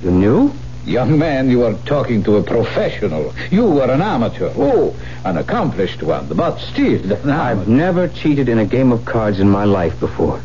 You 0.02 0.10
knew? 0.10 0.52
Young 0.84 1.18
man, 1.18 1.50
you 1.50 1.64
are 1.64 1.74
talking 1.84 2.22
to 2.22 2.36
a 2.36 2.42
professional. 2.42 3.34
You 3.50 3.66
were 3.66 3.90
an 3.90 4.00
amateur. 4.00 4.52
Oh, 4.56 4.96
an 5.24 5.36
accomplished 5.36 6.02
one, 6.02 6.28
but 6.28 6.58
still 6.58 7.30
I've 7.30 7.68
never 7.68 8.08
cheated 8.08 8.48
in 8.48 8.58
a 8.58 8.64
game 8.64 8.92
of 8.92 9.04
cards 9.04 9.40
in 9.40 9.50
my 9.50 9.64
life 9.64 9.98
before. 10.00 10.40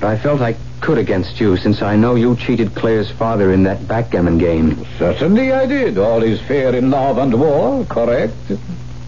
But 0.00 0.08
I 0.08 0.18
felt 0.18 0.40
I 0.40 0.56
could 0.80 0.98
against 0.98 1.40
you 1.40 1.56
since 1.56 1.82
I 1.82 1.96
know 1.96 2.14
you 2.14 2.36
cheated 2.36 2.74
Claire's 2.74 3.10
father 3.10 3.52
in 3.52 3.62
that 3.64 3.88
backgammon 3.88 4.38
game. 4.38 4.86
Certainly 4.98 5.52
I 5.52 5.66
did. 5.66 5.98
All 5.98 6.22
is 6.22 6.40
fair 6.42 6.74
in 6.74 6.90
love 6.90 7.18
and 7.18 7.38
war, 7.40 7.84
correct? 7.86 8.34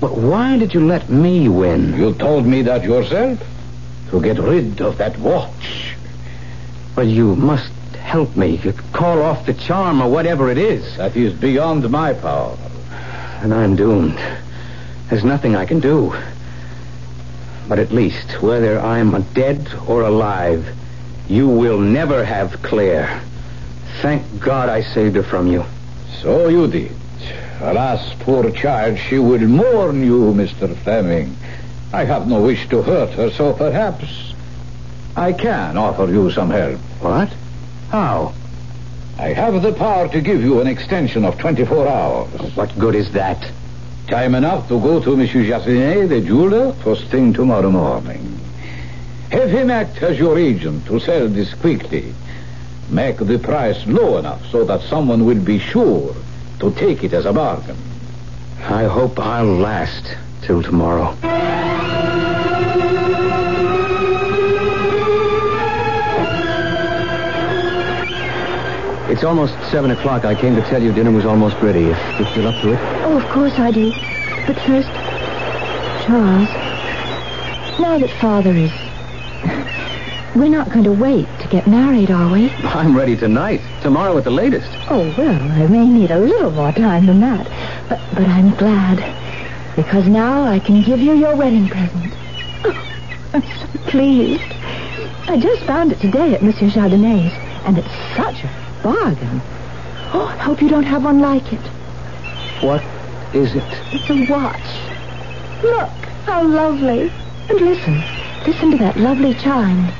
But 0.01 0.17
why 0.17 0.59
did 0.59 0.75
you 0.75 0.81
let 0.87 1.09
me 1.09 1.49
win? 1.49 1.97
You 1.97 2.14
told 2.14 2.47
me 2.47 2.62
that 2.62 2.85
yourself. 2.85 3.43
To 4.11 4.21
get 4.21 4.39
rid 4.39 4.81
of 4.81 4.99
that 4.99 5.19
watch. 5.19 5.95
But 6.95 7.09
you 7.09 7.35
must 7.37 7.73
help 7.97 8.37
me. 8.37 8.61
You 8.62 8.73
call 8.93 9.21
off 9.21 9.47
the 9.47 9.55
charm 9.55 10.01
or 10.01 10.09
whatever 10.09 10.51
it 10.51 10.59
is. 10.59 10.97
That 10.97 11.17
is 11.17 11.35
beyond 11.35 11.91
my 11.91 12.14
power. 12.14 12.57
And 13.43 13.53
I'm 13.53 13.77
doomed. 13.77 14.19
There's 15.11 15.25
nothing 15.25 15.57
I 15.57 15.67
can 15.67 15.81
do. 15.81 16.14
But 17.69 17.79
at 17.79 17.91
least, 17.91 18.41
whether 18.43 18.79
I'm 18.79 19.21
dead 19.35 19.69
or 19.89 20.03
alive, 20.03 20.67
you 21.29 21.49
will 21.49 21.79
never 21.79 22.24
have 22.24 22.62
Claire. 22.62 23.20
Thank 24.03 24.41
God 24.41 24.68
I 24.68 24.83
saved 24.83 25.16
her 25.16 25.22
from 25.22 25.47
you. 25.47 25.64
So 26.22 26.49
you 26.49 26.66
did. 26.68 26.93
Alas, 27.61 28.14
poor 28.20 28.51
child, 28.51 28.99
she 28.99 29.18
will 29.18 29.41
mourn 29.41 30.05
you, 30.05 30.33
Mr. 30.35 30.77
Fleming. 30.83 31.37
I 31.93 32.05
have 32.05 32.29
no 32.29 32.43
wish 32.43 32.68
to 32.68 32.83
hurt 32.83 33.11
her, 33.11 33.31
so 33.31 33.55
perhaps 33.55 34.35
I 35.16 35.33
can 35.33 35.79
offer 35.79 36.07
you 36.07 36.31
some 36.31 36.51
help. 36.51 36.79
What? 37.01 37.33
How? 37.89 38.35
I 39.18 39.29
have 39.29 39.62
the 39.62 39.72
power 39.72 40.09
to 40.09 40.20
give 40.20 40.43
you 40.43 40.61
an 40.61 40.66
extension 40.66 41.24
of 41.24 41.39
24 41.39 41.89
hours. 41.89 42.55
What 42.55 42.79
good 42.79 42.95
is 42.95 43.12
that? 43.12 43.51
Time 44.09 44.35
enough 44.35 44.68
to 44.68 44.79
go 44.79 45.01
to 45.01 45.16
Monsieur 45.16 45.43
Jassinet, 45.43 46.11
the 46.11 46.20
jeweler, 46.20 46.72
first 46.85 47.05
thing 47.05 47.33
tomorrow 47.33 47.70
morning. 47.70 48.39
Have 49.31 49.51
him 49.51 49.70
act 49.70 50.03
as 50.03 50.18
your 50.18 50.39
agent 50.39 50.87
to 50.87 51.01
sell 51.01 51.29
this 51.29 51.53
quickly. 51.55 52.14
Make 52.89 53.18
the 53.18 53.39
price 53.39 53.85
low 53.87 54.18
enough 54.18 54.47
so 54.51 54.64
that 54.64 54.83
someone 54.83 55.27
will 55.27 55.41
be 55.41 55.59
sure 55.59 56.14
to 56.61 56.70
take 56.72 57.03
it 57.03 57.12
as 57.12 57.27
a 57.27 57.33
bargain. 57.33 57.77
I 58.61 58.85
hope 58.85 59.18
I'll 59.18 59.45
last 59.57 60.16
till 60.43 60.62
tomorrow. 60.62 61.16
It's 69.11 69.24
almost 69.24 69.55
seven 69.70 69.91
o'clock. 69.91 70.24
I 70.24 70.35
came 70.35 70.55
to 70.57 70.62
tell 70.62 70.83
you 70.83 70.93
dinner 70.93 71.11
was 71.11 71.24
almost 71.24 71.57
ready. 71.62 71.85
If 71.85 72.37
you're 72.37 72.47
up 72.47 72.61
to 72.62 72.72
it. 72.72 72.81
Oh, 73.05 73.18
of 73.18 73.29
course 73.31 73.55
I 73.55 73.70
do. 73.70 73.91
But 74.47 74.57
first, 74.66 74.89
Charles, 76.07 76.49
now 77.81 77.99
that 77.99 78.11
Father 78.20 78.53
is. 78.53 78.86
We're 80.37 80.49
not 80.51 80.68
going 80.68 80.84
to 80.84 80.93
wait 80.93 81.26
to 81.41 81.49
get 81.49 81.66
married, 81.66 82.11
are 82.11 82.30
we? 82.30 82.51
I'm 82.51 82.95
ready 82.95 83.16
tonight. 83.16 83.62
Tomorrow 83.80 84.18
at 84.18 84.24
the 84.24 84.30
latest. 84.30 84.68
Oh, 84.91 85.14
well, 85.16 85.43
I 85.51 85.66
may 85.66 85.87
need 85.87 86.11
a 86.11 86.18
little 86.18 86.51
more 86.51 86.72
time 86.72 87.07
than 87.07 87.20
that. 87.20 87.47
But, 87.89 87.99
but 88.12 88.24
I'm 88.24 88.55
glad. 88.57 88.99
Because 89.76 90.07
now 90.07 90.45
I 90.45 90.59
can 90.59 90.82
give 90.82 91.01
you 91.01 91.14
your 91.14 91.34
wedding 91.34 91.68
present. 91.68 92.12
Oh, 92.64 93.30
I'm 93.32 93.43
so 93.43 93.91
pleased. 93.91 94.43
I 95.26 95.39
just 95.41 95.64
found 95.64 95.93
it 95.93 96.01
today 96.01 96.34
at 96.34 96.43
Monsieur 96.43 96.68
Jardinet's, 96.68 97.34
and 97.64 97.78
it's 97.78 97.89
such 98.14 98.45
a 98.45 98.80
bargain. 98.82 99.41
Oh, 100.12 100.26
I 100.30 100.37
hope 100.37 100.61
you 100.61 100.68
don't 100.68 100.84
have 100.84 101.05
one 101.05 101.18
like 101.18 101.51
it. 101.51 101.66
What 102.62 102.82
is 103.34 103.55
it? 103.55 103.64
It's 103.91 104.11
a 104.11 104.30
watch. 104.30 104.61
Look, 105.64 105.89
how 106.26 106.47
lovely. 106.47 107.11
And 107.49 107.59
listen, 107.59 108.05
listen 108.47 108.70
to 108.72 108.76
that 108.76 108.99
lovely 108.99 109.32
chime. 109.32 109.91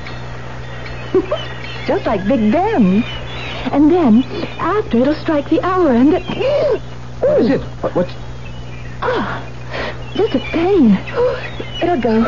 Just 1.87 2.05
like 2.05 2.27
Big 2.27 2.51
Ben. 2.51 3.03
And 3.71 3.91
then, 3.91 4.23
after 4.59 4.99
it'll 4.99 5.15
strike 5.15 5.49
the 5.49 5.61
hour 5.61 5.91
and... 5.91 6.13
It... 6.13 6.81
What 7.19 7.41
is 7.41 7.49
it? 7.49 7.61
What, 7.81 7.95
what's... 7.95 8.11
Ah, 9.01 9.43
just 10.15 10.35
a 10.35 10.39
pain. 10.39 10.97
It'll 11.81 12.01
go. 12.01 12.23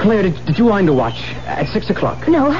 Claire, 0.00 0.22
did, 0.22 0.46
did 0.46 0.58
you 0.58 0.66
wind 0.66 0.88
a 0.88 0.92
watch 0.92 1.18
at 1.46 1.68
six 1.68 1.90
o'clock? 1.90 2.28
No. 2.28 2.50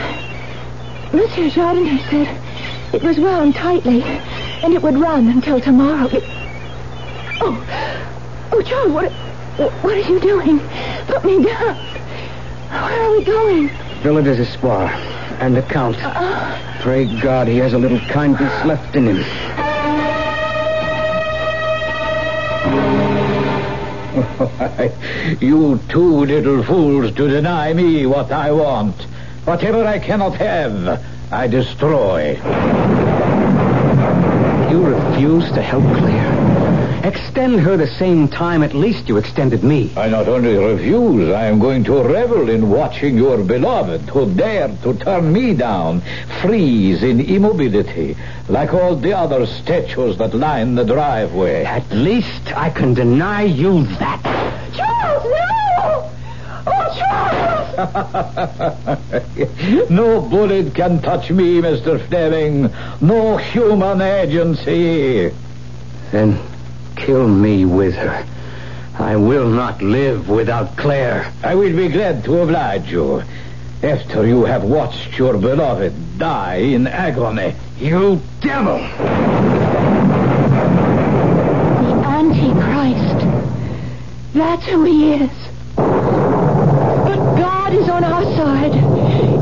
Monsieur 1.12 1.49
Jardinier 1.49 1.99
said 2.11 2.95
it 2.95 3.03
was 3.03 3.19
wound 3.19 3.55
tightly, 3.55 4.03
and 4.03 4.75
it 4.75 4.83
would 4.83 4.99
run 4.99 5.29
until 5.29 5.61
tomorrow. 5.61 6.09
It... 6.09 6.25
Oh, 7.41 8.49
oh, 8.53 8.62
John, 8.62 8.93
what, 8.93 9.12
what 9.83 9.95
are 9.97 10.11
you 10.12 10.21
doing? 10.21 10.61
Put 11.07 11.25
me 11.25 11.45
down. 11.45 11.77
Where 12.71 13.03
are 13.03 13.11
we 13.12 13.25
going? 13.25 13.88
Villa 14.03 14.22
Desespoir 14.22 14.88
and 15.40 15.57
the 15.57 15.62
Count. 15.62 15.96
Uh-uh. 15.96 16.82
Pray 16.82 17.20
God 17.20 17.49
he 17.49 17.57
has 17.59 17.72
a 17.72 17.78
little 17.78 17.99
kindness 17.99 18.64
left 18.64 18.94
in 18.94 19.07
him. 19.07 19.16
you 25.40 25.80
two 25.88 26.24
little 26.26 26.62
fools 26.62 27.12
to 27.14 27.28
deny 27.28 27.72
me 27.72 28.07
what 28.07 28.30
I 28.30 28.53
want. 28.53 28.94
Whatever 29.44 29.84
I 29.84 29.99
cannot 29.99 30.34
have, 30.36 31.05
I 31.32 31.49
destroy. 31.49 32.36
You 34.70 34.84
refuse 34.84 35.51
to 35.53 35.62
help 35.62 35.84
Claire. 35.99 36.38
Extend 37.05 37.61
her 37.61 37.76
the 37.76 37.87
same 37.87 38.29
time 38.29 38.62
at 38.62 38.74
least 38.74 39.09
you 39.09 39.16
extended 39.16 39.62
me. 39.62 39.93
I 39.97 40.09
not 40.09 40.29
only 40.29 40.57
refuse, 40.57 41.33
I 41.33 41.47
am 41.47 41.59
going 41.59 41.85
to 41.85 42.03
revel 42.03 42.51
in 42.51 42.70
watching 42.70 43.16
your 43.16 43.43
beloved 43.45 44.03
who 44.11 44.33
dare 44.35 44.68
to 44.83 44.95
turn 44.95 45.33
me 45.33 45.55
down, 45.55 46.03
freeze 46.43 47.03
in 47.03 47.20
immobility, 47.20 48.16
like 48.49 48.74
all 48.74 48.97
the 48.97 49.12
other 49.12 49.47
statues 49.47 50.18
that 50.18 50.35
line 50.35 50.74
the 50.74 50.85
driveway. 50.85 51.64
At 51.64 51.89
least 51.91 52.53
I 52.57 52.70
can 52.70 52.95
deny 52.95 53.43
you 53.43 53.85
that. 53.99 54.22
Charles, 54.74 55.24
no! 55.24 56.11
Oh, 56.66 56.95
Charles! 56.99 57.79
no 59.91 60.20
bullet 60.20 60.74
can 60.74 61.01
touch 61.01 61.31
me, 61.31 61.61
Mr. 61.61 62.05
Fleming. 62.09 62.72
No 63.01 63.37
human 63.37 64.03
agency. 64.03 65.33
Then 66.11 66.41
kill 66.99 67.26
me 67.26 67.64
with 67.64 67.94
her. 67.94 68.26
I 68.99 69.16
will 69.16 69.49
not 69.49 69.80
live 69.80 70.28
without 70.28 70.76
Claire. 70.76 71.32
I 71.44 71.55
will 71.55 71.74
be 71.76 71.88
glad 71.88 72.24
to 72.24 72.40
oblige 72.40 72.90
you. 72.90 73.22
After 73.82 74.26
you 74.26 74.44
have 74.44 74.64
watched 74.64 75.16
your 75.16 75.38
beloved 75.38 76.18
die 76.18 76.57
in 76.57 76.88
agony. 76.88 77.55
You 77.78 78.20
devil! 78.40 78.78
The 81.86 81.94
Antichrist. 82.05 83.24
That's 84.34 84.66
who 84.66 84.82
he 84.82 85.14
is. 85.14 85.30
But 85.76 87.36
God 87.36 87.72
is 87.72 87.88
on 87.88 88.03
our 88.03 88.24
side. 88.34 88.74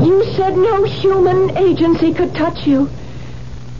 You 0.05 0.23
said 0.35 0.55
no 0.55 0.83
human 0.83 1.57
agency 1.57 2.13
could 2.13 2.35
touch 2.35 2.67
you. 2.67 2.89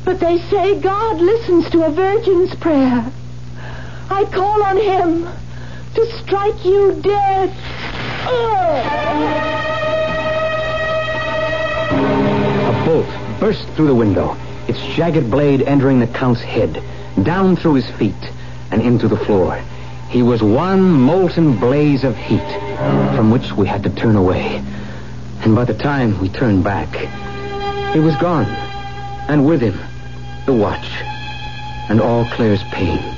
But 0.03 0.19
they 0.19 0.39
say 0.49 0.79
God 0.79 1.21
listens 1.21 1.69
to 1.69 1.85
a 1.85 1.91
virgin's 1.91 2.55
prayer. 2.55 3.11
I 4.17 4.25
call 4.25 4.63
on 4.63 4.77
him 4.77 5.27
to 5.93 6.05
strike 6.23 6.65
you 6.65 6.99
dead. 7.03 7.49
A 12.65 12.83
bolt 12.83 13.39
burst 13.39 13.67
through 13.75 13.85
the 13.85 13.93
window, 13.93 14.35
its 14.67 14.79
jagged 14.95 15.29
blade 15.29 15.61
entering 15.61 15.99
the 15.99 16.07
Count's 16.07 16.41
head, 16.41 16.81
down 17.21 17.57
through 17.57 17.75
his 17.75 17.87
feet, 17.91 18.15
and 18.71 18.81
into 18.81 19.07
the 19.07 19.17
floor. 19.17 19.55
He 20.09 20.23
was 20.23 20.41
one 20.41 20.81
molten 20.81 21.59
blaze 21.59 22.03
of 22.03 22.17
heat 22.17 22.49
from 23.15 23.29
which 23.29 23.51
we 23.51 23.67
had 23.67 23.83
to 23.83 23.91
turn 23.91 24.15
away. 24.15 24.63
And 25.41 25.53
by 25.53 25.65
the 25.65 25.75
time 25.75 26.19
we 26.19 26.29
turned 26.29 26.63
back, 26.63 26.89
he 27.93 27.99
was 27.99 28.15
gone. 28.15 28.47
And 29.29 29.45
with 29.45 29.61
him, 29.61 29.79
the 30.47 30.53
watch 30.53 30.89
and 31.87 32.01
all 32.01 32.25
Claire's 32.31 32.63
pain. 32.71 33.16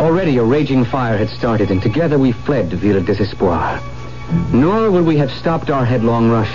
Already 0.00 0.38
a 0.38 0.42
raging 0.42 0.86
fire 0.86 1.18
had 1.18 1.28
started, 1.28 1.70
and 1.70 1.82
together 1.82 2.18
we 2.18 2.32
fled 2.32 2.70
to 2.70 2.76
Villa 2.76 3.02
Desespoir. 3.02 3.82
Nor 4.50 4.90
would 4.90 5.04
we 5.04 5.18
have 5.18 5.30
stopped 5.30 5.68
our 5.68 5.84
headlong 5.84 6.30
rush, 6.30 6.50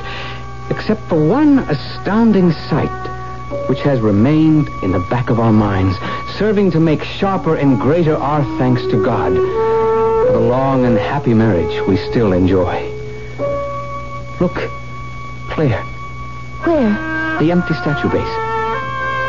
except 0.71 1.07
for 1.07 1.23
one 1.29 1.59
astounding 1.59 2.51
sight, 2.51 3.69
which 3.69 3.81
has 3.81 3.99
remained 4.01 4.67
in 4.81 4.91
the 4.91 5.05
back 5.11 5.29
of 5.29 5.39
our 5.39 5.51
minds, 5.51 5.95
serving 6.39 6.71
to 6.71 6.79
make 6.79 7.03
sharper 7.03 7.55
and 7.55 7.79
greater 7.79 8.15
our 8.15 8.43
thanks 8.57 8.81
to 8.87 9.05
God 9.05 9.35
for 9.35 10.31
the 10.31 10.39
long 10.39 10.83
and 10.85 10.97
happy 10.97 11.35
marriage 11.35 11.87
we 11.87 11.97
still 11.97 12.33
enjoy. 12.33 12.91
Look, 14.39 14.55
Claire, 15.51 15.83
Where? 16.63 17.37
the 17.39 17.51
empty 17.51 17.75
statue 17.75 18.09
base. 18.09 18.35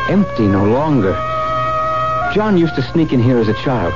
Empty 0.09 0.47
no 0.47 0.65
longer. 0.65 1.36
John 2.37 2.59
used 2.59 2.75
to 2.75 2.83
sneak 2.83 3.15
in 3.15 3.23
here 3.23 3.39
as 3.39 3.49
a 3.49 3.55
child. 3.65 3.95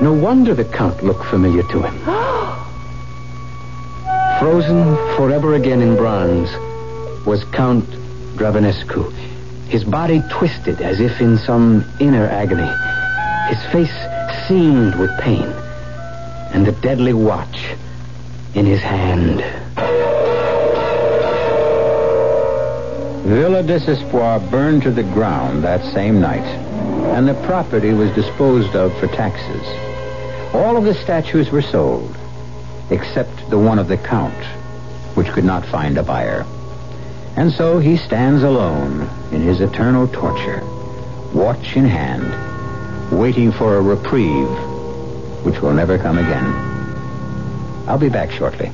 No 0.00 0.12
wonder 0.12 0.54
the 0.54 0.64
Count 0.64 1.02
looked 1.02 1.24
familiar 1.24 1.64
to 1.64 1.82
him. 1.82 1.98
Frozen 4.38 4.94
forever 5.16 5.54
again 5.54 5.80
in 5.80 5.96
bronze 5.96 6.48
was 7.26 7.42
Count 7.46 7.84
Dravanescu. 8.36 9.12
His 9.66 9.82
body 9.82 10.22
twisted 10.30 10.80
as 10.80 11.00
if 11.00 11.20
in 11.20 11.38
some 11.38 11.84
inner 11.98 12.28
agony. 12.28 12.70
His 13.52 13.60
face 13.72 14.46
seamed 14.46 14.94
with 14.94 15.10
pain. 15.18 15.52
And 16.54 16.64
the 16.64 16.78
deadly 16.82 17.14
watch 17.14 17.74
in 18.54 18.64
his 18.64 18.80
hand. 18.80 19.42
Villa 23.24 23.62
Desespoir 23.62 24.40
burned 24.50 24.82
to 24.82 24.90
the 24.90 25.04
ground 25.04 25.62
that 25.62 25.94
same 25.94 26.20
night, 26.20 26.44
and 27.14 27.28
the 27.28 27.40
property 27.46 27.92
was 27.92 28.10
disposed 28.16 28.74
of 28.74 28.92
for 28.98 29.06
taxes. 29.06 29.62
All 30.52 30.76
of 30.76 30.82
the 30.82 30.94
statues 30.94 31.52
were 31.52 31.62
sold, 31.62 32.16
except 32.90 33.48
the 33.48 33.58
one 33.58 33.78
of 33.78 33.86
the 33.86 33.96
Count, 33.96 34.44
which 35.14 35.28
could 35.28 35.44
not 35.44 35.64
find 35.64 35.98
a 35.98 36.02
buyer. 36.02 36.44
And 37.36 37.52
so 37.52 37.78
he 37.78 37.96
stands 37.96 38.42
alone 38.42 39.08
in 39.30 39.40
his 39.40 39.60
eternal 39.60 40.08
torture, 40.08 40.60
watch 41.32 41.76
in 41.76 41.84
hand, 41.84 42.26
waiting 43.16 43.52
for 43.52 43.76
a 43.76 43.80
reprieve, 43.80 44.50
which 45.44 45.62
will 45.62 45.72
never 45.72 45.96
come 45.96 46.18
again. 46.18 47.86
I'll 47.86 47.98
be 47.98 48.08
back 48.08 48.32
shortly. 48.32 48.72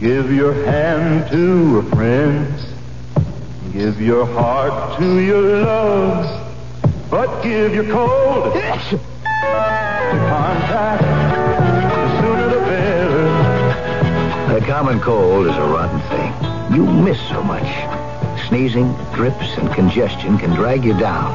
Give 0.00 0.30
your 0.30 0.52
hand 0.52 1.30
to 1.30 1.78
a 1.78 1.82
friend. 1.96 2.54
Give 3.72 3.98
your 3.98 4.26
heart 4.26 4.98
to 4.98 5.20
your 5.20 5.62
loves. 5.62 6.28
But 7.10 7.42
give 7.42 7.74
your 7.74 7.90
cold 7.90 8.52
to 8.52 8.60
Contac. 10.28 11.00
The 11.00 12.20
sooner 12.20 12.48
the 12.50 12.60
better. 12.66 14.56
A 14.58 14.60
common 14.66 15.00
cold 15.00 15.46
is 15.46 15.56
a 15.56 15.62
rotten 15.62 16.00
thing. 16.10 16.76
You 16.76 16.84
miss 16.84 17.18
so 17.30 17.42
much. 17.42 17.66
Sneezing, 18.48 18.94
drips, 19.14 19.56
and 19.56 19.72
congestion 19.72 20.36
can 20.36 20.50
drag 20.50 20.84
you 20.84 20.92
down. 20.98 21.32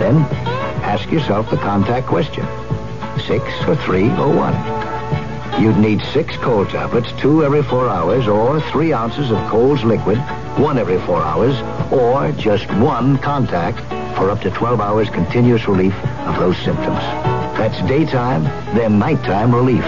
Then 0.00 0.16
ask 0.82 1.08
yourself 1.12 1.50
the 1.50 1.56
Contac 1.56 2.06
question. 2.06 2.46
Six 3.28 3.44
or 3.68 3.76
three 3.76 4.10
or 4.10 4.34
one? 4.34 4.75
You'd 5.58 5.78
need 5.78 6.02
six 6.12 6.36
cold 6.36 6.68
tablets, 6.68 7.08
two 7.18 7.42
every 7.44 7.62
four 7.62 7.88
hours, 7.88 8.28
or 8.28 8.60
three 8.70 8.92
ounces 8.92 9.30
of 9.30 9.38
Cold's 9.48 9.84
liquid, 9.84 10.18
one 10.58 10.78
every 10.78 10.98
four 11.00 11.22
hours, 11.22 11.56
or 11.90 12.30
just 12.32 12.66
one 12.74 13.16
Contac 13.18 13.74
for 14.16 14.30
up 14.30 14.40
to 14.42 14.50
12 14.50 14.80
hours 14.80 15.08
continuous 15.08 15.66
relief 15.66 15.94
of 16.26 16.38
those 16.38 16.56
symptoms. 16.58 17.00
That's 17.56 17.80
daytime, 17.88 18.44
then 18.74 18.98
nighttime 18.98 19.54
relief. 19.54 19.84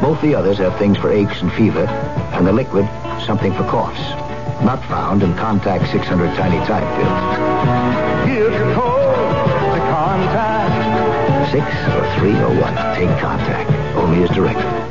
Both 0.00 0.22
the 0.22 0.34
others 0.34 0.58
have 0.58 0.78
things 0.78 0.96
for 0.96 1.12
aches 1.12 1.42
and 1.42 1.52
fever, 1.52 1.86
and 2.32 2.46
the 2.46 2.52
liquid, 2.52 2.88
something 3.26 3.52
for 3.52 3.64
coughs. 3.64 4.00
Not 4.64 4.82
found 4.86 5.22
in 5.22 5.34
Contac 5.34 5.90
600 5.92 6.34
Tiny 6.36 6.58
Type 6.66 6.88
pills. 6.96 8.26
Give 8.26 8.52
your 8.52 8.74
cold 8.74 8.94
to 9.74 9.80
Contac. 9.92 11.50
Six 11.52 11.66
or 11.94 12.18
three 12.18 12.34
or 12.40 12.60
one. 12.60 12.74
Take 12.96 13.10
Contac. 13.20 13.66
Only 13.94 14.22
as 14.22 14.30
directed. 14.30 14.83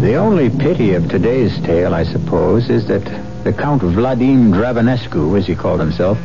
The 0.00 0.16
only 0.16 0.50
pity 0.50 0.94
of 0.94 1.08
today's 1.08 1.58
tale, 1.60 1.94
I 1.94 2.04
suppose, 2.04 2.70
is 2.70 2.86
that 2.88 3.04
the 3.44 3.52
Count 3.52 3.82
Vladim 3.82 4.52
Dravanescu, 4.52 5.38
as 5.38 5.46
he 5.46 5.54
called 5.54 5.80
himself, 5.80 6.18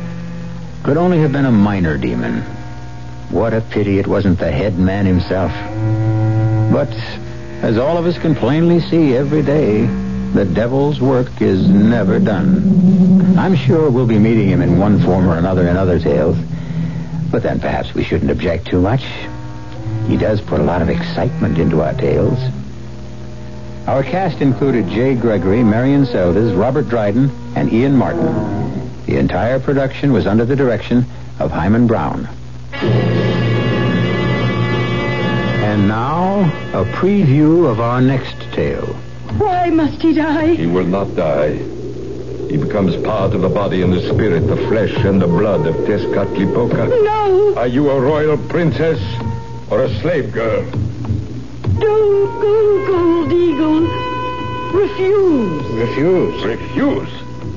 could 0.82 0.96
only 0.96 1.18
have 1.18 1.32
been 1.32 1.44
a 1.44 1.52
minor 1.52 1.98
demon. 1.98 2.42
What 3.30 3.52
a 3.52 3.60
pity 3.60 3.98
it 3.98 4.06
wasn't 4.06 4.38
the 4.38 4.50
head 4.50 4.78
man 4.78 5.04
himself. 5.04 5.50
But 6.72 6.92
as 7.62 7.76
all 7.76 7.98
of 7.98 8.06
us 8.06 8.18
can 8.18 8.34
plainly 8.34 8.80
see 8.80 9.16
every 9.16 9.42
day, 9.42 10.05
the 10.36 10.44
devil's 10.44 11.00
work 11.00 11.40
is 11.40 11.66
never 11.66 12.18
done. 12.18 13.38
I'm 13.38 13.56
sure 13.56 13.90
we'll 13.90 14.06
be 14.06 14.18
meeting 14.18 14.48
him 14.48 14.60
in 14.60 14.78
one 14.78 15.00
form 15.00 15.26
or 15.28 15.38
another 15.38 15.66
in 15.66 15.78
other 15.78 15.98
tales. 15.98 16.36
But 17.30 17.42
then 17.42 17.58
perhaps 17.58 17.94
we 17.94 18.04
shouldn't 18.04 18.30
object 18.30 18.66
too 18.66 18.80
much. 18.80 19.02
He 20.06 20.18
does 20.18 20.42
put 20.42 20.60
a 20.60 20.62
lot 20.62 20.82
of 20.82 20.90
excitement 20.90 21.58
into 21.58 21.80
our 21.80 21.94
tales. 21.94 22.38
Our 23.86 24.02
cast 24.02 24.42
included 24.42 24.88
Jay 24.88 25.14
Gregory, 25.14 25.62
Marian 25.62 26.04
Seldes, 26.04 26.58
Robert 26.58 26.88
Dryden, 26.88 27.30
and 27.56 27.72
Ian 27.72 27.96
Martin. 27.96 28.26
The 29.06 29.16
entire 29.16 29.58
production 29.58 30.12
was 30.12 30.26
under 30.26 30.44
the 30.44 30.56
direction 30.56 31.06
of 31.38 31.50
Himan 31.50 31.86
Brown. 31.86 32.28
And 35.62 35.88
now, 35.88 36.40
a 36.74 36.84
preview 36.84 37.70
of 37.70 37.80
our 37.80 38.02
next 38.02 38.36
tale. 38.52 38.96
Why 39.38 39.70
must 39.70 40.00
he 40.00 40.14
die? 40.14 40.54
He 40.54 40.66
will 40.66 40.86
not 40.86 41.14
die. 41.14 41.54
He 42.48 42.56
becomes 42.56 42.96
part 43.04 43.34
of 43.34 43.42
the 43.42 43.48
body 43.48 43.82
and 43.82 43.92
the 43.92 44.00
spirit, 44.12 44.46
the 44.46 44.56
flesh 44.68 44.94
and 45.04 45.20
the 45.20 45.26
blood 45.26 45.66
of 45.66 45.74
Tezcatlipoca. 45.74 46.88
No! 47.04 47.54
Are 47.56 47.66
you 47.66 47.90
a 47.90 48.00
royal 48.00 48.38
princess 48.48 49.00
or 49.68 49.82
a 49.82 50.00
slave 50.00 50.32
girl? 50.32 50.64
Don't 51.78 52.40
go, 52.40 52.86
Gold 52.86 53.32
Eagle. 53.32 53.80
Refuse. 54.80 55.66
Refuse? 55.74 56.44
Refuse? 56.44 57.08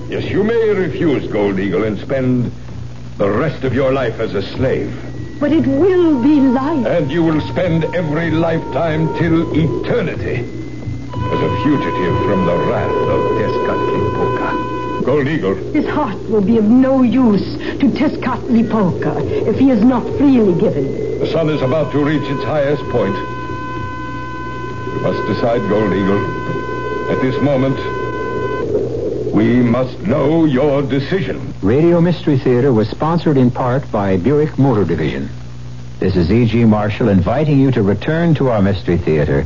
Yes, 0.10 0.26
you 0.32 0.44
may 0.44 0.70
refuse, 0.70 1.32
Gold 1.32 1.60
Eagle, 1.60 1.84
and 1.84 2.00
spend 2.00 2.52
the 3.18 3.30
rest 3.30 3.64
of 3.64 3.74
your 3.74 3.94
life 3.94 4.20
as 4.20 4.34
a 4.34 4.42
slave. 4.42 4.92
But 5.40 5.52
it 5.52 5.68
will 5.68 6.22
be 6.22 6.42
life. 6.42 6.86
And 6.86 7.12
you 7.12 7.24
will 7.24 7.42
spend 7.42 7.86
every 7.96 8.32
lifetime 8.32 9.08
till 9.18 9.54
eternity 9.56 10.59
as 11.32 11.40
a 11.42 11.64
fugitive 11.64 12.16
from 12.26 12.46
the 12.46 12.56
wrath 12.70 12.92
of 12.92 13.20
Tezcatlipoca. 13.38 15.06
Gold 15.06 15.28
Eagle, 15.28 15.56
His 15.74 15.86
heart 15.88 16.18
will 16.30 16.42
be 16.42 16.58
of 16.58 16.66
no 16.66 17.02
use 17.04 17.44
to 17.80 17.88
Tezcatlipoca 17.92 19.22
if 19.48 19.58
he 19.58 19.70
is 19.72 19.84
not 19.84 20.04
freely 20.18 20.60
given. 20.60 21.20
the 21.20 21.28
sun 21.32 21.50
is 21.50 21.62
about 21.62 21.92
to 21.94 22.04
reach 22.04 22.24
its 22.30 22.44
highest 22.44 22.84
point. 22.90 23.16
You 24.96 25.00
must 25.02 25.28
decide, 25.28 25.62
Gold 25.70 25.94
Eagle. 25.94 27.12
At 27.12 27.22
this 27.22 27.42
moment, 27.42 27.78
we 29.34 29.62
must 29.62 30.00
know 30.02 30.46
your 30.46 30.82
decision. 30.82 31.54
Radio 31.62 32.02
Mystery 32.02 32.38
Theater 32.38 32.74
was 32.74 32.90
sponsored 32.90 33.38
in 33.38 33.50
part 33.52 33.90
by 33.92 34.18
Buick 34.18 34.58
Motor 34.60 34.84
Division. 34.86 35.30
This 36.00 36.16
is 36.16 36.32
E.G. 36.32 36.66
Marshall 36.66 37.10
inviting 37.10 37.60
you 37.60 37.72
to 37.72 37.82
return 37.82 38.34
to 38.36 38.50
our 38.50 38.62
Mystery 38.62 38.98
Theater 38.98 39.46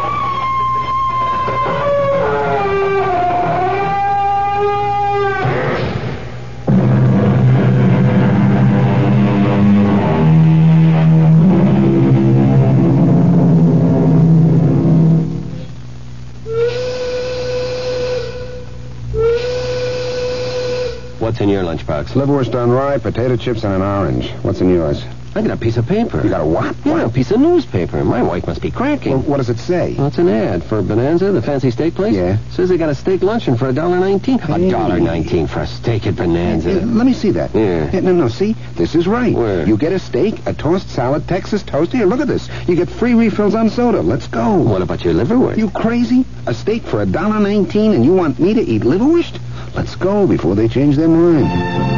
Your 21.51 21.63
lunchbox? 21.63 22.13
Liverwurst 22.13 22.55
on 22.55 22.69
rye, 22.69 22.97
potato 22.97 23.35
chips, 23.35 23.63
and 23.63 23.73
an 23.73 23.81
orange. 23.81 24.31
What's 24.43 24.61
in 24.61 24.69
yours? 24.69 25.03
I 25.33 25.41
got 25.41 25.51
a 25.51 25.57
piece 25.57 25.77
of 25.77 25.87
paper. 25.87 26.21
You 26.21 26.29
got 26.29 26.41
a 26.41 26.45
what? 26.45 26.75
Yeah, 26.83 27.05
a 27.05 27.09
piece 27.09 27.31
of 27.31 27.39
newspaper. 27.39 28.03
My 28.03 28.21
wife 28.21 28.45
must 28.47 28.61
be 28.61 28.69
cracking. 28.69 29.13
Well, 29.13 29.21
what 29.21 29.37
does 29.37 29.49
it 29.49 29.59
say? 29.59 29.95
Well, 29.97 30.07
it's 30.07 30.17
an 30.17 30.27
ad 30.27 30.61
for 30.61 30.81
Bonanza, 30.81 31.31
the 31.31 31.41
fancy 31.41 31.71
steak 31.71 31.95
place. 31.95 32.13
Yeah. 32.13 32.37
Says 32.51 32.67
they 32.67 32.77
got 32.77 32.89
a 32.89 32.95
steak 32.95 33.21
luncheon 33.21 33.55
for 33.55 33.69
a 33.69 33.73
dollar 33.73 33.97
nineteen. 33.97 34.41
A 34.41 34.69
dollar 34.69 34.99
nineteen 34.99 35.47
for 35.47 35.61
a 35.61 35.67
steak 35.67 36.05
at 36.05 36.17
Bonanza. 36.17 36.81
Uh, 36.81 36.85
let 36.85 37.05
me 37.05 37.13
see 37.13 37.31
that. 37.31 37.55
Yeah. 37.55 38.01
no, 38.01 38.11
no, 38.11 38.27
see? 38.27 38.57
This 38.75 38.93
is 38.93 39.07
right. 39.07 39.33
Where? 39.33 39.65
You 39.65 39.77
get 39.77 39.93
a 39.93 39.99
steak, 39.99 40.45
a 40.45 40.53
tossed 40.53 40.89
salad, 40.89 41.27
Texas 41.29 41.63
toast. 41.63 41.93
Here, 41.93 42.05
look 42.05 42.19
at 42.19 42.27
this. 42.27 42.49
You 42.67 42.75
get 42.75 42.89
free 42.89 43.13
refills 43.13 43.55
on 43.55 43.69
soda. 43.69 44.01
Let's 44.01 44.27
go. 44.27 44.57
What 44.57 44.81
about 44.81 45.05
your 45.05 45.13
liverwurst? 45.13 45.57
You 45.57 45.69
crazy? 45.69 46.25
A 46.45 46.53
steak 46.53 46.83
for 46.83 47.01
a 47.01 47.05
dollar 47.05 47.39
nineteen, 47.39 47.93
and 47.93 48.03
you 48.03 48.13
want 48.13 48.37
me 48.37 48.53
to 48.53 48.61
eat 48.61 48.81
liverwurst? 48.81 49.39
Let's 49.75 49.95
go 49.95 50.27
before 50.27 50.55
they 50.55 50.67
change 50.67 50.97
their 50.97 51.07
mind. 51.07 51.90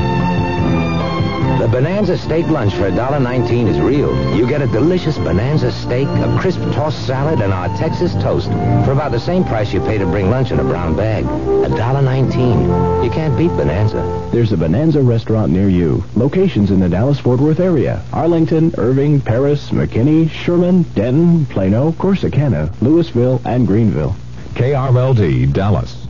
Bonanza 1.73 2.15
steak 2.19 2.45
lunch 2.49 2.75
for 2.75 2.83
$1.19 2.83 3.67
is 3.67 3.79
real. 3.79 4.37
You 4.37 4.47
get 4.47 4.61
a 4.61 4.67
delicious 4.67 5.17
Bonanza 5.17 5.71
steak, 5.71 6.07
a 6.07 6.37
crisp 6.39 6.59
tossed 6.71 7.07
salad, 7.07 7.41
and 7.41 7.51
our 7.51 7.67
Texas 7.79 8.13
toast 8.21 8.47
for 8.85 8.91
about 8.91 9.11
the 9.11 9.19
same 9.19 9.43
price 9.43 9.73
you 9.73 9.79
pay 9.79 9.97
to 9.97 10.05
bring 10.05 10.29
lunch 10.29 10.51
in 10.51 10.59
a 10.59 10.63
brown 10.63 10.95
bag. 10.95 11.25
$1.19. 11.25 13.03
You 13.03 13.09
can't 13.09 13.35
beat 13.35 13.47
Bonanza. 13.47 14.29
There's 14.31 14.51
a 14.51 14.57
Bonanza 14.57 15.01
restaurant 15.01 15.51
near 15.51 15.67
you. 15.67 16.03
Locations 16.15 16.69
in 16.69 16.79
the 16.79 16.87
Dallas-Fort 16.87 17.39
Worth 17.39 17.59
area. 17.59 18.05
Arlington, 18.13 18.75
Irving, 18.77 19.19
Paris, 19.19 19.71
McKinney, 19.71 20.29
Sherman, 20.29 20.83
Denton, 20.93 21.47
Plano, 21.47 21.91
Corsicana, 21.93 22.67
Lewisville, 22.81 23.43
and 23.45 23.65
Greenville. 23.65 24.15
KRLD 24.53 25.51
Dallas. 25.51 26.02